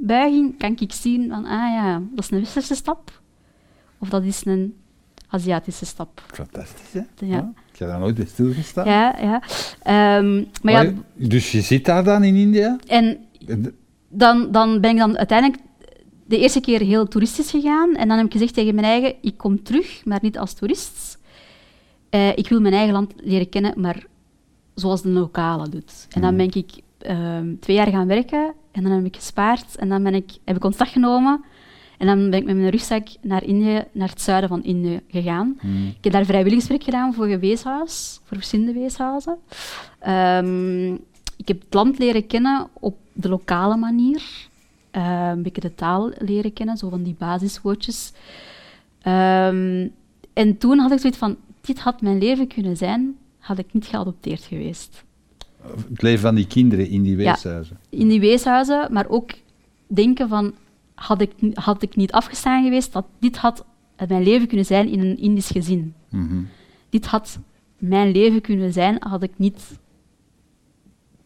kniebuiging, 0.00 0.58
kan 0.58 0.76
ik 0.78 0.92
zien 0.92 1.28
van, 1.28 1.44
ah 1.44 1.72
ja, 1.72 2.02
dat 2.14 2.24
is 2.24 2.30
een 2.30 2.38
westerse 2.38 2.74
stap. 2.74 3.20
Of 3.98 4.08
dat 4.08 4.24
is 4.24 4.44
een 4.44 4.74
Aziatische 5.32 5.86
stap. 5.86 6.22
Fantastisch, 6.26 6.92
hè? 6.92 7.26
Ja. 7.26 7.52
Ik 7.72 7.78
heb 7.78 7.88
daar 7.88 7.98
nooit 7.98 8.14
bij 8.14 8.26
stilgestaan. 8.26 8.86
Ja, 8.86 9.16
ja. 9.20 9.42
Ehm, 9.82 10.44
maar 10.62 10.84
ja, 10.84 10.92
dus 11.14 11.52
je 11.52 11.60
zit 11.60 11.84
daar 11.84 12.04
dan 12.04 12.24
in 12.24 12.34
India? 12.34 12.78
en 12.86 13.18
dan, 14.08 14.52
dan 14.52 14.80
ben 14.80 14.90
ik 14.90 14.98
dan 14.98 15.18
uiteindelijk 15.18 15.62
de 16.26 16.38
eerste 16.38 16.60
keer 16.60 16.80
heel 16.80 17.08
toeristisch 17.08 17.50
gegaan. 17.50 17.94
En 17.94 18.08
dan 18.08 18.16
heb 18.16 18.26
ik 18.26 18.32
gezegd 18.32 18.54
tegen 18.54 18.74
mijn 18.74 18.86
eigen, 18.86 19.14
ik 19.20 19.36
kom 19.36 19.62
terug, 19.62 20.04
maar 20.04 20.18
niet 20.22 20.38
als 20.38 20.54
toerist. 20.54 21.18
Eh, 22.08 22.36
ik 22.36 22.48
wil 22.48 22.60
mijn 22.60 22.74
eigen 22.74 22.92
land 22.92 23.12
leren 23.16 23.48
kennen, 23.48 23.80
maar 23.80 24.06
zoals 24.74 25.02
de 25.02 25.08
lokale 25.08 25.68
doet. 25.68 26.06
En 26.08 26.20
dan 26.20 26.36
ben 26.36 26.52
ik 26.52 26.72
ehm, 27.02 27.54
twee 27.60 27.76
jaar 27.76 27.88
gaan 27.88 28.06
werken 28.06 28.54
en 28.72 28.82
dan 28.82 28.92
heb 28.92 29.04
ik 29.04 29.16
gespaard 29.16 29.76
en 29.76 29.88
dan 29.88 30.02
ben 30.02 30.14
ik, 30.14 30.30
heb 30.44 30.56
ik 30.56 30.64
ontslag 30.64 30.92
genomen. 30.92 31.44
En 31.98 32.06
dan 32.06 32.30
ben 32.30 32.38
ik 32.38 32.44
met 32.44 32.56
mijn 32.56 32.70
rugzak 32.70 33.08
naar 33.20 33.44
Indië, 33.44 33.84
naar 33.92 34.08
het 34.08 34.20
zuiden 34.20 34.48
van 34.48 34.64
Indië 34.64 35.00
gegaan. 35.08 35.58
Ik 35.96 36.04
heb 36.04 36.12
daar 36.12 36.24
vrijwilligerswerk 36.24 36.82
gedaan 36.82 37.14
voor 37.14 37.28
een 37.28 37.40
weeshuis, 37.40 38.20
voor 38.24 38.36
verschillende 38.36 38.72
weeshuizen. 38.72 39.38
Ehm, 39.98 40.92
ik 41.36 41.48
heb 41.48 41.60
het 41.60 41.74
land 41.74 41.98
leren 41.98 42.26
kennen 42.26 42.68
op 42.72 42.96
de 43.12 43.28
lokale 43.28 43.76
manier. 43.76 44.22
Uh, 44.96 45.28
een 45.28 45.42
beetje 45.42 45.60
de 45.60 45.74
taal 45.74 46.10
leren 46.18 46.52
kennen, 46.52 46.76
zo 46.76 46.88
van 46.88 47.02
die 47.02 47.16
basiswoordjes. 47.18 48.12
Ehm, 49.02 49.88
en 50.32 50.58
toen 50.58 50.78
had 50.78 50.92
ik 50.92 50.98
zoiets 50.98 51.18
van, 51.18 51.36
dit 51.60 51.80
had 51.80 52.00
mijn 52.00 52.18
leven 52.18 52.46
kunnen 52.46 52.76
zijn, 52.76 53.16
had 53.38 53.58
ik 53.58 53.72
niet 53.72 53.86
geadopteerd 53.86 54.42
geweest. 54.42 55.04
Het 55.88 56.02
leven 56.02 56.20
van 56.20 56.34
die 56.34 56.46
kinderen 56.46 56.88
in 56.88 57.02
die 57.02 57.16
weeshuizen. 57.16 57.78
Ja, 57.90 57.98
in 57.98 58.08
die 58.08 58.20
weeshuizen, 58.20 58.92
maar 58.92 59.08
ook 59.08 59.30
denken 59.86 60.28
van, 60.28 60.54
had 60.94 61.20
ik, 61.20 61.32
had 61.54 61.82
ik 61.82 61.96
niet 61.96 62.12
afgestaan 62.12 62.64
geweest, 62.64 62.92
dat 62.92 63.06
dit 63.18 63.36
had 63.36 63.64
mijn 64.08 64.22
leven 64.22 64.46
kunnen 64.46 64.66
zijn 64.66 64.88
in 64.88 65.00
een 65.00 65.18
Indisch 65.18 65.48
gezin. 65.48 65.94
Mhm. 66.08 66.42
Dit 66.88 67.06
had 67.06 67.38
mijn 67.78 68.10
leven 68.10 68.40
kunnen 68.40 68.72
zijn, 68.72 68.96
had 68.98 69.22
ik 69.22 69.32
niet 69.36 69.78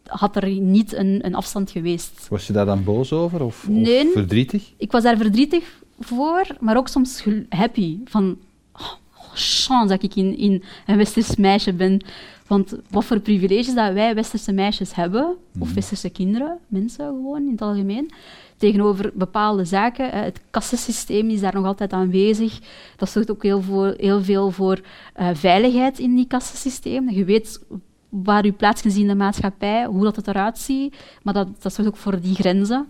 had 0.05 0.35
er 0.35 0.49
niet 0.49 0.93
een, 0.93 1.25
een 1.25 1.35
afstand 1.35 1.71
geweest. 1.71 2.27
Was 2.29 2.47
je 2.47 2.53
daar 2.53 2.65
dan 2.65 2.83
boos 2.83 3.11
over 3.11 3.43
of, 3.43 3.67
nee, 3.67 4.05
of 4.05 4.11
verdrietig? 4.13 4.73
Ik 4.77 4.91
was 4.91 5.03
daar 5.03 5.17
verdrietig 5.17 5.83
voor, 5.99 6.47
maar 6.59 6.77
ook 6.77 6.87
soms 6.87 7.25
happy. 7.49 7.97
Van, 8.05 8.37
oh, 8.73 8.93
chance 9.33 9.87
dat 9.87 10.03
ik 10.03 10.15
in, 10.15 10.37
in 10.37 10.63
een 10.85 10.97
westers 10.97 11.35
meisje 11.35 11.73
ben. 11.73 12.01
Want 12.47 12.75
wat 12.89 13.05
voor 13.05 13.19
privileges 13.19 13.73
dat 13.73 13.93
wij 13.93 14.15
westerse 14.15 14.51
meisjes 14.51 14.95
hebben, 14.95 15.35
of 15.59 15.65
Mhm. 15.67 15.73
westerse 15.75 16.09
kinderen, 16.09 16.57
mensen 16.67 17.05
gewoon 17.05 17.41
in 17.45 17.51
het 17.51 17.61
algemeen, 17.61 18.11
tegenover 18.57 19.11
bepaalde 19.13 19.65
zaken. 19.65 20.09
hè. 20.09 20.19
Het 20.19 20.41
kassensysteem 20.51 21.29
is 21.29 21.39
daar 21.41 21.53
nog 21.53 21.65
altijd 21.65 21.93
aanwezig. 21.93 22.59
Dat 22.97 23.09
zorgt 23.09 23.31
ook 23.31 23.43
heel, 23.43 23.61
voor, 23.61 23.93
heel 23.97 24.23
veel 24.23 24.51
voor 24.51 24.81
eh, 25.13 25.29
veiligheid 25.33 25.99
in 25.99 26.15
die 26.15 26.27
kassensysteem. 26.27 27.09
Je 27.09 27.25
weet 27.25 27.63
waar 28.09 28.45
je 28.45 28.51
plaats 28.51 28.81
kunt 28.81 28.93
zien 28.93 29.01
in 29.03 29.07
de 29.07 29.15
maatschappij, 29.15 29.85
hoe 29.85 30.03
dat 30.03 30.15
het 30.15 30.27
eruit 30.27 30.57
ziet, 30.57 30.95
maar 31.23 31.33
dat, 31.33 31.47
dat 31.61 31.73
zorgt 31.73 31.91
ook 31.91 31.97
voor 31.97 32.19
die 32.21 32.35
grenzen. 32.35 32.87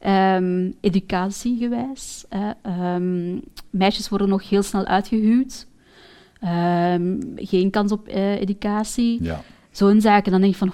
Ehm, 0.00 0.70
educatiegewijs. 0.80 2.24
Ehm, 2.62 3.38
meisjes 3.70 4.08
worden 4.08 4.28
nog 4.28 4.48
heel 4.48 4.62
snel 4.62 4.84
uitgehuwd. 4.84 5.66
Ehm, 6.40 7.16
geen 7.36 7.70
kans 7.70 7.92
op 7.92 8.08
eh, 8.08 8.40
educatie. 8.40 9.22
Ja. 9.22 9.42
Zo'n 9.70 10.00
zaken. 10.00 10.32
Dan 10.32 10.40
denk 10.40 10.52
je 10.52 10.58
van, 10.58 10.72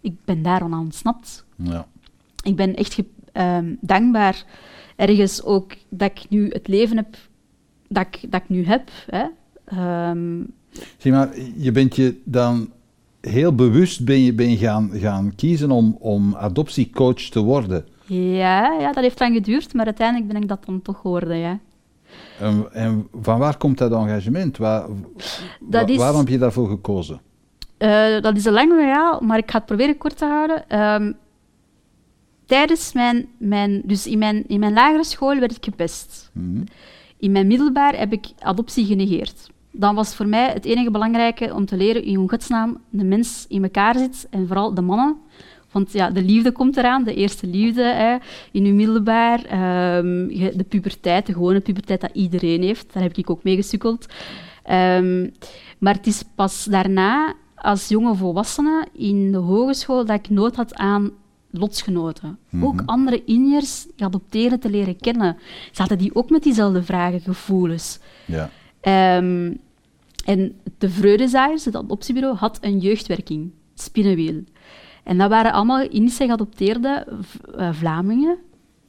ik 0.00 0.14
ben 0.24 0.42
daar 0.42 0.62
aan 0.62 0.78
ontsnapt. 0.78 1.44
ja. 1.56 1.86
Ik 2.42 2.56
ben 2.56 2.74
echt 2.74 2.98
ehm, 3.32 3.74
dankbaar 3.80 4.44
ergens 4.96 5.42
ook 5.42 5.72
dat 5.88 6.10
ik 6.10 6.26
nu 6.28 6.48
het 6.48 6.68
leven 6.68 6.96
heb 6.96 7.16
dat 7.88 8.06
ik, 8.10 8.30
dat 8.30 8.42
ik 8.42 8.48
nu 8.48 8.64
heb. 8.66 8.90
Hè. 9.06 9.24
Ehm, 9.64 10.42
Zie 10.98 11.12
maar, 11.12 11.28
je 11.56 11.72
bent 11.72 11.96
je 11.96 12.20
dan 12.24 12.70
heel 13.20 13.54
bewust 13.54 14.04
ben 14.04 14.20
je, 14.20 14.32
ben 14.32 14.50
je 14.50 14.56
gaan, 14.56 14.90
gaan 14.94 15.34
kiezen 15.34 15.70
om, 15.70 15.96
om 16.00 16.34
adoptiecoach 16.34 17.20
te 17.20 17.40
worden. 17.40 17.86
ja, 18.06 18.72
ja, 18.80 18.92
dat 18.92 19.02
heeft 19.02 19.20
lang 19.20 19.34
geduurd, 19.34 19.74
maar 19.74 19.84
uiteindelijk 19.84 20.32
ben 20.32 20.42
ik 20.42 20.48
dat 20.48 20.64
dan 20.64 20.82
toch 20.82 21.00
geworden, 21.00 21.36
ja. 21.36 21.58
En, 22.40 22.66
en 22.72 23.08
van 23.20 23.38
waar 23.38 23.56
komt 23.56 23.78
dat 23.78 23.92
engagement? 23.92 24.56
Waar, 24.56 24.86
Dat 25.60 25.82
wa- 25.86 25.92
is- 25.92 25.96
Waarom 25.96 26.18
heb 26.18 26.28
je 26.28 26.38
daarvoor 26.38 26.68
gekozen? 26.68 27.20
Eh, 27.76 28.20
dat 28.20 28.36
is 28.36 28.44
een 28.44 28.52
lang 28.52 28.72
verhaal, 28.72 29.20
maar 29.20 29.38
ik 29.38 29.50
ga 29.50 29.56
het 29.56 29.66
proberen 29.66 29.98
kort 29.98 30.16
te 30.18 30.24
houden. 30.24 30.68
Ehm, 30.68 31.12
tijdens 32.46 32.92
mijn, 32.92 33.28
mijn... 33.38 33.82
Dus 33.84 34.06
in 34.06 34.18
mijn, 34.18 34.46
in 34.46 34.60
mijn 34.60 34.72
lagere 34.72 35.04
school 35.04 35.38
werd 35.38 35.56
ik 35.56 35.64
gepest. 35.64 36.30
Mhm. 36.32 36.62
In 37.18 37.32
mijn 37.32 37.46
middelbaar 37.46 37.98
heb 37.98 38.12
ik 38.12 38.26
adoptie 38.38 38.86
genegeerd. 38.86 39.50
Dan 39.70 39.94
was 39.94 40.14
voor 40.14 40.26
mij 40.28 40.52
het 40.52 40.64
enige 40.64 40.90
belangrijke 40.90 41.54
om 41.54 41.66
te 41.66 41.76
leren 41.76 42.02
in 42.04 42.14
hoe 42.14 42.28
godsnaam 42.28 42.80
de 42.90 43.04
mens 43.04 43.44
in 43.48 43.62
elkaar 43.62 43.98
zit, 43.98 44.26
en 44.30 44.46
vooral 44.46 44.74
de 44.74 44.80
mannen. 44.82 45.16
Want 45.76 45.92
ja, 45.92 46.10
de 46.10 46.22
liefde 46.22 46.52
komt 46.52 46.76
eraan, 46.76 47.04
de 47.04 47.14
eerste 47.14 47.46
liefde 47.46 47.82
hè, 47.82 48.16
in 48.52 48.64
uw 48.64 48.74
middelbaar. 48.74 49.44
Ehm, 49.44 50.30
je- 50.30 50.52
de 50.56 50.64
puberteit, 50.64 51.26
de 51.26 51.32
gewone 51.32 51.60
puberteit 51.60 52.00
dat 52.00 52.10
iedereen 52.12 52.62
heeft, 52.62 52.92
daar 52.92 53.02
heb 53.02 53.16
ik 53.16 53.30
ook 53.30 53.42
mee 53.42 53.56
gesukkeld. 53.56 54.06
Ehm, 54.62 55.28
maar 55.78 55.94
het 55.94 56.06
is 56.06 56.22
pas 56.34 56.64
daarna, 56.64 57.34
als 57.54 57.88
jonge 57.88 58.14
volwassene 58.14 58.86
in 58.92 59.32
de 59.32 59.38
hogeschool, 59.38 60.04
dat 60.04 60.18
ik 60.18 60.30
nood 60.30 60.56
had 60.56 60.74
aan 60.74 61.10
lotsgenoten. 61.50 62.38
Ook 62.62 62.82
andere 62.86 63.22
Indiërs 63.24 63.86
geadopteerden 63.96 64.60
te 64.60 64.70
leren 64.70 64.96
kennen. 64.96 65.36
Zaten 65.72 65.98
die 65.98 66.14
ook 66.14 66.30
met 66.30 66.42
diezelfde 66.42 66.82
vragen, 66.82 67.20
gevoelens. 67.20 67.98
Ja. 68.24 68.50
Ehm, 68.80 69.52
en 70.24 70.54
de 70.78 70.90
Vreudezaaiers, 70.90 71.64
het 71.64 71.76
adoptiebureau, 71.76 72.36
had 72.36 72.58
een 72.60 72.78
jeugdwerking, 72.78 73.50
Spinnenwiel. 73.74 74.44
En 75.06 75.18
dat 75.18 75.30
waren 75.30 75.52
allemaal 75.52 75.80
Indische 75.80 76.24
geadopteerde 76.24 77.06
eh, 77.56 77.72
Vlamingen, 77.72 78.38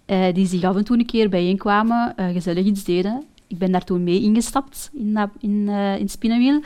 eh, 0.05 0.33
die 0.33 0.47
zich 0.47 0.63
af 0.63 0.75
en 0.75 0.83
toe 0.83 0.97
een 0.97 1.05
keer 1.05 1.29
bijeenkwamen, 1.29 2.13
eh, 2.15 2.27
gezellig 2.27 2.65
iets 2.65 2.83
deden. 2.83 3.23
Ik 3.47 3.57
ben 3.57 3.71
daar 3.71 3.83
toen 3.83 4.03
mee 4.03 4.21
ingestapt 4.21 4.89
in, 4.93 5.13
dat, 5.13 5.29
in, 5.39 5.67
in 5.99 6.09
Spinnenwiel. 6.09 6.61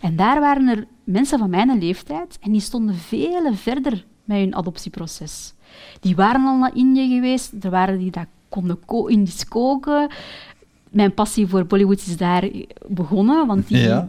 En 0.00 0.16
daar 0.16 0.40
waren 0.40 0.68
er 0.68 0.86
mensen 1.04 1.38
van 1.38 1.50
mijn 1.50 1.78
leeftijd 1.78 2.38
en 2.40 2.52
die 2.52 2.60
stonden 2.60 2.94
veel 2.94 3.54
verder 3.54 4.04
met 4.24 4.38
hun 4.38 4.54
adoptieproces. 4.54 5.54
Die 6.00 6.16
waren 6.16 6.46
al 6.46 6.58
naar 6.58 6.76
Indië 6.76 7.14
geweest, 7.14 7.52
er 7.60 7.70
waren 7.70 7.98
die 7.98 8.10
dat 8.10 8.26
konden 8.48 8.78
ko 8.84 9.06
Indisch 9.06 9.48
koken. 9.48 10.08
Mijn 10.90 11.14
passie 11.14 11.46
voor 11.46 11.66
Bollywood 11.66 11.98
is 11.98 12.16
daar 12.16 12.48
begonnen, 12.88 13.46
want 13.46 13.68
die 13.68 13.78
Ja. 13.78 14.08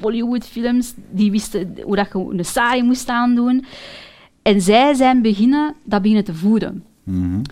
Bollywoodfilms, 0.00 0.94
die 1.10 1.30
wisten 1.30 1.76
hoe 1.84 1.96
dat 1.96 2.08
je 2.12 2.18
een 2.18 2.44
saai 2.44 2.82
moest 2.82 3.08
aandoen. 3.08 3.64
En 4.46 4.60
zij 4.60 4.94
zijn 4.94 5.22
beginnen, 5.22 5.74
dat 5.84 6.00
beginnen 6.02 6.24
te 6.24 6.34
voeden. 6.34 6.84
Mhm. 7.02 7.42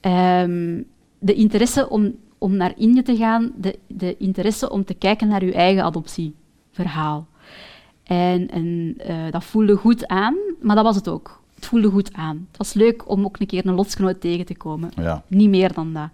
Ehm, 0.00 0.82
de 1.18 1.34
interesse 1.34 1.88
om, 1.88 2.14
om 2.38 2.56
naar 2.56 2.72
Indië 2.76 3.02
te 3.02 3.16
gaan, 3.16 3.52
de, 3.56 3.78
de 3.86 4.16
interesse 4.16 4.70
om 4.70 4.84
te 4.84 4.94
kijken 4.94 5.28
naar 5.28 5.44
je 5.44 5.52
eigen 5.52 5.84
adoptieverhaal. 5.84 7.26
En, 8.02 8.50
en 8.50 8.94
eh, 8.98 9.30
dat 9.30 9.44
voelde 9.44 9.76
goed 9.76 10.08
aan, 10.08 10.36
maar 10.60 10.76
dat 10.76 10.84
was 10.84 10.96
het 10.96 11.08
ook. 11.08 11.42
Het 11.54 11.66
voelde 11.66 11.90
goed 11.90 12.12
aan. 12.12 12.46
Het 12.48 12.56
was 12.56 12.72
leuk 12.72 13.10
om 13.10 13.24
ook 13.24 13.40
een 13.40 13.46
keer 13.46 13.66
een 13.66 13.74
lotsgenoot 13.74 14.20
tegen 14.20 14.46
te 14.46 14.56
komen. 14.56 14.90
Ja. 14.96 15.22
Niet 15.26 15.50
meer 15.50 15.72
dan 15.72 15.92
dat. 15.92 16.08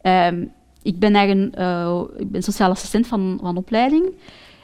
Ehm, 0.00 0.44
ik 0.82 0.98
ben 0.98 1.14
eigen, 1.14 1.54
eh, 1.54 2.02
ik 2.16 2.30
ben 2.30 2.42
sociaal 2.42 2.70
assistent 2.70 3.06
van, 3.06 3.38
van 3.42 3.56
opleiding. 3.56 4.12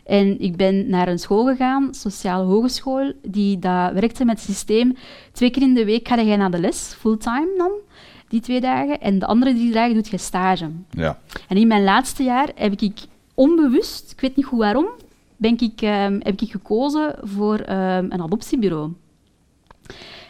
En 0.05 0.41
ik 0.41 0.57
ben 0.57 0.89
naar 0.89 1.09
een 1.09 1.19
school 1.19 1.47
gegaan, 1.47 1.95
sociale 1.95 2.45
hogeschool, 2.45 3.13
die 3.23 3.59
dat 3.59 3.93
werkte 3.93 4.25
met 4.25 4.37
het 4.37 4.49
systeem. 4.49 4.97
Twee 5.33 5.51
keer 5.51 5.63
in 5.63 5.75
de 5.75 5.85
week 5.85 6.09
ga 6.09 6.15
je 6.15 6.37
naar 6.37 6.51
de 6.51 6.61
les, 6.61 6.95
fulltime 6.99 7.55
dan, 7.57 7.71
die 8.29 8.41
twee 8.41 8.61
dagen. 8.61 9.01
En 9.01 9.19
de 9.19 9.27
andere 9.27 9.55
drie 9.55 9.73
dagen 9.73 9.95
doet 9.95 10.09
je 10.09 10.19
stage. 10.19 10.71
Ja. 10.91 11.19
En 11.49 11.57
in 11.57 11.67
mijn 11.67 11.85
laatste 11.85 12.23
jaar 12.23 12.49
heb 12.55 12.81
ik 12.81 13.01
onbewust, 13.35 14.13
ik 14.13 14.21
weet 14.21 14.37
niet 14.37 14.47
goed 14.47 14.59
waarom, 14.59 14.87
ben 15.37 15.61
ik, 15.61 15.83
ehm, 15.83 16.21
heb 16.23 16.41
ik 16.41 16.51
gekozen 16.51 17.15
voor 17.23 17.59
ehm, 17.59 18.07
een 18.09 18.23
adoptiebureau. 18.23 18.93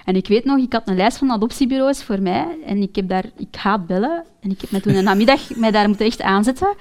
En 0.05 0.17
ik 0.17 0.29
weet 0.29 0.45
nog, 0.45 0.59
ik 0.59 0.73
had 0.73 0.89
een 0.89 0.97
lijst 0.97 1.19
van 1.19 1.31
adoptiebureaus 1.31 2.03
voor 2.03 2.23
mij 2.23 2.57
en 2.67 2.83
ik, 2.83 2.97
heb 2.97 3.09
daar, 3.09 3.25
ik 3.37 3.55
haat 3.55 3.87
bellen. 3.87 4.25
En 4.41 4.51
ik 4.51 4.61
heb 4.61 4.71
me 4.71 4.81
toen 4.81 4.95
een 4.95 5.05
namiddag 5.05 5.55
mij 5.57 5.71
daar 5.71 5.89
moeten 5.89 6.07
echt 6.07 6.23
aanzetten. 6.23 6.75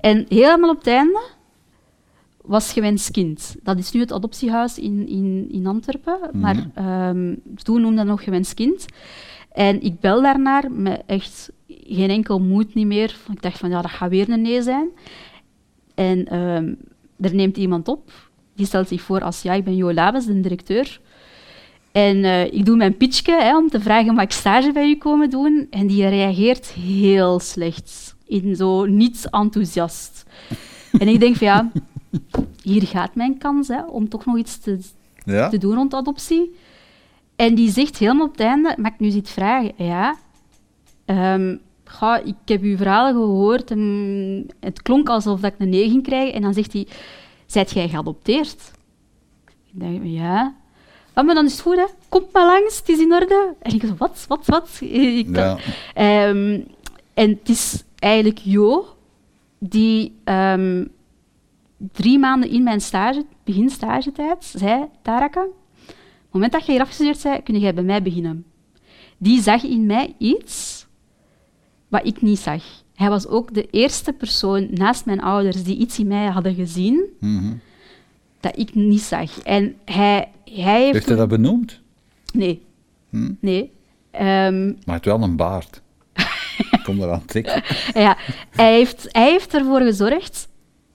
En 0.00 0.26
helemaal 0.28 0.70
op 0.70 0.78
het 0.78 0.86
einde 0.86 1.20
was 2.46 2.72
Gewenst 2.72 3.10
Kind. 3.10 3.56
Dat 3.62 3.78
is 3.78 3.92
nu 3.92 4.00
het 4.00 4.12
adoptiehuis 4.12 4.78
in, 4.78 5.08
in, 5.08 5.48
in 5.50 5.66
Antwerpen, 5.66 6.18
maar 6.32 6.70
ehm, 6.74 7.34
toen 7.62 7.80
noemde 7.80 7.96
dat 7.96 8.06
nog 8.06 8.24
Gewenst 8.24 8.54
Kind. 8.54 8.86
En 9.52 9.82
ik 9.82 10.00
bel 10.00 10.22
daarnaar 10.22 10.70
met 10.70 11.02
echt 11.06 11.50
geen 11.68 12.10
enkel 12.10 12.40
moed 12.40 12.74
niet 12.74 12.86
meer. 12.86 13.16
Ik 13.32 13.42
dacht 13.42 13.58
van, 13.58 13.70
ja, 13.70 13.82
dat 13.82 13.90
gaat 13.90 14.10
weer 14.10 14.28
een 14.28 14.42
nee 14.42 14.62
zijn. 14.62 14.88
En 15.94 16.26
ehm, 16.26 16.74
er 17.20 17.34
neemt 17.34 17.56
iemand 17.56 17.88
op. 17.88 18.10
Die 18.54 18.66
stelt 18.66 18.88
zich 18.88 19.00
voor 19.00 19.20
als, 19.20 19.42
ja, 19.42 19.52
ik 19.52 19.64
ben 19.64 19.76
Jo 19.76 19.92
Labes, 19.92 20.26
de 20.26 20.40
directeur. 20.40 21.00
En 21.92 22.24
eh, 22.24 22.44
ik 22.44 22.64
doe 22.64 22.76
mijn 22.76 22.96
pitchje 22.96 23.32
hè, 23.32 23.56
om 23.56 23.68
te 23.68 23.80
vragen, 23.80 24.14
mag 24.14 24.24
ik 24.24 24.32
stage 24.32 24.72
bij 24.72 24.88
u 24.88 24.96
komen 24.96 25.30
doen? 25.30 25.66
En 25.70 25.86
die 25.86 26.08
reageert 26.08 26.66
heel 26.66 27.40
slecht. 27.40 28.16
In 28.26 28.56
zo 28.56 28.84
niets 28.84 29.30
enthousiast. 29.30 30.24
en 30.98 31.08
ik 31.08 31.20
denk 31.20 31.36
van, 31.36 31.46
ja, 31.46 31.70
hier 32.62 32.86
gaat 32.86 33.14
mijn 33.14 33.38
kans 33.38 33.68
hè, 33.68 33.82
om 33.84 34.08
toch 34.08 34.24
nog 34.24 34.36
iets 34.36 34.58
te, 34.58 34.78
Ja? 35.24 35.48
te 35.48 35.58
doen 35.58 35.74
rond 35.74 35.94
adoptie. 35.94 36.54
En 37.36 37.54
die 37.54 37.70
zegt 37.70 37.98
helemaal 37.98 38.26
op 38.26 38.32
het 38.32 38.40
einde, 38.40 38.74
mag 38.78 38.92
ik 38.92 38.98
nu 39.00 39.08
iets 39.08 39.30
vragen? 39.32 39.72
Ja. 39.76 40.16
Ehm, 41.04 41.56
ga, 41.84 42.18
ik 42.18 42.34
heb 42.44 42.62
uw 42.62 42.76
verhalen 42.76 43.12
gehoord 43.12 43.70
en 43.70 44.46
het 44.60 44.82
klonk 44.82 45.08
alsof 45.08 45.40
dat 45.40 45.52
ik 45.52 45.60
een 45.60 45.68
nee 45.68 45.90
ging 45.90 46.02
krijgen. 46.02 46.34
En 46.34 46.42
dan 46.42 46.54
zegt 46.54 46.72
hij, 46.72 46.86
zijt 47.46 47.70
jij 47.70 47.88
geadopteerd? 47.88 48.70
Ik 49.46 49.80
denk, 49.80 50.00
ja. 50.04 50.54
Ja, 51.14 51.22
maar 51.22 51.34
dan 51.34 51.44
is 51.44 51.52
het 51.52 51.60
goed, 51.60 51.76
hè. 51.76 51.84
Kom 52.08 52.22
maar 52.32 52.46
langs, 52.46 52.78
het 52.78 52.88
is 52.88 52.98
in 52.98 53.12
orde. 53.12 53.54
En 53.62 53.74
ik 53.74 53.82
zo, 53.82 53.94
wat, 53.98 54.24
wat, 54.28 54.46
wat? 54.46 54.68
Ik, 54.80 55.36
Ja. 55.36 55.58
Ehm, 55.94 56.60
En 57.14 57.30
het 57.30 57.48
is 57.48 57.82
eigenlijk 57.98 58.38
Jo 58.38 58.86
die 59.58 60.16
ehm, 60.24 60.84
drie 61.92 62.18
maanden 62.18 62.50
in 62.50 62.62
mijn 62.62 62.80
stage, 62.80 63.24
begin 63.44 63.70
stagetijd, 63.70 64.44
zei, 64.44 64.84
Taraka, 65.02 65.40
op 65.42 65.52
het 65.86 66.32
moment 66.32 66.52
dat 66.52 66.66
je 66.66 66.72
hier 66.72 66.80
afgestudeerd 66.80 67.22
bent, 67.22 67.42
kun 67.42 67.58
jij 67.58 67.74
bij 67.74 67.84
mij 67.84 68.02
beginnen. 68.02 68.44
Die 69.18 69.42
zag 69.42 69.62
in 69.62 69.86
mij 69.86 70.14
iets 70.18 70.86
wat 71.88 72.06
ik 72.06 72.22
niet 72.22 72.38
zag. 72.38 72.62
Hij 72.94 73.08
was 73.08 73.26
ook 73.26 73.54
de 73.54 73.70
eerste 73.70 74.12
persoon 74.12 74.68
naast 74.70 75.04
mijn 75.04 75.20
ouders 75.20 75.62
die 75.62 75.76
iets 75.76 75.98
in 75.98 76.06
mij 76.06 76.26
hadden 76.26 76.54
gezien 76.54 77.04
dat 78.40 78.58
ik 78.58 78.74
niet 78.74 79.00
zag. 79.00 79.40
En 79.42 79.74
hij, 79.84 80.28
hij 80.44 80.80
heeft... 80.80 80.92
Heeft 80.92 81.06
hij 81.06 81.16
dat 81.16 81.28
benoemd? 81.28 81.80
Nee. 82.32 82.62
Hm? 83.10 83.32
Nee. 83.40 83.72
Ehm, 84.10 84.66
Maar 84.66 84.74
heeft 84.84 85.04
wel 85.04 85.22
een 85.22 85.36
baard. 85.36 85.82
Kom 86.84 87.00
eraan 87.02 87.24
tikken. 87.24 87.62
ja, 87.94 88.16
hij, 88.50 88.72
heeft, 88.74 89.06
hij 89.10 89.30
heeft 89.30 89.54
ervoor 89.54 89.80
gezorgd, 89.80 90.48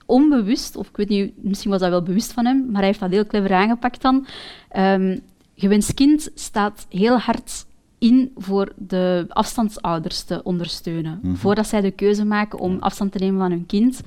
onbewust, 0.06 0.76
of 0.76 0.88
ik 0.88 0.96
weet 0.96 1.08
niet, 1.08 1.32
misschien 1.36 1.70
was 1.70 1.80
dat 1.80 1.90
wel 1.90 2.02
bewust 2.02 2.32
van 2.32 2.46
hem, 2.46 2.66
maar 2.66 2.80
hij 2.80 2.86
heeft 2.86 3.00
dat 3.00 3.10
heel 3.10 3.26
clever 3.26 3.52
aangepakt 3.52 4.02
dan. 4.02 4.26
Ehm 4.68 5.16
gewenst 5.62 5.94
kind 5.94 6.30
staat 6.34 6.86
heel 6.88 7.18
hard 7.18 7.66
in 7.98 8.32
voor 8.36 8.72
de 8.76 9.26
afstandsouders 9.28 10.22
te 10.22 10.42
ondersteunen, 10.42 11.20
voordat 11.36 11.66
zij 11.66 11.80
de 11.80 11.90
keuze 11.90 12.24
maken 12.24 12.58
om 12.58 12.78
afstand 12.78 13.12
te 13.12 13.18
nemen 13.18 13.40
van 13.40 13.50
hun 13.50 13.66
kind. 13.66 14.00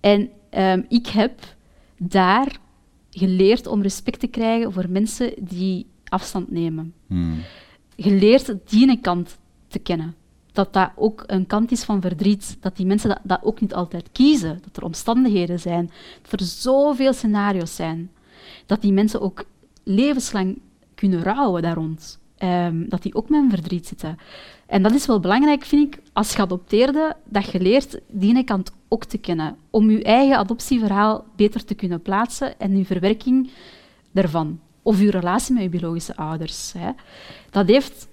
En 0.00 0.30
ehm, 0.50 0.82
ik 0.88 1.06
heb 1.06 1.40
daar 1.98 2.56
geleerd 3.10 3.66
om 3.66 3.82
respect 3.82 4.20
te 4.20 4.26
krijgen 4.26 4.72
voor 4.72 4.86
mensen 4.88 5.32
die 5.38 5.86
afstand 6.04 6.50
nemen. 6.50 6.94
Hmm. 7.06 7.38
Geleerd 7.96 8.54
die 8.64 8.82
ene 8.82 9.00
kant 9.00 9.38
te 9.68 9.78
kennen. 9.78 10.14
Dat 10.52 10.72
dat 10.72 10.90
ook 10.96 11.24
een 11.26 11.46
kant 11.46 11.70
is 11.70 11.84
van 11.84 12.00
verdriet. 12.00 12.56
Dat 12.60 12.76
die 12.76 12.86
mensen 12.86 13.20
dat, 13.22 13.40
ook 13.42 13.60
niet 13.60 13.74
altijd 13.74 14.08
kiezen. 14.12 14.60
Dat 14.64 14.76
er 14.76 14.84
omstandigheden 14.84 15.60
zijn. 15.60 15.90
Dat 16.22 16.40
er 16.40 16.46
zoveel 16.46 17.12
scenario's 17.12 17.74
zijn. 17.74 18.10
Dat 18.66 18.80
die 18.80 18.92
mensen 18.92 19.20
ook 19.20 19.44
levenslang 19.82 20.58
kunnen 20.94 21.22
rouwen 21.22 21.62
daar 21.62 21.74
rond. 21.74 22.18
Ehm, 22.36 22.88
dat 22.88 23.02
die 23.02 23.14
ook 23.14 23.28
met 23.28 23.44
verdriet 23.48 23.86
zitten. 23.86 24.18
En 24.66 24.82
dat 24.82 24.92
is 24.92 25.06
wel 25.06 25.20
belangrijk, 25.20 25.64
vind 25.64 25.94
ik, 25.94 26.02
als 26.12 26.34
geadopteerde, 26.34 27.16
dat 27.24 27.50
je 27.50 27.60
leert 27.60 28.00
die 28.08 28.44
kant 28.44 28.72
ook 28.88 29.04
te 29.04 29.18
kennen. 29.18 29.56
Om 29.70 29.90
je 29.90 30.02
eigen 30.02 30.36
adoptieverhaal 30.36 31.24
beter 31.36 31.64
te 31.64 31.74
kunnen 31.74 32.02
plaatsen 32.02 32.60
en 32.60 32.76
je 32.76 32.84
verwerking 32.84 33.50
daarvan. 34.12 34.60
Of 34.82 35.00
je 35.00 35.10
relatie 35.10 35.54
met 35.54 35.62
je 35.62 35.68
biologische 35.68 36.16
ouders. 36.16 36.72
Hè. 36.78 36.90
Dat 37.50 37.66
heeft 37.66 38.08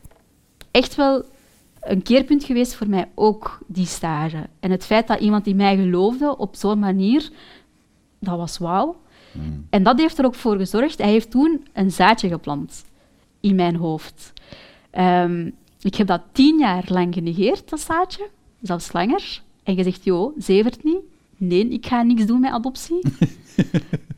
echt 0.72 0.96
wel 0.96 1.26
een 1.82 2.02
keerpunt 2.02 2.44
geweest 2.44 2.76
voor 2.76 2.90
mij 2.90 3.10
ook, 3.16 3.60
die 3.68 3.86
stage. 3.86 4.48
En 4.60 4.72
het 4.72 4.86
feit 4.86 5.08
dat 5.08 5.20
iemand 5.20 5.48
in 5.48 5.56
mij 5.56 5.76
geloofde 5.76 6.38
op 6.38 6.56
zo'n 6.56 6.80
manier, 6.80 7.30
dat 8.20 8.38
was 8.38 8.58
wauw. 8.58 8.96
En 9.70 9.84
dat 9.84 10.00
heeft 10.00 10.18
er 10.18 10.26
ook 10.26 10.36
voor 10.36 10.58
gezorgd. 10.58 10.98
Hij 10.98 11.10
heeft 11.10 11.32
toen 11.32 11.68
een 11.74 11.92
zaadje 11.92 12.28
geplant 12.28 12.86
in 13.40 13.56
mijn 13.56 13.76
hoofd. 13.76 14.34
Ehm, 14.90 15.50
ik 15.82 15.96
heb 15.96 16.08
dat 16.08 16.22
tien 16.32 16.58
jaar 16.60 16.84
lang 16.88 17.14
genegeerd, 17.14 17.70
dat 17.70 17.80
zaadje, 17.80 18.30
zelfs 18.62 18.94
langer. 18.94 19.42
En 19.64 19.76
gezegd, 19.76 20.04
joh, 20.04 20.36
zevert 20.38 20.84
niet. 20.84 21.02
Nee, 21.38 21.68
ik 21.68 21.86
ga 21.86 22.02
niks 22.02 22.26
doen 22.26 22.40
met 22.40 22.52
adoptie. 22.52 23.00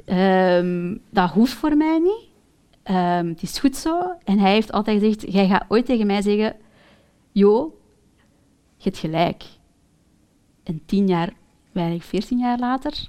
Ehm, 0.05 0.95
dat 1.09 1.29
hoeft 1.29 1.53
voor 1.53 1.77
mij 1.77 1.99
niet. 1.99 2.29
Ehm, 2.83 3.27
het 3.27 3.41
is 3.41 3.59
goed 3.59 3.75
zo. 3.75 4.01
En 4.23 4.39
hij 4.39 4.51
heeft 4.51 4.71
altijd 4.71 4.99
gezegd, 4.99 5.33
jij 5.33 5.47
gaat 5.47 5.65
ooit 5.67 5.85
tegen 5.85 6.07
mij 6.07 6.21
zeggen, 6.21 6.55
joh, 7.31 7.73
je 8.77 8.83
hebt 8.83 8.97
gelijk. 8.97 9.43
En 10.63 10.81
tien 10.85 11.07
jaar, 11.07 11.33
weinig 11.71 12.03
veertien 12.05 12.39
jaar 12.39 12.59
later, 12.59 13.07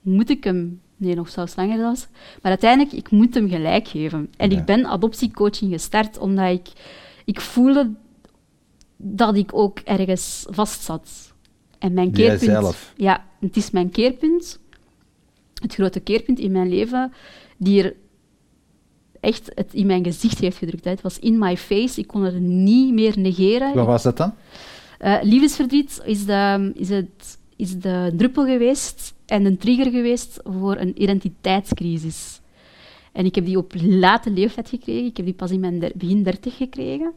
moet 0.00 0.30
ik 0.30 0.44
hem, 0.44 0.80
nee, 0.96 1.14
nog 1.14 1.28
zelfs 1.28 1.56
langer 1.56 1.78
zelfs, 1.78 2.06
maar 2.12 2.50
uiteindelijk, 2.50 2.92
ik 2.92 3.10
moet 3.10 3.34
hem 3.34 3.48
gelijk 3.48 3.88
geven. 3.88 4.30
En 4.36 4.50
Ja. 4.50 4.58
ik 4.58 4.64
ben 4.64 4.86
adoptiecoaching 4.86 5.72
gestart 5.72 6.18
omdat 6.18 6.50
ik, 6.52 6.68
ik 7.24 7.40
voelde 7.40 7.90
dat 8.96 9.36
ik 9.36 9.50
ook 9.54 9.78
ergens 9.78 10.46
vast 10.50 10.82
zat. 10.82 11.32
En 11.78 11.92
mijn 11.92 12.12
keerpunt... 12.12 12.40
Jijzelf. 12.40 12.92
Ja, 12.96 13.24
het 13.40 13.56
is 13.56 13.70
mijn 13.70 13.90
keerpunt, 13.90 14.58
het 15.54 15.74
grote 15.74 16.00
keerpunt 16.00 16.38
in 16.38 16.52
mijn 16.52 16.68
leven, 16.68 17.12
die 17.56 17.82
er 17.82 17.94
echt 19.22 19.50
het 19.54 19.74
in 19.74 19.86
mijn 19.86 20.04
gezicht 20.04 20.38
heeft 20.38 20.56
gedrukt. 20.56 20.84
hè. 20.84 20.90
Het 20.90 21.00
was 21.02 21.18
in 21.18 21.38
my 21.38 21.56
face, 21.56 22.00
ik 22.00 22.06
kon 22.06 22.22
het 22.22 22.40
niet 22.40 22.92
meer 22.94 23.18
negeren. 23.18 23.74
Wat 23.74 23.86
was 23.86 24.02
dat 24.02 24.16
dan? 24.16 24.32
Eh, 24.98 25.16
liefdesverdriet 25.22 26.00
is 26.04 26.24
de, 26.24 26.70
is, 26.74 26.88
het, 26.88 27.38
is 27.56 27.78
de 27.78 28.12
druppel 28.16 28.44
geweest 28.46 29.14
en 29.26 29.44
een 29.44 29.58
trigger 29.58 29.90
geweest 29.90 30.40
voor 30.44 30.76
een 30.76 31.02
identiteitscrisis. 31.02 32.40
En 33.12 33.24
ik 33.24 33.34
heb 33.34 33.44
die 33.44 33.58
op 33.58 33.72
late 33.82 34.30
leeftijd 34.30 34.68
gekregen. 34.68 35.04
Ik 35.06 35.16
heb 35.16 35.26
die 35.26 35.34
pas 35.34 35.50
in 35.50 35.60
mijn 35.60 35.78
der- 35.78 35.92
begin 35.94 36.22
dertig 36.22 36.56
gekregen. 36.56 37.12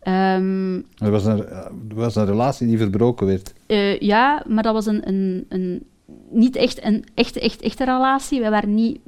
Ehm, 0.00 0.74
Er 0.96 1.10
was 1.10 1.24
een, 1.24 1.46
er 1.48 1.94
was 1.94 2.14
een 2.16 2.26
relatie 2.26 2.66
die 2.66 2.78
verbroken 2.78 3.26
werd. 3.26 3.52
eh, 3.66 3.98
ja, 4.00 4.44
maar 4.48 4.62
dat 4.62 4.72
was 4.74 4.86
een, 4.86 5.08
een, 5.08 5.44
een, 5.48 5.82
niet 6.30 6.56
echt 6.56 6.84
een 6.84 7.04
echte, 7.14 7.40
echt, 7.40 7.60
echte 7.60 7.84
relatie. 7.84 8.40
Wij 8.40 8.50
waren 8.50 8.74
niet 8.74 8.98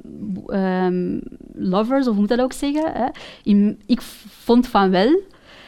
ehm, 0.47 1.19
lovers, 1.53 2.01
of 2.07 2.11
hoe 2.11 2.19
moet 2.19 2.29
dat 2.29 2.41
ook 2.41 2.53
zeggen. 2.53 2.91
Hè? 2.93 3.07
In- 3.43 3.79
ik 3.85 4.01
vond 4.01 4.67
van 4.67 4.89
wel, 4.89 5.19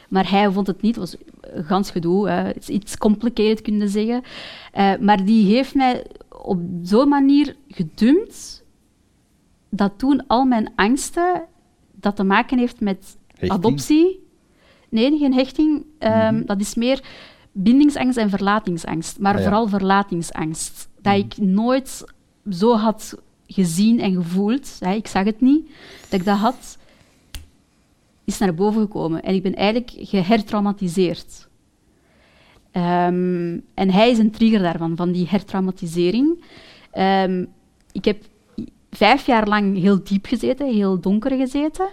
maar 0.10 0.30
hij 0.30 0.52
vond 0.52 0.68
het 0.68 0.82
niet. 0.82 0.96
Het 0.96 1.12
was 1.12 1.16
een 1.42 1.64
gans 1.64 1.92
gedoe. 1.92 2.30
Hè? 2.30 2.50
It's, 2.50 2.70
it's 2.70 2.98
complicated, 2.98 3.62
kun 3.62 3.80
je 3.80 3.88
zeggen. 3.88 4.22
Eh, 4.72 4.98
maar 5.00 5.26
die 5.26 5.46
heeft 5.56 5.76
mij 5.76 6.06
op 6.30 6.60
zo'n 6.84 7.10
manier 7.10 7.56
gedumpt 7.68 8.64
dat 9.70 9.94
toen 9.98 10.24
al 10.28 10.46
mijn 10.46 10.72
angsten, 10.76 11.44
dat 11.92 12.16
te 12.16 12.24
maken 12.24 12.58
heeft 12.58 12.80
met 12.80 13.18
Hechting? 13.28 13.52
adoptie... 13.52 14.22
Nee, 14.90 15.18
geen 15.18 15.34
hechting. 15.34 15.86
Ehm, 16.00 16.46
Dat 16.46 16.60
is 16.62 16.76
meer 16.76 17.02
bindingsangst 17.54 18.18
en 18.18 18.30
verlatingsangst. 18.30 19.20
Maar 19.20 19.34
Ah, 19.34 19.40
ja. 19.40 19.46
vooral 19.46 19.68
verlatingsangst. 19.68 20.90
Dat 21.02 21.18
ik 21.18 21.38
nooit 21.38 22.04
zo 22.52 22.76
had 22.76 23.18
gezien 23.48 24.00
en 24.00 24.14
gevoeld. 24.14 24.78
Hè, 24.80 24.94
ik 24.94 25.08
zag 25.08 25.24
het 25.26 25.42
niet, 25.42 25.70
dat 26.10 26.20
ik 26.20 26.26
dat 26.26 26.38
had, 26.38 26.78
is 28.24 28.38
naar 28.38 28.54
boven 28.54 28.82
gekomen. 28.82 29.24
En 29.24 29.34
ik 29.34 29.44
ben 29.44 29.56
eigenlijk 29.56 29.92
gehertraumatiseerd. 29.96 31.48
Ehm, 32.72 33.60
en 33.74 33.90
hij 33.92 34.10
is 34.10 34.18
een 34.18 34.32
trigger 34.32 34.60
daarvan, 34.60 34.96
van 34.96 35.12
die 35.12 35.28
hertraumatisering. 35.30 36.44
Ehm, 36.92 37.46
ik 37.92 38.06
heb 38.06 38.24
vijf 38.92 39.26
jaar 39.26 39.48
lang 39.48 39.78
heel 39.78 40.04
diep 40.04 40.26
gezeten, 40.26 40.74
heel 40.74 41.00
donker 41.00 41.38
gezeten. 41.38 41.88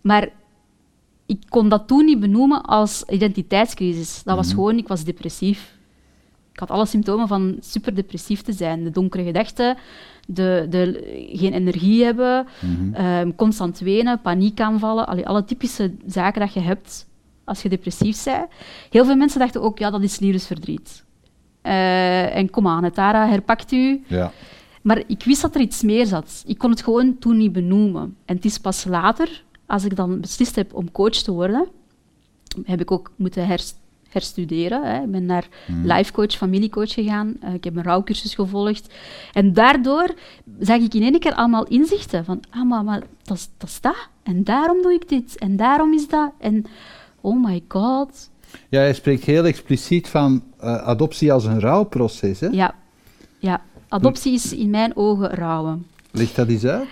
Maar 0.00 0.28
ik 1.28 1.42
kon 1.48 1.68
dat 1.68 1.86
toen 1.86 2.04
niet 2.04 2.20
benoemen 2.20 2.62
als 2.62 3.04
identiteitscrisis. 3.08 4.22
Dat 4.24 4.36
was 4.36 4.52
gewoon, 4.52 4.78
ik 4.78 4.88
was 4.88 5.04
depressief. 5.04 5.76
Ik 6.52 6.58
had 6.58 6.70
alle 6.70 6.86
symptomen 6.86 7.28
van 7.28 7.56
superdepressief 7.60 8.42
te 8.42 8.52
zijn. 8.52 8.84
De 8.84 8.90
donkere 8.90 9.24
gedachten, 9.24 9.76
de, 10.26 10.66
de, 10.70 11.00
geen 11.32 11.52
energie 11.52 12.04
hebben, 12.04 12.46
ehm, 12.92 13.30
constant 13.36 13.78
wenen, 13.78 14.20
paniekaanvallen. 14.20 15.06
Allee, 15.06 15.26
alle 15.26 15.44
typische 15.44 15.94
zaken 16.06 16.40
dat 16.40 16.52
je 16.52 16.60
hebt 16.60 17.06
als 17.44 17.62
je 17.62 17.68
depressief 17.68 18.24
bent. 18.24 18.48
Heel 18.90 19.04
veel 19.04 19.16
mensen 19.16 19.40
dachten 19.40 19.62
ook, 19.62 19.78
ja, 19.78 19.90
dat 19.90 20.02
is 20.02 20.18
liefdesverdriet. 20.18 21.04
Eh, 21.62 22.36
en 22.36 22.50
kom 22.50 22.68
aan, 22.68 22.90
Tara 22.90 23.28
herpakt 23.28 23.72
u. 23.72 24.04
Ja. 24.06 24.32
Maar 24.82 25.02
ik 25.06 25.22
wist 25.24 25.42
dat 25.42 25.54
er 25.54 25.60
iets 25.60 25.82
meer 25.82 26.06
zat. 26.06 26.42
Ik 26.46 26.58
kon 26.58 26.70
het 26.70 26.82
gewoon 26.82 27.18
toen 27.18 27.36
niet 27.36 27.52
benoemen. 27.52 28.16
En 28.24 28.36
het 28.36 28.44
is 28.44 28.58
pas 28.58 28.84
later, 28.84 29.42
als 29.68 29.84
ik 29.84 29.96
dan 29.96 30.20
beslist 30.20 30.54
heb 30.56 30.74
om 30.74 30.90
coach 30.92 31.10
te 31.12 31.32
worden, 31.32 31.68
heb 32.64 32.80
ik 32.80 32.90
ook 32.90 33.10
moeten 33.16 33.46
hers- 33.46 33.74
herstuderen. 34.08 34.82
Hè. 34.84 35.02
Ik 35.02 35.10
ben 35.10 35.26
naar 35.26 35.48
life 35.82 36.12
coach, 36.12 36.32
familiecoach 36.32 36.92
gegaan. 36.92 37.36
Eh, 37.40 37.54
ik 37.54 37.64
heb 37.64 37.76
een 37.76 37.82
rouwcursus 37.82 38.34
gevolgd. 38.34 38.94
En 39.32 39.52
daardoor 39.52 40.14
zag 40.60 40.78
ik 40.80 40.94
in 40.94 41.02
één 41.02 41.18
keer 41.18 41.34
allemaal 41.34 41.64
inzichten 41.66 42.24
van, 42.24 42.40
ah, 42.50 42.68
maar, 42.68 42.84
maar 42.84 43.02
dat, 43.22 43.36
is- 43.36 43.48
dat 43.56 43.68
is 43.68 43.80
dat. 43.80 44.08
En 44.22 44.44
daarom 44.44 44.82
doe 44.82 44.92
ik 44.92 45.08
dit. 45.08 45.38
En 45.38 45.56
daarom 45.56 45.92
is 45.92 46.08
dat. 46.08 46.32
En 46.38 46.64
oh 47.20 47.44
my 47.44 47.62
god. 47.68 48.30
ja, 48.68 48.78
hij 48.80 48.94
spreekt 48.94 49.24
heel 49.24 49.44
expliciet 49.44 50.08
van 50.08 50.42
eh, 50.58 50.76
adoptie 50.76 51.32
als 51.32 51.44
een 51.44 51.60
rouwproces. 51.60 52.40
Hè? 52.40 52.46
Ja, 52.46 52.74
ja. 53.38 53.62
Adoptie 53.88 54.32
is 54.32 54.52
in 54.52 54.70
mijn 54.70 54.96
ogen 54.96 55.30
rouwen. 55.30 55.86
Ligt 56.10 56.36
dat 56.36 56.48
eens 56.48 56.64
uit? 56.64 56.88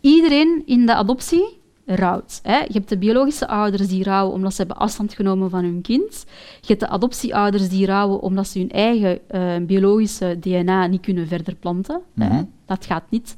iedereen 0.00 0.62
in 0.66 0.86
de 0.86 0.94
adoptie 0.94 1.60
rouwt. 1.86 2.40
Hè. 2.42 2.58
Je 2.58 2.72
hebt 2.72 2.88
de 2.88 2.98
biologische 2.98 3.48
ouders 3.48 3.88
die 3.88 4.04
rouwen 4.04 4.34
omdat 4.34 4.52
ze 4.54 4.58
hebben 4.58 4.76
afstand 4.76 5.14
genomen 5.14 5.50
van 5.50 5.64
hun 5.64 5.80
kind. 5.82 6.24
Je 6.60 6.66
hebt 6.66 6.80
de 6.80 6.88
adoptieouders 6.88 7.68
die 7.68 7.86
rouwen 7.86 8.20
omdat 8.20 8.48
ze 8.48 8.58
hun 8.58 8.70
eigen 8.70 9.28
eh, 9.30 9.66
biologische 9.66 10.36
DNA 10.40 10.86
niet 10.86 11.00
kunnen 11.00 11.26
verder 11.28 11.54
planten. 11.54 12.00
hè. 12.14 12.26
Mhm. 12.28 12.44
Dat 12.66 12.86
gaat 12.86 13.04
niet. 13.10 13.34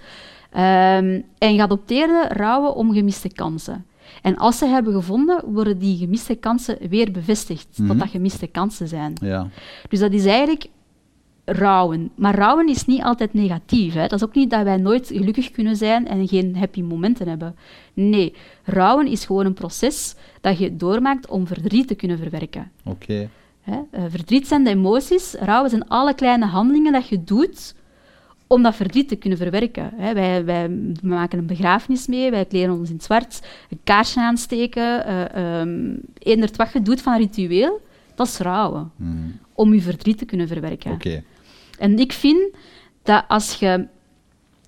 Ehm, 0.53 1.21
en 1.39 1.55
geadopteerden 1.55 2.29
rouwen 2.29 2.75
om 2.75 2.93
gemiste 2.93 3.29
kansen. 3.33 3.87
En 4.23 4.37
als 4.37 4.59
ze 4.59 4.67
hebben 4.67 4.93
gevonden, 4.93 5.43
worden 5.47 5.79
die 5.79 5.97
gemiste 5.99 6.35
kansen 6.35 6.79
weer 6.89 7.11
bevestigd. 7.13 7.67
Dat 7.77 7.87
Mhm. 7.87 7.99
dat 7.99 8.09
gemiste 8.09 8.47
kansen 8.47 8.89
zijn. 8.89 9.13
Ja. 9.21 9.49
Dus 9.89 9.99
dat 9.99 10.13
is 10.13 10.25
eigenlijk 10.27 10.67
rouwen. 11.45 12.11
Maar 12.15 12.35
rouwen 12.35 12.69
is 12.69 12.87
niet 12.87 13.03
altijd 13.03 13.35
negatief. 13.35 13.95
Hè. 13.95 14.07
Dat 14.07 14.13
is 14.13 14.25
ook 14.25 14.35
niet 14.35 14.51
dat 14.51 14.63
wij 14.63 14.77
nooit 14.77 15.07
gelukkig 15.07 15.51
kunnen 15.51 15.77
zijn 15.77 16.09
en 16.09 16.29
geen 16.29 16.57
happy 16.57 16.83
momenten 16.83 17.29
hebben. 17.29 17.57
Nee, 17.95 18.35
rouwen 18.65 19.07
is 19.07 19.25
gewoon 19.25 19.47
een 19.47 19.55
proces 19.55 20.15
dat 20.41 20.59
je 20.59 20.77
doormaakt 20.77 21.29
om 21.29 21.47
verdriet 21.47 21.89
te 21.89 21.95
kunnen 21.95 22.19
verwerken. 22.19 22.71
Oké. 22.85 23.29
Eh, 23.65 24.03
verdriet 24.09 24.47
zijn 24.47 24.65
de 24.65 24.71
emoties, 24.71 25.35
rouwen 25.41 25.71
zijn 25.71 25.89
alle 25.89 26.15
kleine 26.15 26.47
handelingen 26.47 26.93
dat 26.93 27.09
je 27.09 27.25
doet 27.25 27.75
om 28.47 28.63
dat 28.63 28.75
verdriet 28.75 29.09
te 29.09 29.17
kunnen 29.17 29.39
verwerken. 29.39 29.91
Hè. 29.97 30.15
Wij, 30.15 30.45
wij 30.45 30.69
maken 31.03 31.39
een 31.39 31.47
begrafenis 31.47 32.07
mee, 32.07 32.31
wij 32.31 32.45
kleden 32.45 32.79
ons 32.79 32.89
in 32.89 32.95
het 32.95 33.05
zwart, 33.05 33.47
een 33.71 33.81
kaarsje 33.85 34.21
aansteken, 34.21 35.07
ehm, 35.35 35.97
eenderd 36.19 36.57
wat 36.57 36.73
je 36.73 36.83
doet 36.83 37.03
van 37.03 37.17
ritueel, 37.17 37.81
dat 38.15 38.27
is 38.27 38.39
rouwen. 38.39 38.91
Mhm. 38.97 39.11
Om 39.53 39.75
je 39.75 39.81
verdriet 39.81 40.19
te 40.19 40.25
kunnen 40.25 40.49
verwerken. 40.49 40.93
Oké. 40.93 41.23
En 41.79 41.99
ik 41.99 42.13
vind 42.13 42.57
dat 43.03 43.25
als 43.29 43.55
je... 43.55 43.87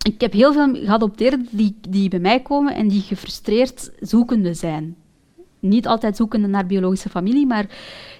Ik 0.02 0.20
heb 0.20 0.32
heel 0.32 0.52
veel 0.52 0.74
geadopteerden 0.74 1.48
die, 1.50 1.76
die 1.88 2.08
bij 2.08 2.18
mij 2.18 2.40
komen 2.40 2.74
en 2.74 2.88
die 2.88 3.00
gefrustreerd 3.00 3.90
zoekende 4.00 4.54
zijn. 4.54 4.96
Niet 5.58 5.86
altijd 5.86 6.16
zoekende 6.16 6.46
naar 6.46 6.66
biologische 6.66 7.08
familie, 7.08 7.46
maar 7.46 7.66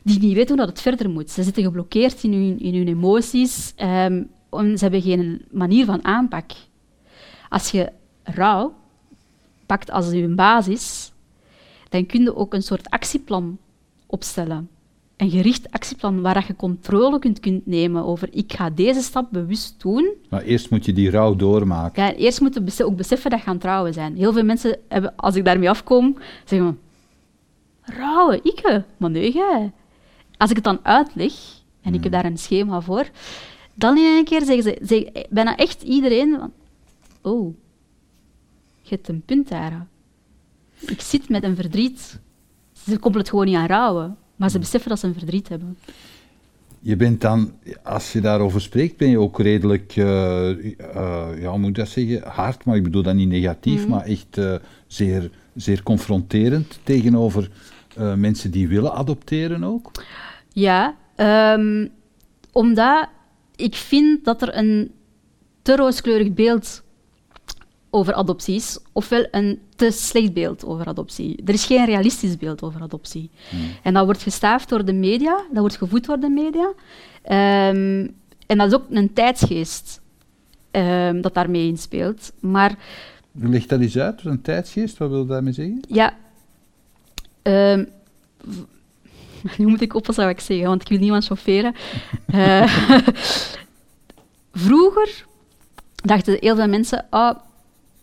die 0.02 0.18
niet 0.18 0.34
weten 0.34 0.48
hoe 0.48 0.56
dat 0.56 0.68
het 0.68 0.80
verder 0.80 1.10
moet. 1.10 1.30
Ze 1.30 1.42
zitten 1.42 1.62
geblokkeerd 1.62 2.22
in 2.22 2.32
hun, 2.32 2.58
in 2.58 2.74
hun 2.74 2.88
emoties 2.88 3.72
ehm, 3.76 4.22
en 4.50 4.78
ze 4.78 4.84
hebben 4.84 5.02
geen 5.02 5.44
manier 5.50 5.84
van 5.84 6.04
aanpak. 6.04 6.50
Als 7.48 7.70
je 7.70 7.92
rouw 8.22 8.74
pakt 9.66 9.90
als 9.90 10.10
je 10.10 10.28
basis, 10.28 11.12
dan 11.88 12.06
kun 12.06 12.22
je 12.22 12.36
ook 12.36 12.54
een 12.54 12.62
soort 12.62 12.90
actieplan 12.90 13.58
opstellen. 14.06 14.68
Een 15.16 15.30
gericht 15.30 15.70
actieplan 15.70 16.20
waar 16.20 16.34
dat 16.34 16.46
je 16.46 16.56
controle 16.56 17.18
kunt, 17.18 17.40
kunt 17.40 17.66
nemen 17.66 18.04
over 18.04 18.28
ik 18.32 18.52
ga 18.52 18.70
deze 18.70 19.00
stap 19.00 19.28
bewust 19.30 19.80
doen. 19.82 20.14
Maar 20.28 20.42
eerst 20.42 20.70
moet 20.70 20.84
je 20.84 20.92
die 20.92 21.10
rouw 21.10 21.36
doormaken. 21.36 22.02
Ja, 22.02 22.08
en 22.08 22.16
eerst 22.16 22.40
moeten 22.40 22.64
we 22.64 22.84
ook 22.84 22.96
beseffen 22.96 23.30
dat 23.30 23.40
je 23.40 23.46
aan 23.46 23.52
het 23.52 23.62
trouwen 23.62 23.92
zijn. 23.92 24.16
Heel 24.16 24.32
veel 24.32 24.44
mensen 24.44 24.78
hebben, 24.88 25.16
als 25.16 25.34
ik 25.34 25.44
daarmee 25.44 25.70
afkom, 25.70 26.16
zeggen 26.44 26.78
rouwen, 27.82 28.40
ik? 28.42 28.82
Maar 28.96 29.10
nee, 29.10 29.32
jij. 29.32 29.72
Als 30.36 30.50
ik 30.50 30.56
het 30.56 30.64
dan 30.64 30.78
uitleg, 30.82 31.32
en 31.82 31.94
ik 31.94 32.02
heb 32.02 32.12
daar 32.12 32.24
een 32.24 32.38
schema 32.38 32.80
voor, 32.80 33.08
dan 33.74 33.96
in 33.96 34.04
één 34.04 34.24
keer 34.24 34.44
zeggen 34.44 34.62
ze, 34.62 34.78
zeggen 34.82 35.26
bijna 35.30 35.56
echt 35.56 35.82
iedereen 35.82 36.36
van, 36.38 36.52
oh, 37.20 37.54
je 38.82 38.94
hebt 38.94 39.08
een 39.08 39.22
punt 39.26 39.48
daar. 39.48 39.86
Ik 40.80 41.00
zit 41.00 41.28
met 41.28 41.44
een 41.44 41.56
verdriet. 41.56 42.20
Ze 42.72 42.92
koppelen 42.92 43.18
het 43.18 43.28
gewoon 43.28 43.46
niet 43.46 43.56
aan 43.56 43.66
rouwen, 43.66 44.16
maar 44.36 44.50
ze 44.50 44.58
beseffen 44.58 44.88
dat 44.90 44.98
ze 44.98 45.06
een 45.06 45.14
verdriet 45.14 45.48
hebben. 45.48 45.78
Je 46.80 46.96
bent 46.96 47.20
dan, 47.20 47.52
als 47.82 48.12
je 48.12 48.20
daarover 48.20 48.60
spreekt, 48.60 48.96
ben 48.96 49.08
je 49.08 49.18
ook 49.18 49.40
redelijk, 49.40 49.92
eh, 49.96 50.50
eh, 50.50 51.40
ja, 51.40 51.48
hoe 51.50 51.58
moet 51.58 51.68
ik 51.68 51.74
dat 51.74 51.88
zeggen, 51.88 52.22
hard, 52.28 52.64
maar 52.64 52.76
ik 52.76 52.82
bedoel 52.82 53.02
dat 53.02 53.14
niet 53.14 53.28
negatief, 53.28 53.80
Mhm. 53.80 53.90
maar 53.90 54.04
echt 54.04 54.38
eh, 54.38 54.54
zeer, 54.86 55.30
zeer 55.54 55.82
confronterend 55.82 56.78
tegenover 56.82 57.50
mensen 58.16 58.50
die 58.50 58.68
willen 58.68 58.92
adopteren 58.92 59.64
ook. 59.64 59.90
Ja, 60.48 60.96
ehm, 61.14 61.86
omdat 62.52 63.08
ik 63.54 63.74
vind 63.74 64.24
dat 64.24 64.42
er 64.42 64.56
een 64.56 64.90
te 65.62 65.76
rooskleurig 65.76 66.32
beeld 66.32 66.82
over 67.96 68.14
adoptie 68.14 68.54
is, 68.54 68.78
ofwel 68.92 69.26
een 69.30 69.60
te 69.76 69.90
slecht 69.90 70.32
beeld 70.32 70.64
over 70.64 70.86
adoptie. 70.86 71.42
Er 71.44 71.54
is 71.54 71.64
geen 71.64 71.84
realistisch 71.84 72.36
beeld 72.36 72.62
over 72.62 72.82
adoptie. 72.82 73.30
En 73.82 73.94
dat 73.94 74.04
wordt 74.04 74.22
gestaafd 74.22 74.68
door 74.68 74.84
de 74.84 74.92
media, 74.92 75.36
dat 75.50 75.58
wordt 75.60 75.76
gevoed 75.76 76.04
door 76.06 76.18
de 76.20 76.28
media. 76.28 76.72
Ehm, 77.22 78.08
en 78.46 78.58
dat 78.58 78.66
is 78.66 78.74
ook 78.74 78.84
een 78.90 79.12
tijdsgeest 79.12 80.00
ehm, 80.70 81.20
dat 81.20 81.34
daarmee 81.34 81.66
inspeelt. 81.66 82.32
Maar 82.40 82.74
Leg 83.32 83.66
dat 83.66 83.80
eens 83.80 83.98
uit, 83.98 84.24
een 84.24 84.42
tijdsgeest, 84.42 84.98
wat 84.98 85.08
wil 85.08 85.20
je 85.20 85.26
daarmee 85.26 85.52
zeggen? 85.52 85.80
ja, 85.88 86.16
v- 87.42 88.62
nu 89.58 89.66
moet 89.66 89.80
ik 89.80 89.94
oppassen 89.94 90.24
wat 90.24 90.32
ik 90.32 90.40
zeg, 90.40 90.62
want 90.66 90.82
ik 90.82 90.88
wil 90.88 90.98
niemand 90.98 91.24
chaufferen. 91.24 91.74
Eh, 92.26 92.88
vroeger 94.52 95.24
dachten 95.94 96.36
heel 96.40 96.56
veel 96.56 96.68
mensen, 96.68 97.06
ah, 97.10 97.36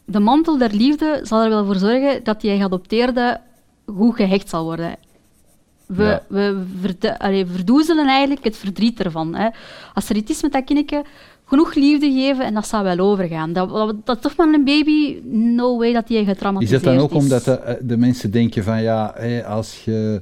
de 0.06 0.20
mantel 0.20 0.58
der 0.58 0.74
liefde 0.74 1.20
zal 1.24 1.44
er 1.44 1.50
wel 1.50 1.66
voor 1.66 1.76
zorgen 1.76 2.24
dat 2.24 2.42
die 2.42 2.58
geadopteerde 2.58 3.40
goed 3.98 4.16
gehecht 4.16 4.50
zal 4.50 4.64
worden. 4.64 4.96
We, 5.86 6.04
Ja. 6.04 6.22
we 6.28 6.64
verde- 6.82 7.20
allee, 7.20 7.46
verdoezelen 7.46 8.08
eigenlijk 8.08 8.44
het 8.44 8.58
verdriet 8.58 9.00
ervan. 9.00 9.36
Hè. 9.36 9.50
Als 9.94 10.10
er 10.10 10.16
iets 10.16 10.32
is 10.32 10.42
met 10.42 10.52
dat 10.52 10.64
kindje, 10.64 11.04
genoeg 11.46 11.74
liefde 11.74 12.12
geven 12.12 12.46
en 12.46 12.54
dat 12.54 12.68
zal 12.68 12.84
wel 12.84 12.98
overgaan. 13.00 13.54
Dat, 13.54 13.70
dat, 13.70 14.06
dat 14.06 14.16
is 14.16 14.22
toch 14.22 14.36
maar 14.36 14.48
een 14.54 14.64
baby, 14.66 15.20
no 15.32 15.78
way 15.78 15.94
dat 15.94 16.08
die 16.08 16.18
Is 16.20 16.28
getraumatiseerd 16.28 16.84
dat 16.84 16.94
is. 16.94 17.00
dan 17.00 17.10
ook 17.10 17.16
omdat 17.16 17.44
de, 17.44 17.52
eh, 17.60 17.76
de 17.82 17.98
mensen 17.98 18.32
denken 18.32 18.64
van 18.64 18.82
ja, 18.82 19.14
hé, 19.18 19.46
als, 19.46 19.84
je, 19.86 20.22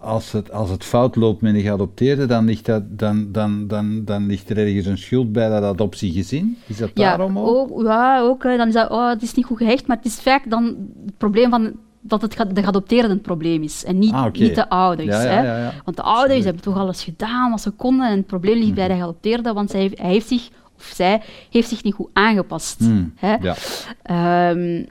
als, 0.00 0.32
het, 0.32 0.52
als 0.52 0.70
het 0.70 0.84
fout 0.84 1.16
loopt 1.16 1.40
met 1.40 1.54
een 1.54 1.60
geadopteerde, 1.60 2.26
dan 2.26 2.44
ligt, 2.44 2.66
dat, 2.66 2.82
dan, 2.98 3.32
dan, 3.32 3.66
dan, 3.66 4.04
dan 4.04 4.26
ligt 4.26 4.50
er 4.50 4.58
ergens 4.58 4.86
een 4.86 4.98
schuld 4.98 5.32
bij 5.32 5.48
dat 5.48 5.62
adoptiegezin? 5.62 6.58
Is 6.66 6.76
dat 6.76 6.90
Ja, 6.94 7.08
daarom 7.08 7.38
ook? 7.38 7.70
ook, 7.70 7.82
ja, 7.82 8.20
ook. 8.20 8.42
hè. 8.42 8.56
Dan 8.56 8.68
is 8.68 8.74
dat, 8.74 8.90
oh, 8.90 9.08
het 9.08 9.22
is 9.22 9.34
niet 9.34 9.44
goed 9.46 9.56
gehecht, 9.58 9.86
maar 9.86 9.96
het 9.96 10.06
is 10.06 10.20
vaak 10.20 10.50
dan 10.50 10.64
het 11.04 11.16
probleem 11.16 11.50
van 11.50 11.72
dat 12.00 12.22
het 12.22 12.36
de 12.54 12.62
geadopteerde 12.62 13.08
het 13.08 13.22
probleem 13.22 13.62
is 13.62 13.84
en 13.84 13.98
niet, 13.98 14.12
Ah, 14.12 14.32
niet 14.32 14.54
de 14.54 14.68
ouders. 14.68 15.08
Ja, 15.08 15.22
ja, 15.22 15.28
hè. 15.28 15.62
ja. 15.64 15.72
Want 15.84 15.96
de 15.96 16.02
ouders 16.02 16.44
hebben 16.44 16.62
toch 16.62 16.76
alles 16.76 17.04
gedaan 17.04 17.50
wat 17.50 17.60
ze 17.60 17.70
konden 17.70 18.06
en 18.08 18.16
het 18.16 18.26
probleem 18.26 18.58
ligt 18.58 18.74
bij 18.74 18.88
de 18.88 18.94
geadopteerde, 18.94 19.52
want 19.52 19.70
zij, 19.70 19.92
hij 19.94 20.10
heeft 20.10 20.28
zich, 20.28 20.48
of 20.76 20.92
zij, 20.94 21.22
heeft 21.50 21.68
zich 21.68 21.82
niet 21.82 21.94
goed 21.94 22.08
aangepast. 22.12 22.78
Hmm, 22.78 23.12
hè. 23.16 23.34
Ja. 23.40 23.54
Ehm, 24.02 24.84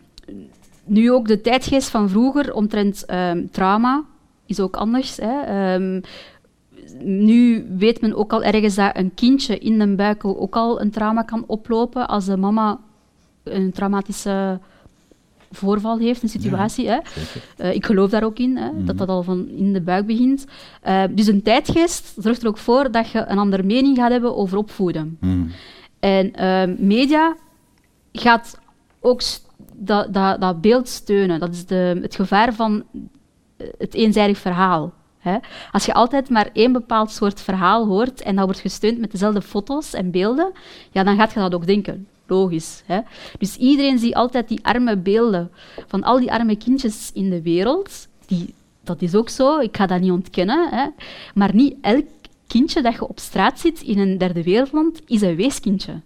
nu 0.85 1.11
ook 1.11 1.27
de 1.27 1.41
tijdgeest 1.41 1.89
van 1.89 2.09
vroeger 2.09 2.53
omtrent 2.53 3.05
ehm, 3.05 3.45
trauma 3.51 4.03
is 4.45 4.59
ook 4.59 4.75
anders. 4.75 5.17
Hè. 5.17 5.41
Ehm, 5.41 6.01
nu 6.99 7.67
weet 7.77 8.01
men 8.01 8.15
ook 8.15 8.33
al 8.33 8.43
ergens 8.43 8.75
dat 8.75 8.97
een 8.97 9.13
kindje 9.13 9.57
in 9.57 9.79
de 9.79 9.95
buik 9.95 10.25
ook 10.25 10.55
al 10.55 10.81
een 10.81 10.91
trauma 10.91 11.21
kan 11.21 11.43
oplopen 11.47 12.07
als 12.07 12.25
de 12.25 12.37
mama 12.37 12.79
een 13.43 13.71
traumatische 13.71 14.59
voorval 15.51 15.97
heeft, 15.97 16.23
een 16.23 16.29
situatie. 16.29 16.89
hè. 16.89 16.97
Eh, 17.57 17.73
ik 17.73 17.85
geloof 17.85 18.09
daar 18.09 18.23
ook 18.23 18.37
in, 18.37 18.57
hè, 18.57 18.83
dat 18.83 18.97
dat 18.97 19.07
al 19.07 19.23
van 19.23 19.47
in 19.47 19.73
de 19.73 19.81
buik 19.81 20.05
begint. 20.05 20.45
Eh, 20.81 21.03
dus 21.11 21.27
een 21.27 21.41
tijdgeest 21.41 22.13
zorgt 22.17 22.41
er 22.41 22.47
ook 22.47 22.57
voor 22.57 22.91
dat 22.91 23.09
je 23.09 23.25
een 23.27 23.37
andere 23.37 23.63
mening 23.63 23.97
gaat 23.97 24.11
hebben 24.11 24.35
over 24.35 24.57
opvoeden. 24.57 25.17
Hmm. 25.19 25.51
En 25.99 26.33
ehm, 26.33 26.75
media 26.79 27.35
gaat 28.13 28.59
ook 28.99 29.21
dat, 29.73 30.13
dat, 30.13 30.41
dat 30.41 30.61
beeld 30.61 30.87
steunen. 30.87 31.39
Dat 31.39 31.53
is 31.53 31.65
de, 31.65 31.99
het 32.01 32.15
gevaar 32.15 32.53
van 32.53 32.83
het 33.77 33.93
eenzijdig 33.93 34.37
verhaal. 34.37 34.93
Hè? 35.19 35.37
Als 35.71 35.85
je 35.85 35.93
altijd 35.93 36.29
maar 36.29 36.49
één 36.53 36.71
bepaald 36.71 37.11
soort 37.11 37.41
verhaal 37.41 37.85
hoort 37.85 38.21
en 38.21 38.35
dat 38.35 38.45
wordt 38.45 38.59
gesteund 38.59 38.99
met 38.99 39.11
dezelfde 39.11 39.41
foto's 39.41 39.93
en 39.93 40.11
beelden, 40.11 40.51
ja, 40.91 41.03
dan 41.03 41.15
gaat 41.15 41.33
je 41.33 41.39
dat 41.39 41.53
ook 41.53 41.65
denken. 41.65 42.07
Logisch. 42.27 42.83
Hè? 42.85 42.99
Dus 43.37 43.57
iedereen 43.57 43.99
ziet 43.99 44.15
altijd 44.15 44.47
die 44.47 44.59
arme 44.61 44.97
beelden 44.97 45.51
van 45.87 46.03
al 46.03 46.19
die 46.19 46.31
arme 46.31 46.55
kindjes 46.55 47.11
in 47.13 47.29
de 47.29 47.41
wereld. 47.41 48.07
Die, 48.25 48.53
dat 48.83 49.01
is 49.01 49.15
ook 49.15 49.29
zo, 49.29 49.59
ik 49.59 49.77
ga 49.77 49.85
dat 49.85 50.01
niet 50.01 50.11
ontkennen. 50.11 50.69
Hè? 50.69 50.87
Maar 51.33 51.55
niet 51.55 51.75
elk 51.81 52.05
kindje 52.47 52.81
dat 52.81 52.93
je 52.93 53.07
op 53.07 53.19
straat 53.19 53.59
ziet 53.59 53.81
in 53.81 53.99
een 53.99 54.17
derde 54.17 54.43
wereldland 54.43 55.01
is 55.05 55.21
een 55.21 55.35
weeskindje. 55.35 56.01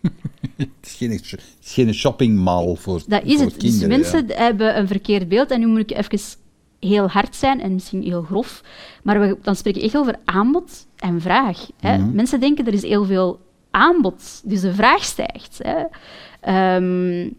Het 0.56 0.68
is 0.82 0.94
geen, 0.94 1.10
het 1.10 1.42
is 1.62 1.72
geen 1.72 1.94
shoppingmall 1.94 2.76
voor, 2.76 3.02
Dat 3.06 3.24
is 3.24 3.36
voor 3.36 3.44
het. 3.44 3.60
Dus 3.60 3.86
mensen 3.86 4.26
ja. 4.26 4.34
hebben 4.34 4.78
een 4.78 4.86
verkeerd 4.86 5.28
beeld. 5.28 5.50
En 5.50 5.60
nu 5.60 5.66
moet 5.66 5.90
ik 5.90 5.90
even 5.90 6.18
heel 6.80 7.08
hard 7.08 7.36
zijn 7.36 7.60
en 7.60 7.72
misschien 7.72 8.02
heel 8.02 8.22
grof. 8.22 8.62
Maar 9.02 9.20
we, 9.20 9.38
dan 9.42 9.56
spreek 9.56 9.76
ik 9.76 9.82
echt 9.82 9.96
over 9.96 10.18
aanbod 10.24 10.86
en 10.96 11.20
vraag. 11.20 11.66
Hè. 11.80 11.98
Mhm. 11.98 12.14
Mensen 12.14 12.40
denken 12.40 12.66
er 12.66 12.72
is 12.72 12.82
heel 12.82 13.04
veel 13.04 13.40
aanbod, 13.70 14.40
dus 14.44 14.60
de 14.60 14.74
vraag 14.74 15.04
stijgt. 15.04 15.60
Hè. 15.62 15.84
Ehm, 16.40 17.30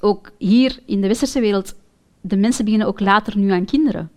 ook 0.00 0.30
hier 0.38 0.78
in 0.86 1.00
de 1.00 1.06
westerse 1.06 1.40
wereld, 1.40 1.74
de 2.20 2.36
mensen 2.36 2.64
beginnen 2.64 2.88
ook 2.88 3.00
later 3.00 3.38
nu 3.38 3.50
aan 3.50 3.64
kinderen. 3.64 4.10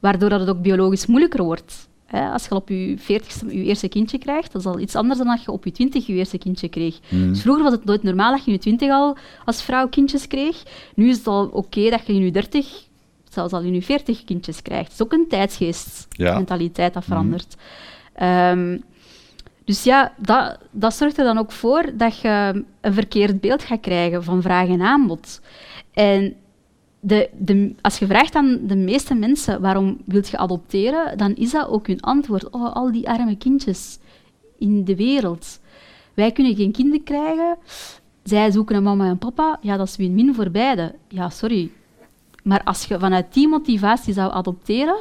Waardoor 0.00 0.28
dat 0.28 0.40
het 0.40 0.48
ook 0.48 0.62
biologisch 0.62 1.06
moeilijker 1.06 1.44
wordt. 1.44 1.88
Hè. 2.06 2.28
Als 2.28 2.44
je 2.44 2.50
al 2.50 2.56
op 2.56 2.68
je 2.68 2.98
40ste 2.98 3.46
je 3.46 3.64
eerste 3.64 3.88
kindje 3.88 4.18
krijgt, 4.18 4.52
dat 4.52 4.60
is 4.60 4.66
al 4.66 4.78
iets 4.78 4.94
anders 4.94 5.18
dan 5.18 5.28
als 5.28 5.42
je 5.44 5.50
op 5.50 5.64
je 5.64 5.70
20 5.70 6.06
je 6.06 6.12
eerste 6.12 6.38
kindje 6.38 6.68
kreeg. 6.68 6.98
Mhm. 7.08 7.28
Dus 7.28 7.40
vroeger 7.40 7.62
was 7.62 7.72
het 7.72 7.84
nooit 7.84 8.02
normaal 8.02 8.30
dat 8.30 8.44
je 8.44 8.46
in 8.46 8.52
je 8.52 8.58
20 8.58 8.90
al 8.90 9.16
als 9.44 9.62
vrouw 9.62 9.88
kindjes 9.88 10.26
kreeg. 10.26 10.62
Nu 10.94 11.08
is 11.08 11.16
het 11.16 11.26
al 11.26 11.46
oké 11.46 11.90
dat 11.90 12.06
je 12.06 12.12
in 12.12 12.24
je 12.24 12.30
30, 12.30 12.86
zelfs 13.32 13.52
al 13.52 13.62
je 13.62 13.82
40 13.82 14.24
kindjes 14.24 14.62
krijgt. 14.62 14.84
Het 14.84 14.92
is 14.92 15.02
ook 15.02 15.12
een 15.12 15.28
tijdsgeestmentaliteit 15.28 16.94
dat 16.94 17.04
verandert. 17.04 17.56
Ehm, 18.12 18.78
dus 19.64 19.82
ja, 19.82 20.12
dat, 20.16 20.58
dat 20.70 20.94
zorgt 20.94 21.18
er 21.18 21.24
dan 21.24 21.38
ook 21.38 21.52
voor 21.52 21.92
dat 21.94 22.20
je 22.20 22.64
een 22.80 22.94
verkeerd 22.94 23.40
beeld 23.40 23.62
gaat 23.62 23.80
krijgen 23.80 24.24
van 24.24 24.42
vraag 24.42 24.68
en 24.68 24.82
aanbod. 24.82 25.40
En 25.92 26.34
de, 27.00 27.30
de, 27.38 27.74
als 27.80 27.98
je 27.98 28.06
vraagt 28.06 28.34
aan 28.34 28.60
de 28.62 28.76
meeste 28.76 29.14
mensen 29.14 29.60
waarom 29.60 29.98
wilt 30.04 30.28
je 30.28 30.36
adopteren, 30.36 31.18
dan 31.18 31.34
is 31.34 31.50
dat 31.50 31.68
ook 31.68 31.86
hun 31.86 32.00
antwoord. 32.00 32.50
Oh, 32.50 32.72
al 32.72 32.92
die 32.92 33.08
arme 33.08 33.36
kindjes 33.36 33.98
in 34.58 34.84
de 34.84 34.96
wereld. 34.96 35.60
Wij 36.14 36.32
kunnen 36.32 36.56
geen 36.56 36.72
kinderen 36.72 37.04
krijgen. 37.04 37.56
Zij 38.22 38.50
zoeken 38.50 38.76
een 38.76 38.82
mama 38.82 39.08
en 39.08 39.18
papa. 39.18 39.58
Ja, 39.60 39.76
dat 39.76 39.88
is 39.88 39.96
win-win 39.96 40.34
voor 40.34 40.50
beide. 40.50 40.94
Ja, 41.08 41.30
sorry. 41.30 41.70
Maar 42.42 42.62
als 42.62 42.84
je 42.84 42.98
vanuit 42.98 43.34
die 43.34 43.48
motivatie 43.48 44.12
zou 44.12 44.32
adopteren, 44.32 44.96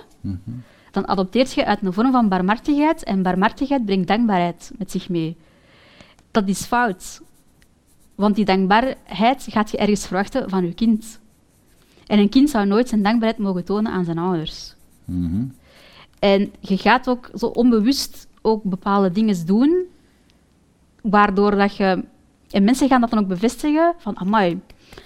dan 0.92 1.08
adopteert 1.08 1.54
je 1.54 1.66
uit 1.66 1.82
een 1.82 1.94
vorm 1.94 2.12
van 2.12 2.30
barmhartigheid. 2.30 3.04
En 3.04 3.22
barmhartigheid 3.22 3.86
brengt 3.86 4.08
dankbaarheid 4.08 4.72
met 4.78 4.92
zich 4.92 5.10
mee. 5.10 5.38
Dat 6.32 6.48
is 6.48 6.66
fout. 6.66 7.22
Want 8.16 8.36
die 8.36 8.46
dankbaarheid 8.46 9.48
gaat 9.50 9.72
je 9.72 9.78
ergens 9.78 10.06
verwachten 10.06 10.50
van 10.50 10.66
je 10.66 10.74
kind. 10.74 11.20
En 12.08 12.20
een 12.20 12.30
kind 12.30 12.50
zou 12.50 12.66
nooit 12.66 12.90
zijn 12.90 13.04
dankbaarheid 13.04 13.42
mogen 13.42 13.64
tonen 13.64 13.92
aan 13.92 14.06
zijn 14.06 14.18
ouders. 14.18 14.76
Mhm. 15.06 15.44
En 16.20 16.54
je 16.60 16.78
gaat 16.78 17.10
ook 17.10 17.30
zo 17.36 17.46
onbewust 17.46 18.28
ook 18.42 18.64
bepaalde 18.64 19.12
dingen 19.12 19.46
doen, 19.46 19.84
waardoor 21.02 21.52
dat 21.56 21.76
je... 21.76 22.04
En 22.50 22.64
mensen 22.64 22.88
gaan 22.88 23.02
dat 23.02 23.10
dan 23.10 23.20
ook 23.20 23.28
bevestigen, 23.28 23.94
van 23.98 24.18
amai, 24.18 24.60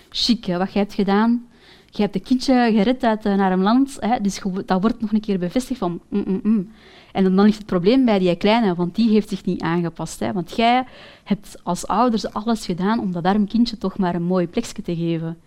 chic, 0.09 0.45
wat 0.45 0.73
jij 0.73 0.81
hebt 0.81 0.93
gedaan. 0.93 1.47
Je 1.95 2.01
hebt 2.01 2.15
een 2.15 2.23
kindje 2.23 2.71
gered 2.73 3.03
uit 3.03 3.25
een 3.25 3.39
arm 3.39 3.61
land, 3.61 3.97
hè, 3.99 4.21
dus 4.21 4.41
dat 4.65 4.81
wordt 4.81 5.01
nog 5.01 5.11
een 5.11 5.21
keer 5.21 5.39
bevestigd 5.39 5.79
van... 5.79 5.99
mm, 6.09 6.23
mm, 6.27 6.39
mm. 6.43 6.71
En 7.11 7.23
dan 7.23 7.45
ligt 7.45 7.57
het 7.57 7.65
probleem 7.65 8.05
bij 8.05 8.19
die 8.19 8.35
kleine, 8.35 8.75
want 8.75 8.95
die 8.95 9.09
heeft 9.09 9.29
zich 9.29 9.45
niet 9.45 9.61
aangepast. 9.61 10.19
Hè, 10.19 10.33
want 10.33 10.55
jij 10.55 10.85
hebt 11.23 11.57
als 11.63 11.87
ouders 11.87 12.33
alles 12.33 12.65
gedaan 12.65 12.99
om 12.99 13.11
dat 13.11 13.23
arm 13.23 13.47
kindje 13.47 13.77
toch 13.77 13.97
maar 13.97 14.15
een 14.15 14.23
mooi 14.23 14.47
plekje 14.47 14.81
te 14.81 14.95
geven. 14.95 15.37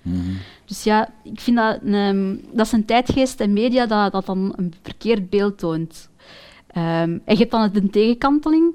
Dus 0.65 0.85
ja, 0.85 1.09
ik 1.23 1.41
vind 1.41 1.57
dat, 1.57 1.79
een, 1.85 2.45
dat 2.53 2.67
is 2.67 2.73
een 2.73 2.85
tijdgeest 2.85 3.41
en 3.41 3.53
media 3.53 3.87
dat, 3.87 4.13
dat 4.13 4.27
dan 4.27 4.53
een 4.57 4.75
verkeerd 4.83 5.31
beeld 5.31 5.59
toont. 5.59 6.09
Ehm, 6.67 7.19
en 7.25 7.35
je 7.35 7.37
hebt 7.37 7.51
dan 7.51 7.71
de 7.73 7.91
tegenkanteling. 7.91 8.73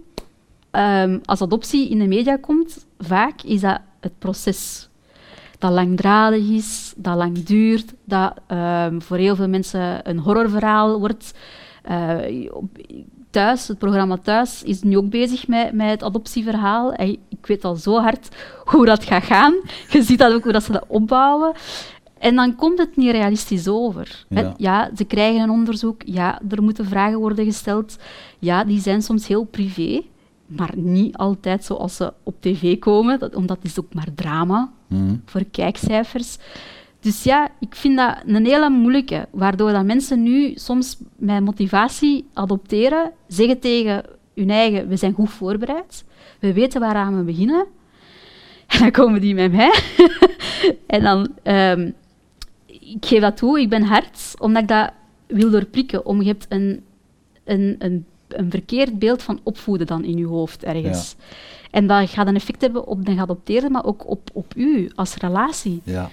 Ehm, 0.71 1.19
als 1.25 1.41
adoptie 1.41 1.89
in 1.89 1.99
de 1.99 2.07
media 2.07 2.37
komt, 2.37 2.85
vaak 2.99 3.41
is 3.41 3.61
dat 3.61 3.79
het 3.99 4.19
proces. 4.19 4.89
Dat 5.63 5.71
langdradig 5.71 6.49
is, 6.49 6.93
dat 6.95 7.15
lang 7.15 7.43
duurt, 7.43 7.93
dat 8.05 8.33
ehm, 8.47 8.99
voor 8.99 9.17
heel 9.17 9.35
veel 9.35 9.47
mensen 9.47 10.09
een 10.09 10.19
horrorverhaal 10.19 10.99
wordt. 10.99 11.33
Eh, 11.81 12.49
thuis, 13.29 13.67
het 13.67 13.77
programma 13.77 14.17
Thuis 14.17 14.63
is 14.63 14.81
nu 14.81 14.97
ook 14.97 15.09
bezig 15.09 15.47
met, 15.47 15.73
met 15.73 15.89
het 15.89 16.03
adoptieverhaal. 16.03 16.93
En 16.93 17.17
ik 17.29 17.45
weet 17.45 17.65
al 17.65 17.75
zo 17.75 17.99
hard 17.99 18.27
hoe 18.71 18.85
dat 18.85 19.03
gaat 19.03 19.23
gaan. 19.23 19.53
Je 19.89 20.03
ziet 20.03 20.19
dat 20.19 20.33
ook 20.33 20.43
hoe 20.43 20.51
dat 20.51 20.63
ze 20.63 20.71
dat 20.71 20.85
opbouwen. 20.87 21.53
En 22.19 22.35
dan 22.35 22.55
komt 22.55 22.79
het 22.79 22.95
niet 22.95 23.11
realistisch 23.11 23.67
over. 23.67 24.25
Ja, 24.57 24.89
ze 24.95 25.03
krijgen 25.03 25.41
een 25.41 25.49
onderzoek. 25.49 26.01
Ja, 26.05 26.41
er 26.49 26.63
moeten 26.63 26.85
vragen 26.85 27.19
worden 27.19 27.45
gesteld. 27.45 27.97
Ja, 28.39 28.63
die 28.63 28.79
zijn 28.79 29.01
soms 29.01 29.27
heel 29.27 29.43
privé. 29.43 30.01
Maar 30.55 30.71
niet 30.75 31.17
altijd 31.17 31.63
zoals 31.65 31.95
ze 31.95 32.13
op 32.23 32.35
tv 32.41 32.79
komen. 32.79 33.19
Dat, 33.19 33.35
omdat 33.35 33.57
het 33.57 33.65
is 33.65 33.79
ook 33.79 33.93
maar 33.93 34.07
drama 34.15 34.71
Mhm. 34.87 35.15
voor 35.25 35.43
kijkcijfers. 35.51 36.37
Dus 36.99 37.23
ja, 37.23 37.49
ik 37.59 37.75
vind 37.75 37.97
dat 37.97 38.15
een 38.25 38.45
hele 38.45 38.69
moeilijke. 38.69 39.27
Waardoor 39.31 39.71
dat 39.71 39.85
mensen 39.85 40.23
nu 40.23 40.51
soms 40.55 40.97
met 41.15 41.43
motivatie 41.43 42.25
adopteren. 42.33 43.11
Zeggen 43.27 43.59
tegen 43.59 44.03
hun 44.35 44.49
eigen, 44.49 44.87
we 44.87 44.95
zijn 44.95 45.13
goed 45.13 45.29
voorbereid. 45.29 46.03
We 46.39 46.53
weten 46.53 46.79
waaraan 46.81 47.17
we 47.17 47.23
beginnen. 47.23 47.65
En 48.67 48.79
dan 48.79 48.91
komen 48.91 49.21
die 49.21 49.33
met 49.35 49.51
mij. 49.51 49.73
en 50.87 51.03
dan... 51.03 51.27
ehm, 51.43 51.91
ik 52.65 53.05
geef 53.05 53.21
dat 53.21 53.37
toe, 53.37 53.59
ik 53.59 53.69
ben 53.69 53.83
hard, 53.83 54.33
omdat 54.39 54.61
ik 54.61 54.67
dat 54.67 54.91
wil 55.27 55.49
doorprikken. 55.49 56.05
Om, 56.05 56.21
je 56.21 56.27
hebt 56.27 56.45
een, 56.49 56.83
een, 57.43 57.75
een, 57.79 58.05
een 58.37 58.51
verkeerd 58.51 58.99
beeld 58.99 59.23
van 59.23 59.39
opvoeden 59.43 59.87
dan 59.87 60.03
in 60.03 60.17
je 60.17 60.25
hoofd 60.25 60.63
ergens. 60.63 61.15
En 61.71 61.87
dat 61.87 62.09
gaat 62.09 62.27
een 62.27 62.35
effect 62.35 62.61
hebben 62.61 62.85
op 62.87 63.05
de 63.05 63.13
geadopteerde, 63.13 63.69
maar 63.69 63.85
ook 63.85 64.09
op, 64.09 64.29
op 64.33 64.53
u 64.55 64.91
als 64.95 65.15
relatie, 65.15 65.81
Ja. 65.83 66.09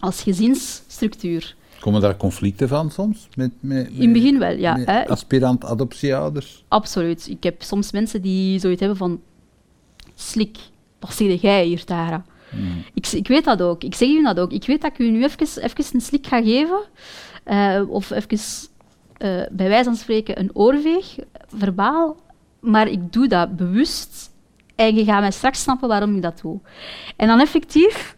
als 0.00 0.22
gezinsstructuur. 0.22 1.54
Komen 1.80 2.00
daar 2.00 2.16
conflicten 2.16 2.68
van 2.68 2.90
soms? 2.90 3.28
Met, 3.36 3.50
met, 3.60 3.88
In 3.88 4.00
het 4.02 4.12
begin 4.12 4.38
wel, 4.38 4.50
ja. 4.56 4.76
hè. 4.78 5.08
Aspirant 5.08 5.64
adoptieouders? 5.64 6.64
absoluut. 6.68 7.28
Ik 7.28 7.42
heb 7.42 7.62
soms 7.62 7.92
mensen 7.92 8.22
die 8.22 8.58
zoiets 8.58 8.80
hebben 8.80 8.98
van... 8.98 9.20
Slik, 10.14 10.56
wat 11.00 11.14
zeg 11.14 11.40
jij 11.40 11.64
hier, 11.64 11.84
Tara? 11.84 12.24
Ik, 12.94 13.06
ik 13.06 13.28
weet 13.28 13.44
dat 13.44 13.62
ook. 13.62 13.82
Ik 13.84 13.94
zeg 13.94 14.08
u 14.08 14.22
dat 14.22 14.40
ook. 14.40 14.52
Ik 14.52 14.66
weet 14.66 14.82
dat 14.82 14.90
ik 14.92 14.98
u 14.98 15.10
nu 15.10 15.24
even, 15.24 15.62
even 15.62 15.84
een 15.92 16.00
slik 16.00 16.26
ga 16.26 16.42
geven. 16.42 16.80
eh, 17.44 17.82
of 17.88 18.10
even, 18.10 18.38
eh, 19.16 19.42
bij 19.50 19.68
wijze 19.68 19.84
van 19.84 19.96
spreken, 19.96 20.38
een 20.38 20.50
oorveeg, 20.52 21.16
verbaal. 21.46 22.16
Maar 22.60 22.88
ik 22.88 23.12
doe 23.12 23.28
dat 23.28 23.56
bewust. 23.56 24.32
En 24.74 24.94
je 24.94 25.04
gaat 25.04 25.20
mij 25.20 25.30
straks 25.30 25.62
snappen 25.62 25.88
waarom 25.88 26.16
ik 26.16 26.22
dat 26.22 26.40
doe. 26.42 26.58
En 27.16 27.26
dan 27.26 27.40
effectief, 27.40 28.16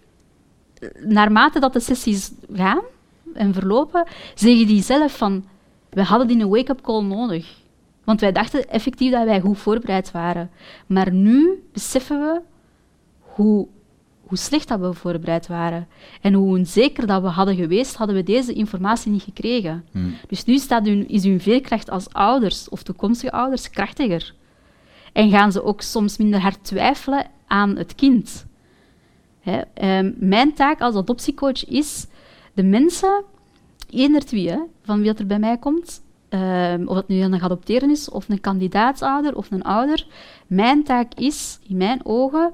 naarmate 1.00 1.60
dat 1.60 1.72
de 1.72 1.80
sessies 1.80 2.32
gaan 2.52 2.82
en 3.34 3.54
verlopen, 3.54 4.06
zeggen 4.34 4.66
die 4.66 4.82
zelf 4.82 5.16
van... 5.16 5.44
We 5.90 6.02
hadden 6.02 6.26
die 6.26 6.40
een 6.40 6.48
wake-up 6.48 6.80
call 6.80 7.02
nodig. 7.02 7.54
Want 8.04 8.20
wij 8.20 8.32
dachten 8.32 8.68
effectief 8.68 9.12
dat 9.12 9.24
wij 9.24 9.40
goed 9.40 9.58
voorbereid 9.58 10.10
waren. 10.10 10.50
Maar 10.86 11.12
nu 11.12 11.64
beseffen 11.72 12.20
we 12.20 12.40
hoe, 13.20 13.66
hoe 14.26 14.38
slecht 14.38 14.68
dat 14.68 14.80
we 14.80 14.92
voorbereid 14.92 15.46
waren. 15.46 15.88
En 16.20 16.32
hoe 16.32 16.58
onzeker 16.58 17.06
dat 17.06 17.22
we 17.22 17.28
hadden 17.28 17.56
geweest, 17.56 17.96
hadden 17.96 18.16
we 18.16 18.22
deze 18.22 18.52
informatie 18.52 19.10
niet 19.10 19.22
gekregen. 19.22 19.84
Dus 20.28 20.44
nu 20.44 20.58
staat 20.58 20.86
hun, 20.86 21.08
is 21.08 21.24
hun 21.24 21.40
veerkracht 21.40 21.90
als 21.90 22.12
ouders 22.12 22.68
of 22.68 22.82
toekomstige 22.82 23.32
ouders 23.32 23.70
krachtiger. 23.70 24.34
En 25.12 25.30
gaan 25.30 25.52
ze 25.52 25.64
ook 25.64 25.80
soms 25.80 26.16
minder 26.16 26.40
hard 26.40 26.64
twijfelen 26.64 27.26
aan 27.46 27.76
het 27.76 27.94
kind. 27.94 28.46
Hè, 29.40 29.60
ehm, 29.74 30.12
mijn 30.16 30.54
taak 30.54 30.80
als 30.80 30.94
adoptiecoach 30.94 31.66
is 31.66 32.06
de 32.54 32.62
mensen, 32.62 33.24
eender 33.90 34.22
wie, 34.30 34.50
hè, 34.50 34.58
van 34.82 34.96
wie 34.96 35.06
dat 35.06 35.18
er 35.18 35.26
bij 35.26 35.38
mij 35.38 35.58
komt, 35.58 36.02
ehm, 36.28 36.82
of 36.86 36.96
het 36.96 37.08
nu 37.08 37.20
een 37.20 37.38
geadopteerde 37.38 37.90
is, 37.90 38.10
of 38.10 38.28
een 38.28 38.40
kandidaatsouder, 38.40 39.36
of 39.36 39.50
een 39.50 39.62
ouder, 39.62 40.06
mijn 40.46 40.84
taak 40.84 41.14
is, 41.14 41.58
in 41.68 41.76
mijn 41.76 42.00
ogen, 42.04 42.52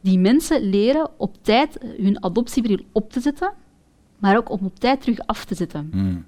die 0.00 0.18
mensen 0.18 0.62
leren 0.62 1.10
op 1.16 1.36
tijd 1.42 1.78
hun 1.96 2.24
adoptiebril 2.24 2.78
op 2.92 3.12
te 3.12 3.20
zetten, 3.20 3.52
maar 4.18 4.36
ook 4.36 4.50
om 4.50 4.58
op 4.64 4.78
tijd 4.78 5.00
terug 5.00 5.18
af 5.26 5.44
te 5.44 5.54
zetten. 5.54 5.90
Mm. 5.92 6.24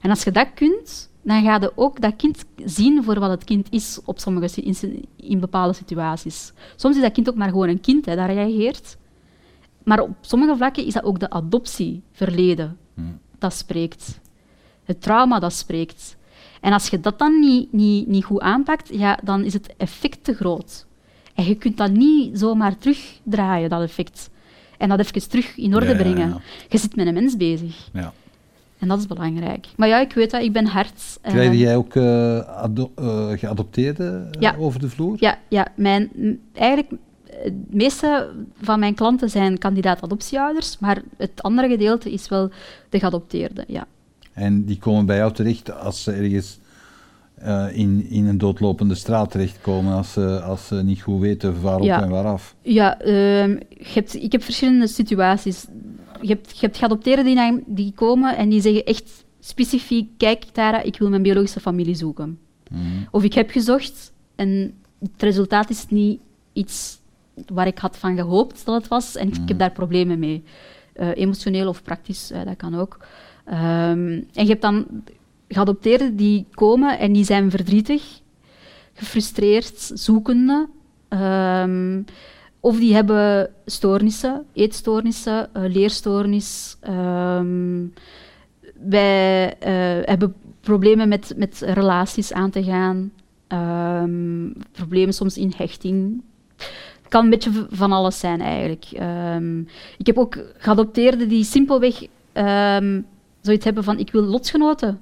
En 0.00 0.10
als 0.10 0.24
je 0.24 0.30
dat 0.30 0.48
kunt, 0.54 1.10
dan 1.22 1.42
ga 1.42 1.58
je 1.60 1.72
ook 1.74 2.00
dat 2.00 2.16
kind 2.16 2.44
zien 2.64 3.04
voor 3.04 3.18
wat 3.18 3.30
het 3.30 3.44
kind 3.44 3.66
is 3.70 4.00
op 4.04 4.18
sommige, 4.18 4.62
in, 4.62 5.04
in 5.16 5.40
bepaalde 5.40 5.72
situaties. 5.72 6.52
Soms 6.76 6.96
is 6.96 7.02
dat 7.02 7.12
kind 7.12 7.28
ook 7.28 7.36
maar 7.36 7.48
gewoon 7.48 7.68
een 7.68 7.80
kind, 7.80 8.06
hè, 8.06 8.16
dat 8.16 8.26
reageert. 8.26 8.96
Maar 9.84 10.00
op 10.00 10.16
sommige 10.20 10.56
vlakken 10.56 10.86
is 10.86 10.92
dat 10.92 11.04
ook 11.04 11.20
de 11.20 11.30
adoptieverleden 11.30 12.78
dat 13.38 13.52
spreekt. 13.52 14.20
Het 14.84 15.02
trauma 15.02 15.38
dat 15.38 15.52
spreekt. 15.52 16.16
En 16.60 16.72
als 16.72 16.88
je 16.88 17.00
dat 17.00 17.18
dan 17.18 17.40
niet, 17.40 17.72
niet, 17.72 18.06
niet 18.06 18.24
goed 18.24 18.40
aanpakt, 18.40 18.88
ja, 18.88 19.18
dan 19.22 19.44
is 19.44 19.52
het 19.52 19.74
effect 19.76 20.24
te 20.24 20.34
groot. 20.34 20.86
En 21.34 21.44
je 21.44 21.54
kunt 21.54 21.76
dat 21.76 21.90
niet 21.90 22.38
zomaar 22.38 22.78
terugdraaien, 22.78 23.70
dat 23.70 23.82
effect. 23.82 24.30
En 24.78 24.88
dat 24.88 24.98
even 25.00 25.28
terug 25.28 25.56
in 25.56 25.74
orde 25.74 25.86
Ja, 25.86 25.94
brengen. 25.96 26.28
ja. 26.28 26.40
Je 26.68 26.78
zit 26.78 26.96
met 26.96 27.06
een 27.06 27.14
mens 27.14 27.36
bezig. 27.36 27.88
Ja. 27.92 28.12
En 28.78 28.88
dat 28.88 28.98
is 28.98 29.06
belangrijk. 29.06 29.66
Maar 29.76 29.88
ja, 29.88 30.00
ik 30.00 30.12
weet 30.12 30.30
dat, 30.30 30.42
ik 30.42 30.52
ben 30.52 30.66
hard. 30.66 31.18
eh, 31.22 31.32
Krijg 31.32 31.58
jij 31.58 31.76
ook 31.76 31.94
eh, 31.94 32.38
ado- 32.38 32.92
eh, 32.94 33.28
geadopteerden 33.38 34.28
eh, 34.32 34.40
Ja. 34.40 34.54
over 34.58 34.80
de 34.80 34.88
vloer? 34.88 35.16
Ja, 35.20 35.38
ja 35.48 35.66
mijn, 35.76 36.10
eigenlijk, 36.52 36.90
eh, 36.90 37.36
het 37.44 37.74
meeste 37.74 38.30
van 38.60 38.78
mijn 38.78 38.94
klanten 38.94 39.30
zijn 39.30 39.58
kandidaat 39.58 40.02
adoptieouders, 40.02 40.78
maar 40.78 41.02
het 41.16 41.42
andere 41.42 41.68
gedeelte 41.68 42.12
is 42.12 42.28
wel 42.28 42.50
de 42.88 42.98
geadopteerde, 42.98 43.64
ja. 43.66 43.86
En 44.32 44.64
die 44.64 44.78
komen 44.78 45.06
bij 45.06 45.16
jou 45.16 45.32
terecht 45.32 45.80
als 45.80 46.02
ze 46.02 46.12
ergens 46.12 46.58
eh, 47.42 47.66
in, 47.72 48.06
in 48.08 48.26
een 48.26 48.38
doodlopende 48.38 48.94
straat 48.94 49.30
terechtkomen, 49.30 49.94
als 49.96 50.12
ze, 50.12 50.40
als 50.42 50.66
ze 50.66 50.74
niet 50.74 51.00
goed 51.02 51.20
weten 51.20 51.60
waarop 51.60 51.84
Ja. 51.86 52.02
en 52.02 52.08
waaraf. 52.10 52.54
Ja, 52.62 52.98
ehm, 53.00 53.50
je 53.68 53.92
hebt, 53.94 54.14
ik 54.14 54.32
heb 54.32 54.42
verschillende 54.42 54.86
situaties. 54.86 55.66
Je 56.20 56.28
hebt, 56.28 56.50
je 56.50 56.66
hebt 56.66 56.76
geadopteerden 56.78 57.24
die, 57.24 57.34
naar- 57.34 57.60
die 57.66 57.92
komen 57.94 58.36
en 58.36 58.48
die 58.48 58.60
zeggen 58.60 58.84
echt 58.84 59.24
specifiek, 59.40 60.08
kijk 60.16 60.44
Tara, 60.44 60.82
ik 60.82 60.98
wil 60.98 61.08
mijn 61.08 61.22
biologische 61.22 61.60
familie 61.60 61.94
zoeken. 61.94 62.38
Of 63.10 63.24
ik 63.24 63.32
heb 63.34 63.50
gezocht 63.50 64.12
en 64.36 64.74
het 64.98 65.22
resultaat 65.22 65.70
is 65.70 65.86
niet 65.88 66.20
iets 66.52 67.00
waar 67.46 67.66
ik 67.66 67.78
had 67.78 67.96
van 67.98 68.16
gehoopt 68.16 68.64
dat 68.64 68.74
het 68.74 68.88
was 68.88 69.16
en 69.16 69.28
ik 69.28 69.34
heb 69.46 69.58
daar 69.58 69.72
problemen 69.72 70.18
mee. 70.18 70.42
Eh, 70.92 71.08
emotioneel 71.14 71.68
of 71.68 71.82
praktisch, 71.82 72.30
eh, 72.30 72.44
dat 72.44 72.56
kan 72.56 72.74
ook. 72.78 72.98
Ehm, 73.44 74.08
en 74.34 74.44
je 74.44 74.46
hebt 74.48 74.62
dan 74.62 74.86
geadopteerden 75.52 76.16
die 76.16 76.46
komen 76.54 76.98
en 76.98 77.12
die 77.12 77.24
zijn 77.24 77.50
verdrietig, 77.50 78.20
gefrustreerd, 78.92 79.90
zoekende. 79.94 80.68
Ehm, 81.08 82.02
of 82.60 82.78
die 82.78 82.94
hebben 82.94 83.50
stoornissen, 83.66 84.44
eetstoornissen, 84.52 85.48
uh, 85.56 85.62
leerstoornis. 85.72 86.76
Ehm, 86.80 87.86
wij 88.88 89.46
uh, 89.46 90.06
hebben 90.08 90.34
problemen 90.60 91.08
met, 91.08 91.32
met 91.36 91.60
relaties 91.60 92.32
aan 92.32 92.50
te 92.50 92.64
gaan. 92.64 93.12
Ehm, 93.46 94.50
problemen 94.72 95.14
soms 95.14 95.36
in 95.36 95.52
hechting. 95.56 96.22
Het 96.56 97.08
kan 97.08 97.24
een 97.24 97.30
beetje 97.30 97.66
van 97.70 97.92
alles 97.92 98.18
zijn 98.18 98.40
eigenlijk. 98.40 98.84
Ik 99.98 100.06
heb 100.06 100.18
ook 100.18 100.38
geadopteerden 100.58 101.28
die 101.28 101.44
simpelweg 101.44 102.06
zoiets 103.40 103.64
hebben 103.64 103.84
van 103.84 103.98
ik 103.98 104.12
wil 104.12 104.22
lotsgenoten 104.22 105.00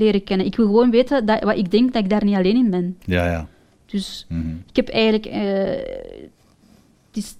leren 0.00 0.24
kennen. 0.24 0.46
Ik 0.46 0.56
wil 0.56 0.66
gewoon 0.66 0.90
weten 0.90 1.26
dat, 1.26 1.42
wat 1.42 1.56
ik 1.56 1.70
denk 1.70 1.92
dat 1.92 2.02
ik 2.02 2.10
daar 2.10 2.24
niet 2.24 2.36
alleen 2.36 2.56
in 2.56 2.70
ben. 2.70 2.96
Ja, 3.04 3.26
ja. 3.26 3.48
Dus 3.86 4.26
mhm. 4.28 4.48
ik 4.68 4.76
heb 4.76 4.88
eigenlijk... 4.88 5.26
Uh, 5.26 6.18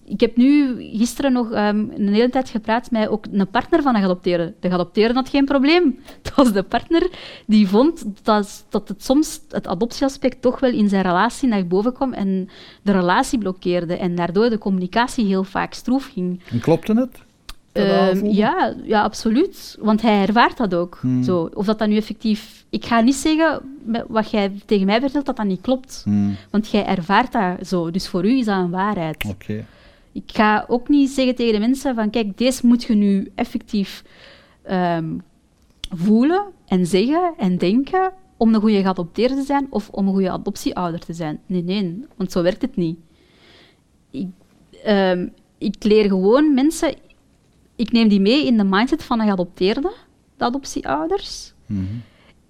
ik 0.05 0.21
heb 0.21 0.37
nu 0.37 0.77
gisteren 0.93 1.33
nog 1.33 1.51
um, 1.51 1.91
een 1.97 2.15
hele 2.15 2.31
tijd 2.31 2.49
gepraat 2.49 2.91
met 2.91 3.09
ook 3.09 3.25
een 3.33 3.51
partner 3.51 3.83
van 3.83 3.95
een 3.95 4.01
geadopteerde. 4.01 4.55
De 4.61 4.69
geadopteerde 4.69 5.15
had 5.15 5.29
geen 5.29 5.45
probleem. 5.45 5.99
Het 6.23 6.35
was 6.35 6.53
de 6.53 6.63
partner 6.63 7.11
die 7.47 7.69
vond 7.69 8.05
dat, 8.23 8.67
dat 8.69 8.89
het 8.89 9.05
soms 9.05 9.41
het 9.49 9.67
adoptieaspect 9.67 10.43
toch 10.43 10.61
wel 10.61 10.71
in 10.71 10.89
zijn 10.89 11.03
relatie 11.03 11.49
naar 11.49 11.67
boven 11.67 11.93
kwam 11.93 12.13
en 12.13 12.49
de 12.83 12.93
relatie 12.93 13.39
blokkeerde 13.39 13.97
en 13.97 14.15
daardoor 14.15 14.51
de 14.51 14.59
communicatie 14.59 15.27
heel 15.27 15.45
vaak 15.45 15.73
stroef 15.73 16.11
ging. 16.13 16.41
En 16.51 16.61
klopte 16.61 16.95
het? 16.95 17.23
Ehm, 17.73 18.27
ja, 18.27 18.75
ja, 18.83 19.03
absoluut. 19.03 19.77
Want 19.81 20.03
hij 20.03 20.27
ervaart 20.27 20.57
dat 20.57 20.75
ook. 20.75 20.99
Hmm. 21.01 21.23
Zo. 21.23 21.51
Of 21.55 21.67
dat 21.67 21.79
dat 21.79 21.89
nu 21.89 21.97
effectief... 21.97 22.65
Ik 22.71 22.85
ga 22.85 23.01
niet 23.01 23.15
zeggen, 23.15 23.61
wat 24.09 24.31
jij 24.31 24.53
tegen 24.67 24.87
mij 24.87 25.01
vertelt, 25.01 25.27
dat 25.27 25.37
dat 25.37 25.47
niet 25.47 25.61
klopt. 25.61 26.01
Hmm. 26.05 26.37
Want 26.51 26.71
jij 26.71 26.87
ervaart 26.87 27.33
dat 27.33 27.67
zo. 27.67 27.91
Dus 27.91 28.09
voor 28.09 28.25
u 28.25 28.39
is 28.39 28.45
dat 28.45 28.59
een 28.59 28.71
waarheid. 28.71 29.25
Oké. 29.29 29.65
Ik 30.13 30.31
ga 30.33 30.65
ook 30.69 30.89
niet 30.89 31.11
zeggen 31.11 31.35
tegen 31.35 31.53
de 31.53 31.59
mensen 31.59 31.95
van, 31.95 32.11
kijk, 32.11 32.39
deze 32.39 32.67
moet 32.67 32.85
je 32.85 32.95
nu 32.95 33.31
effectief 33.35 34.05
ehm, 34.63 35.19
voelen 35.95 36.45
en 36.67 36.87
zeggen 36.87 37.35
en 37.39 37.59
denken 37.59 38.13
om 38.37 38.55
een 38.55 38.61
goede 38.61 38.81
geadopteerde 38.81 39.35
te 39.35 39.43
zijn 39.43 39.67
of 39.71 39.89
om 39.89 40.07
een 40.07 40.13
goede 40.13 40.31
adoptieouder 40.31 41.01
te 41.01 41.13
zijn. 41.13 41.41
Nee, 41.47 41.63
nee, 41.63 42.05
want 42.17 42.33
zo 42.33 42.43
werkt 42.43 42.63
het 42.63 42.77
niet. 42.77 42.99
Ik, 44.11 44.29
ehm, 44.85 45.29
ik 45.59 45.85
leer 45.85 46.05
gewoon 46.05 46.55
mensen 46.55 46.95
ik 47.81 47.93
neem 47.93 48.09
die 48.09 48.21
mee 48.21 48.47
in 48.47 48.57
de 48.57 48.65
mindset 48.65 49.03
van 49.03 49.19
de 49.19 49.25
geadopteerde, 49.25 49.93
de 50.37 50.45
adoptieouders. 50.45 51.53
Mhm. 51.67 51.85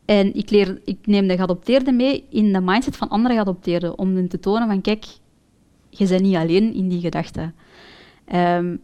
En 0.04 0.34
ik, 0.34 0.50
leer, 0.50 0.80
ik 0.84 0.98
neem 1.04 1.26
de 1.26 1.36
geadopteerde 1.36 1.92
mee 1.92 2.24
in 2.30 2.52
de 2.52 2.60
mindset 2.60 2.96
van 2.96 3.08
andere 3.08 3.34
geadopteerden, 3.34 3.98
om 3.98 4.16
hen 4.16 4.28
te 4.28 4.40
tonen 4.40 4.68
van, 4.68 4.80
kijk, 4.80 5.04
je 5.90 6.06
bent 6.06 6.22
niet 6.22 6.36
alleen 6.36 6.74
in 6.74 6.88
die 6.88 7.00
gedachten. 7.00 7.54
Ehm, 8.24 8.76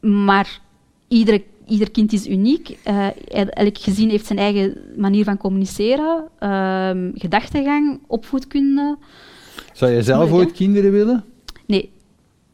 maar 0.00 0.60
iedere, 1.08 1.42
ieder 1.66 1.90
kind 1.90 2.12
is 2.12 2.26
uniek. 2.26 2.78
Uh, 2.88 3.06
elk 3.48 3.78
gezin 3.78 4.08
heeft 4.08 4.26
zijn 4.26 4.38
eigen 4.38 4.76
manier 4.96 5.24
van 5.24 5.36
communiceren, 5.36 6.28
uh, 6.40 6.90
gedachtegang, 7.14 8.00
opvoedkunde. 8.06 8.96
Zou 9.72 9.92
je 9.92 10.02
zelf 10.02 10.30
ooit 10.30 10.52
kinderen 10.52 10.92
willen? 10.92 11.24
Nee, 11.66 11.90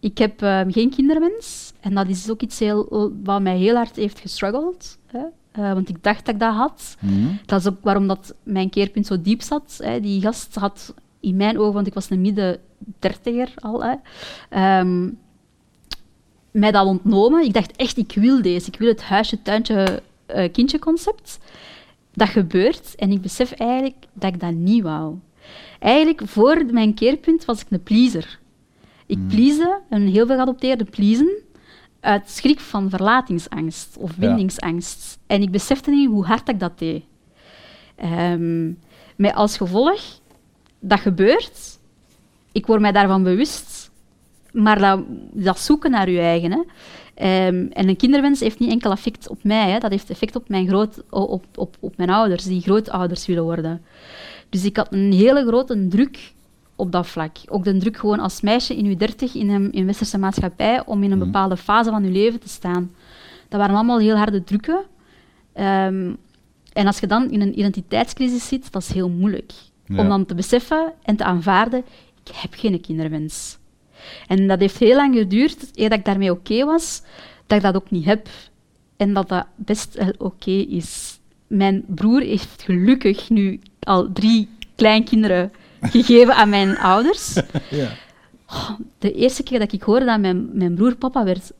ik 0.00 0.18
heb 0.18 0.42
ehm, 0.42 0.70
geen 0.70 0.90
kinderwens. 0.90 1.67
En 1.88 1.94
dat 1.94 2.08
is 2.08 2.30
ook 2.30 2.42
iets 2.42 2.58
heel, 2.58 3.12
wat 3.24 3.42
mij 3.42 3.56
heel 3.56 3.74
hard 3.74 3.96
heeft 3.96 4.18
gestruggeld. 4.18 4.98
Hè? 5.06 5.18
Uh, 5.58 5.72
want 5.72 5.88
ik 5.88 6.02
dacht 6.02 6.24
dat 6.24 6.34
ik 6.34 6.40
dat 6.40 6.54
had. 6.54 6.96
Mhm. 7.00 7.26
Dat 7.46 7.60
is 7.60 7.66
ook 7.66 7.78
waarom 7.82 8.06
dat 8.06 8.34
mijn 8.42 8.70
keerpunt 8.70 9.06
zo 9.06 9.20
diep 9.20 9.42
zat. 9.42 9.80
Hè? 9.82 10.00
Die 10.00 10.20
gast 10.20 10.54
had 10.54 10.94
in 11.20 11.36
mijn 11.36 11.58
ogen, 11.58 11.72
want 11.72 11.86
ik 11.86 11.94
was 11.94 12.10
een 12.10 12.20
midden 12.20 12.60
dertiger 12.98 13.52
al, 13.54 13.84
hè, 13.84 13.94
um, 14.80 15.18
mij 16.50 16.70
dat 16.70 16.86
ontnomen. 16.86 17.44
Ik 17.44 17.52
dacht 17.52 17.76
echt, 17.76 17.96
ik 17.96 18.12
wil 18.14 18.42
deze. 18.42 18.68
Ik 18.68 18.78
wil 18.78 18.88
het 18.88 19.02
huisje, 19.02 19.42
tuintje, 19.42 20.02
uh, 20.36 20.52
kindje 20.52 20.78
concept. 20.78 21.38
Dat 22.12 22.28
gebeurt 22.28 22.94
en 22.94 23.10
ik 23.10 23.20
besef 23.20 23.52
eigenlijk 23.52 24.06
dat 24.12 24.34
ik 24.34 24.40
dat 24.40 24.52
niet 24.52 24.82
wou. 24.82 25.14
Eigenlijk, 25.78 26.22
voor 26.24 26.64
mijn 26.70 26.94
keerpunt 26.94 27.44
was 27.44 27.60
ik 27.60 27.66
een 27.70 27.82
pleaser. 27.82 28.38
Ik 29.06 29.18
mm. 29.18 29.28
please, 29.28 29.80
en 29.88 30.02
heel 30.02 30.26
veel 30.26 30.36
geadopteerden 30.36 30.90
pleasen, 30.90 31.30
uit 32.00 32.30
schrik 32.30 32.60
van 32.60 32.90
verlatingsangst 32.90 33.96
of 33.96 34.16
bindingsangst. 34.16 35.18
En 35.26 35.42
ik 35.42 35.50
besefte 35.50 35.90
niet 35.90 36.08
hoe 36.08 36.24
hard 36.24 36.48
ik 36.48 36.60
dat 36.60 36.78
deed. 36.78 37.04
Um, 38.04 38.78
met 39.16 39.34
als 39.34 39.56
gevolg, 39.56 40.00
dat 40.80 41.00
gebeurt, 41.00 41.78
ik 42.52 42.66
word 42.66 42.80
mij 42.80 42.92
daarvan 42.92 43.22
bewust, 43.22 43.90
maar 44.52 44.78
dat, 44.78 45.00
dat 45.32 45.58
zoeken 45.58 45.90
naar 45.90 46.10
je 46.10 46.20
eigen. 46.20 46.52
Hè. 46.52 46.62
Ehm, 47.14 47.66
en 47.70 47.88
een 47.88 47.96
kinderwens 47.96 48.40
heeft 48.40 48.58
niet 48.58 48.70
enkel 48.70 48.90
effect 48.90 49.28
op 49.28 49.44
mij, 49.44 49.70
hè. 49.70 49.78
dat 49.78 49.90
heeft 49.90 50.10
effect 50.10 50.36
op 50.36 50.48
mijn, 50.48 50.68
groot, 50.68 51.02
op, 51.10 51.44
op, 51.54 51.76
op 51.80 51.96
mijn 51.96 52.10
ouders, 52.10 52.44
die 52.44 52.60
grootouders 52.60 53.26
willen 53.26 53.44
worden. 53.44 53.82
Dus 54.48 54.64
ik 54.64 54.76
had 54.76 54.92
een 54.92 55.12
hele 55.12 55.46
grote 55.46 55.88
druk 55.88 56.32
op 56.78 56.92
dat 56.92 57.06
vlak. 57.06 57.36
Ook 57.46 57.64
de 57.64 57.76
druk 57.76 57.96
gewoon 57.96 58.20
als 58.20 58.40
meisje 58.40 58.76
in 58.76 58.84
je 58.84 58.96
dertig 58.96 59.34
in 59.34 59.48
een 59.48 59.72
in 59.72 59.86
westerse 59.86 60.18
maatschappij 60.18 60.86
om 60.86 61.02
in 61.02 61.10
een 61.10 61.18
mhm. 61.18 61.26
bepaalde 61.26 61.56
fase 61.56 61.90
van 61.90 62.04
je 62.04 62.10
leven 62.10 62.40
te 62.40 62.48
staan. 62.48 62.90
Dat 63.48 63.60
waren 63.60 63.74
allemaal 63.74 63.98
heel 63.98 64.16
harde 64.16 64.44
drukken. 64.44 64.84
Ehm, 65.52 66.12
en 66.72 66.86
als 66.86 66.98
je 67.00 67.06
dan 67.06 67.30
in 67.30 67.40
een 67.40 67.58
identiteitscrisis 67.58 68.48
zit, 68.48 68.72
dat 68.72 68.82
is 68.82 68.92
heel 68.92 69.08
moeilijk. 69.08 69.52
Om 69.88 70.08
dan 70.08 70.26
te 70.26 70.34
beseffen 70.34 70.92
en 71.02 71.16
te 71.16 71.24
aanvaarden, 71.24 71.84
ik 72.24 72.34
heb 72.34 72.54
geen 72.54 72.80
kinderwens. 72.80 73.58
En 74.26 74.48
dat 74.48 74.60
heeft 74.60 74.78
heel 74.78 74.96
lang 74.96 75.14
geduurd, 75.14 75.70
eer 75.74 75.88
dat 75.88 75.98
ik 75.98 76.04
daarmee 76.04 76.30
oké 76.30 76.64
was, 76.64 77.02
dat 77.46 77.58
ik 77.58 77.64
dat 77.64 77.74
ook 77.74 77.90
niet 77.90 78.04
heb. 78.04 78.28
En 78.96 79.14
dat 79.14 79.28
dat 79.28 79.46
best 79.56 79.98
oké 80.18 80.50
is. 80.50 81.18
Mijn 81.46 81.84
broer 81.86 82.20
heeft 82.20 82.62
gelukkig 82.62 83.30
nu 83.30 83.60
al 83.80 84.12
drie 84.12 84.48
kleinkinderen 84.74 85.52
gegeven 85.80 86.34
aan 86.34 86.48
mijn 86.48 86.78
ouders. 86.78 87.34
ja. 87.70 87.88
Oh, 88.48 88.70
de 88.98 89.12
eerste 89.12 89.42
keer 89.42 89.58
dat 89.58 89.72
ik 89.72 89.82
hoorde 89.82 90.04
dat 90.04 90.20
mijn, 90.20 90.48
mijn 90.52 90.74
broer 90.74 90.96
papa 90.96 91.24
werd, 91.24 91.52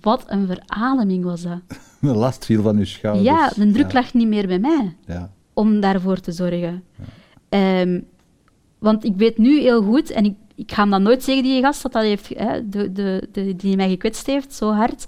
wat 0.00 0.24
een 0.26 0.46
verademing 0.46 1.24
was 1.24 1.42
dat. 1.42 1.60
De 2.00 2.14
last 2.14 2.44
viel 2.44 2.62
van 2.62 2.76
uw 2.76 2.84
schouders. 2.84 3.26
Ja, 3.26 3.48
de 3.48 3.70
druk 3.70 3.92
lag 3.92 4.14
niet 4.14 4.28
meer 4.28 4.46
bij 4.46 4.58
mij 4.58 4.96
ja. 5.06 5.30
om 5.52 5.80
daarvoor 5.80 6.20
te 6.20 6.32
zorgen. 6.32 6.84
Ehm, 7.48 8.00
want 8.78 9.04
ik 9.04 9.16
weet 9.16 9.38
nu 9.38 9.60
heel 9.60 9.82
goed, 9.82 10.10
en 10.10 10.24
ik, 10.24 10.34
ik 10.54 10.72
ga 10.72 10.80
hem 10.80 10.90
dan 10.90 11.02
nooit 11.02 11.22
zeggen, 11.22 11.44
die 11.44 11.62
gast, 11.62 11.82
dat 11.82 11.92
dat 11.92 12.02
heeft, 12.02 12.28
hè, 12.28 12.68
de, 12.68 12.92
de, 12.92 13.28
de, 13.32 13.56
die 13.56 13.76
mij 13.76 13.88
gekwetst 13.88 14.26
heeft, 14.26 14.54
zo 14.54 14.70
hard. 14.70 15.06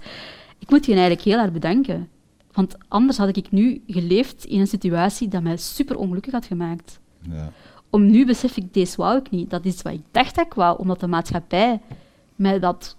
Ik 0.58 0.70
moet 0.70 0.86
je 0.86 0.92
eigenlijk 0.92 1.22
heel 1.22 1.38
hard 1.38 1.52
bedanken. 1.52 2.08
Want 2.52 2.76
anders 2.88 3.18
had 3.18 3.36
ik 3.36 3.50
nu 3.50 3.82
geleefd 3.86 4.44
in 4.44 4.60
een 4.60 4.66
situatie 4.66 5.28
dat 5.28 5.42
mij 5.42 5.56
super 5.56 5.96
ongelukkig 5.96 6.32
had 6.32 6.46
gemaakt. 6.46 7.00
Ja 7.30 7.52
om 7.90 8.10
nu 8.10 8.26
besef 8.26 8.56
ik, 8.56 8.74
deze 8.74 8.96
wou 8.96 9.18
ik 9.18 9.30
niet. 9.30 9.50
Dat 9.50 9.64
is 9.64 9.82
wat 9.82 9.92
ik 9.92 10.02
dacht 10.10 10.34
dat 10.34 10.46
ik 10.46 10.54
wou, 10.54 10.78
omdat 10.78 11.00
de 11.00 11.06
maatschappij 11.06 11.80
mij 12.36 12.58
dat 12.58 12.96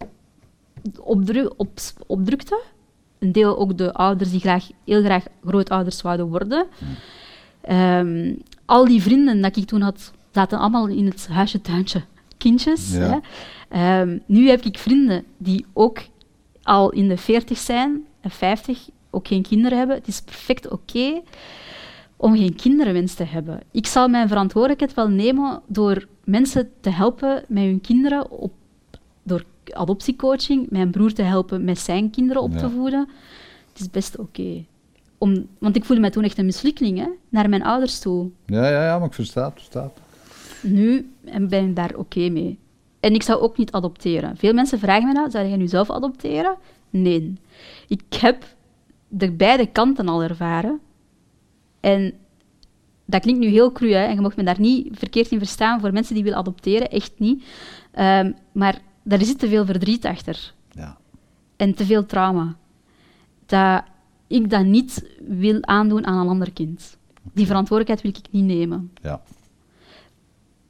opdru 0.99 1.49
op, 1.57 1.69
opdrukte. 2.07 2.61
Een 3.19 3.31
deel 3.31 3.57
ook 3.57 3.77
de 3.77 3.93
ouders 3.93 4.31
die 4.31 4.39
graag, 4.39 4.67
heel 4.85 5.03
graag 5.03 5.25
grootouders 5.45 5.97
zouden 5.97 6.27
worden. 6.27 6.67
Ehm, 7.61 8.33
al 8.65 8.85
die 8.85 9.01
vrienden 9.01 9.41
dat 9.41 9.57
ik 9.57 9.65
toen 9.65 9.81
had, 9.81 10.11
zaten 10.31 10.59
allemaal 10.59 10.87
in 10.87 11.05
het 11.05 11.27
huisje, 11.27 11.61
tuintje, 11.61 12.03
kindjes. 12.37 12.91
Hè. 12.91 13.17
Ehm, 13.69 14.17
nu 14.25 14.49
heb 14.49 14.61
ik 14.61 14.77
vrienden 14.77 15.23
die 15.37 15.65
ook 15.73 15.99
al 16.63 16.89
in 16.89 17.07
de 17.07 17.17
40 17.17 17.57
zijn 17.57 18.05
en 18.21 18.31
50, 18.31 18.89
ook 19.09 19.27
geen 19.27 19.41
kinderen 19.41 19.77
hebben. 19.77 19.95
Het 19.95 20.07
is 20.07 20.21
perfect 20.21 20.69
oké 20.69 21.21
om 22.17 22.35
geen 22.35 22.55
kinderwens 22.55 23.13
te 23.13 23.23
hebben. 23.23 23.59
Ik 23.71 23.87
zal 23.87 24.07
mijn 24.07 24.27
verantwoordelijkheid 24.27 24.93
wel 24.93 25.09
nemen 25.09 25.61
door 25.67 26.07
mensen 26.23 26.71
te 26.79 26.89
helpen 26.89 27.43
met 27.47 27.63
hun 27.63 27.81
kinderen, 27.81 28.31
op, 28.31 28.53
door 29.23 29.43
adoptiecoaching, 29.73 30.69
mijn 30.69 30.91
broer 30.91 31.13
te 31.13 31.21
helpen 31.21 31.63
met 31.63 31.79
zijn 31.79 32.09
kinderen 32.09 32.41
op 32.41 32.57
te 32.57 32.69
voeden. 32.69 33.09
Het 33.69 33.79
is 33.79 33.89
best 33.89 34.17
oké. 34.17 34.65
Om, 35.17 35.47
want 35.57 35.75
ik 35.75 35.85
voelde 35.85 36.01
mij 36.01 36.11
toen 36.11 36.23
echt 36.23 36.37
een 36.37 36.45
mislukking, 36.45 36.97
hè, 36.97 37.07
naar 37.29 37.49
mijn 37.49 37.63
ouders 37.63 37.99
toe. 37.99 38.29
Ja, 38.45 38.69
ja, 38.69 38.83
ja 38.83 38.97
maar 38.97 39.07
ik 39.07 39.13
versta 39.13 39.53
het. 39.69 39.91
Nu 40.61 41.11
ben 41.23 41.69
ik 41.69 41.75
daar 41.75 41.95
oké 41.95 42.29
mee. 42.29 42.59
En 42.99 43.13
ik 43.13 43.23
zou 43.23 43.41
ook 43.41 43.57
niet 43.57 43.71
adopteren. 43.71 44.37
Veel 44.37 44.53
mensen 44.53 44.79
vragen 44.79 45.07
me 45.07 45.13
dat, 45.13 45.31
zou 45.31 45.47
jij 45.47 45.57
nu 45.57 45.67
zelf 45.67 45.91
adopteren? 45.91 46.55
Nee. 46.89 47.33
Ik 47.87 48.01
heb 48.19 48.45
de 49.07 49.31
beide 49.31 49.65
kanten 49.65 50.07
al 50.07 50.23
ervaren. 50.23 50.79
En 51.79 52.13
dat 53.05 53.21
klinkt 53.21 53.39
nu 53.39 53.47
heel 53.47 53.71
cru, 53.71 53.91
hè, 53.93 54.05
en 54.05 54.15
je 54.15 54.21
mag 54.21 54.35
me 54.35 54.43
daar 54.43 54.59
niet 54.59 54.87
verkeerd 54.91 55.31
in 55.31 55.37
verstaan 55.37 55.79
voor 55.79 55.93
mensen 55.93 56.13
die 56.13 56.23
willen 56.23 56.37
adopteren, 56.39 56.89
echt 56.89 57.13
niet. 57.17 57.43
Um, 57.99 58.35
maar 58.51 58.81
daar 59.03 59.23
zit 59.23 59.39
te 59.39 59.47
veel 59.47 59.65
verdriet 59.65 60.05
achter. 60.05 60.53
Ja. 60.71 60.97
En 61.55 61.73
te 61.73 61.85
veel 61.85 62.05
trauma. 62.05 62.55
Dat 63.45 63.83
ik 64.27 64.49
dat 64.49 64.65
niet 64.65 65.09
wil 65.27 65.63
aandoen 65.63 66.05
aan 66.05 66.17
een 66.17 66.27
ander 66.27 66.51
kind. 66.51 66.97
Die 67.33 67.45
verantwoordelijkheid 67.45 68.13
wil 68.13 68.23
ik 68.23 68.31
niet 68.31 68.57
nemen. 68.57 68.91
Ja. 69.01 69.21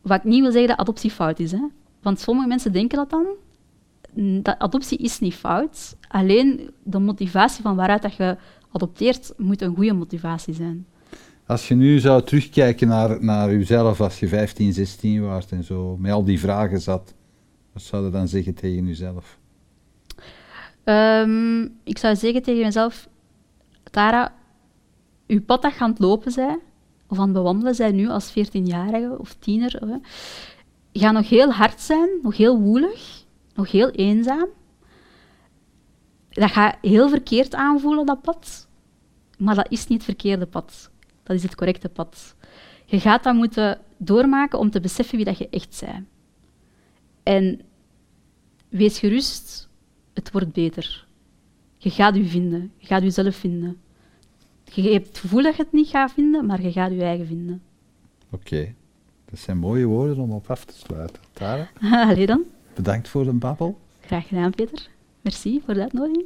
Wat 0.01 0.18
ik 0.18 0.24
niet 0.24 0.41
wil 0.41 0.51
zeggen 0.51 0.70
dat 0.70 0.80
adoptie 0.80 1.12
fout 1.12 1.39
is. 1.39 1.51
Hè. 1.51 1.62
Want 2.01 2.20
sommige 2.20 2.47
mensen 2.47 2.72
denken 2.72 2.97
dat 2.97 3.10
dan. 3.10 3.26
Dat 4.43 4.60
adoptie 4.60 4.97
is 4.97 5.20
niet 5.20 5.36
fout. 5.36 5.95
Alleen 6.08 6.70
de 6.84 6.99
motivatie 6.99 7.62
van 7.62 7.76
waaruit 7.76 8.01
dat 8.01 8.16
je 8.16 8.38
adopteert, 8.72 9.34
moet 9.38 9.62
een 9.62 9.76
goede 9.76 9.93
motivatie 9.93 10.53
zijn. 10.53 10.86
Als 11.47 11.67
je 11.67 11.75
nu 11.75 11.99
zou 11.99 12.23
terugkijken 12.23 12.87
naar, 12.87 13.23
naar 13.23 13.51
jezelf 13.51 14.01
als 14.01 14.19
je 14.19 14.27
15, 14.27 14.73
16 14.73 15.25
was 15.25 15.49
en 15.49 15.63
zo, 15.63 15.97
met 15.97 16.11
al 16.11 16.23
die 16.23 16.39
vragen 16.39 16.81
zat, 16.81 17.13
wat 17.73 17.81
zou 17.81 18.05
je 18.05 18.11
dan 18.11 18.27
zeggen 18.27 18.53
tegen 18.53 18.85
jezelf? 18.85 19.37
Um, 20.83 21.79
ik 21.83 21.97
zou 21.97 22.15
zeggen 22.15 22.43
tegen 22.43 22.63
mezelf, 22.63 23.07
Tara, 23.91 24.33
je 25.25 25.41
pad 25.41 25.61
dat 25.61 25.73
gaan 25.73 25.95
lopen 25.97 26.31
zijn, 26.31 26.59
of 27.07 27.17
aan 27.17 27.23
het 27.23 27.33
bewandelen 27.33 27.75
zijn 27.75 27.95
nu 27.95 28.07
als 28.09 28.31
14-jarige 28.31 29.15
of 29.17 29.33
tiener, 29.39 29.81
hè, 29.85 29.97
gaat 30.99 31.13
nog 31.13 31.29
heel 31.29 31.51
hard 31.51 31.81
zijn, 31.81 32.09
nog 32.21 32.37
heel 32.37 32.59
woelig, 32.59 33.23
nog 33.55 33.71
heel 33.71 33.89
eenzaam. 33.89 34.47
Dat 36.29 36.51
gaat 36.51 36.77
heel 36.81 37.09
verkeerd 37.09 37.55
aanvoelen, 37.55 38.05
dat 38.05 38.21
pad. 38.21 38.67
Maar 39.37 39.55
dat 39.55 39.67
is 39.69 39.87
niet 39.87 39.97
het 39.97 40.15
verkeerde 40.15 40.45
pad. 40.45 40.89
Dat 41.28 41.36
is 41.36 41.43
het 41.43 41.55
correcte 41.55 41.89
pad. 41.89 42.36
Je 42.86 42.99
gaat 42.99 43.23
dat 43.23 43.36
moeten 43.36 43.80
doormaken 43.97 44.59
om 44.59 44.69
te 44.69 44.80
beseffen 44.80 45.15
wie 45.15 45.25
dat 45.25 45.38
je 45.38 45.49
echt 45.49 45.82
bent. 45.86 46.07
En 47.23 47.61
wees 48.69 48.99
gerust, 48.99 49.69
het 50.13 50.32
wordt 50.32 50.51
beter. 50.51 51.05
Je 51.78 51.89
gaat 51.89 52.15
je 52.15 52.25
vinden, 52.25 52.71
je 52.78 52.88
gaat 52.88 53.01
jezelf 53.01 53.36
vinden. 53.36 53.78
Je 54.63 54.82
hebt 54.82 55.07
het 55.07 55.17
gevoel 55.17 55.43
dat 55.43 55.55
je 55.55 55.63
het 55.63 55.71
niet 55.71 55.88
gaat 55.88 56.11
vinden, 56.11 56.45
maar 56.45 56.61
je 56.61 56.71
gaat 56.71 56.91
je 56.91 57.03
eigen 57.03 57.28
vinden. 57.28 57.61
Oké, 58.30 58.73
dat 59.25 59.39
zijn 59.39 59.57
mooie 59.57 59.86
woorden 59.86 60.17
om 60.17 60.32
op 60.32 60.49
af 60.49 60.65
te 60.65 60.73
sluiten. 60.73 61.21
Tara? 61.34 61.69
Allee 62.11 62.25
dan. 62.25 62.43
Bedankt 62.75 63.07
voor 63.07 63.23
de 63.23 63.34
babbel. 63.34 63.80
Graag 64.01 64.28
gedaan, 64.28 64.51
Peter. 64.51 64.88
Merci 65.21 65.61
voor 65.65 65.73
de 65.73 65.82
uitnodiging. 65.82 66.25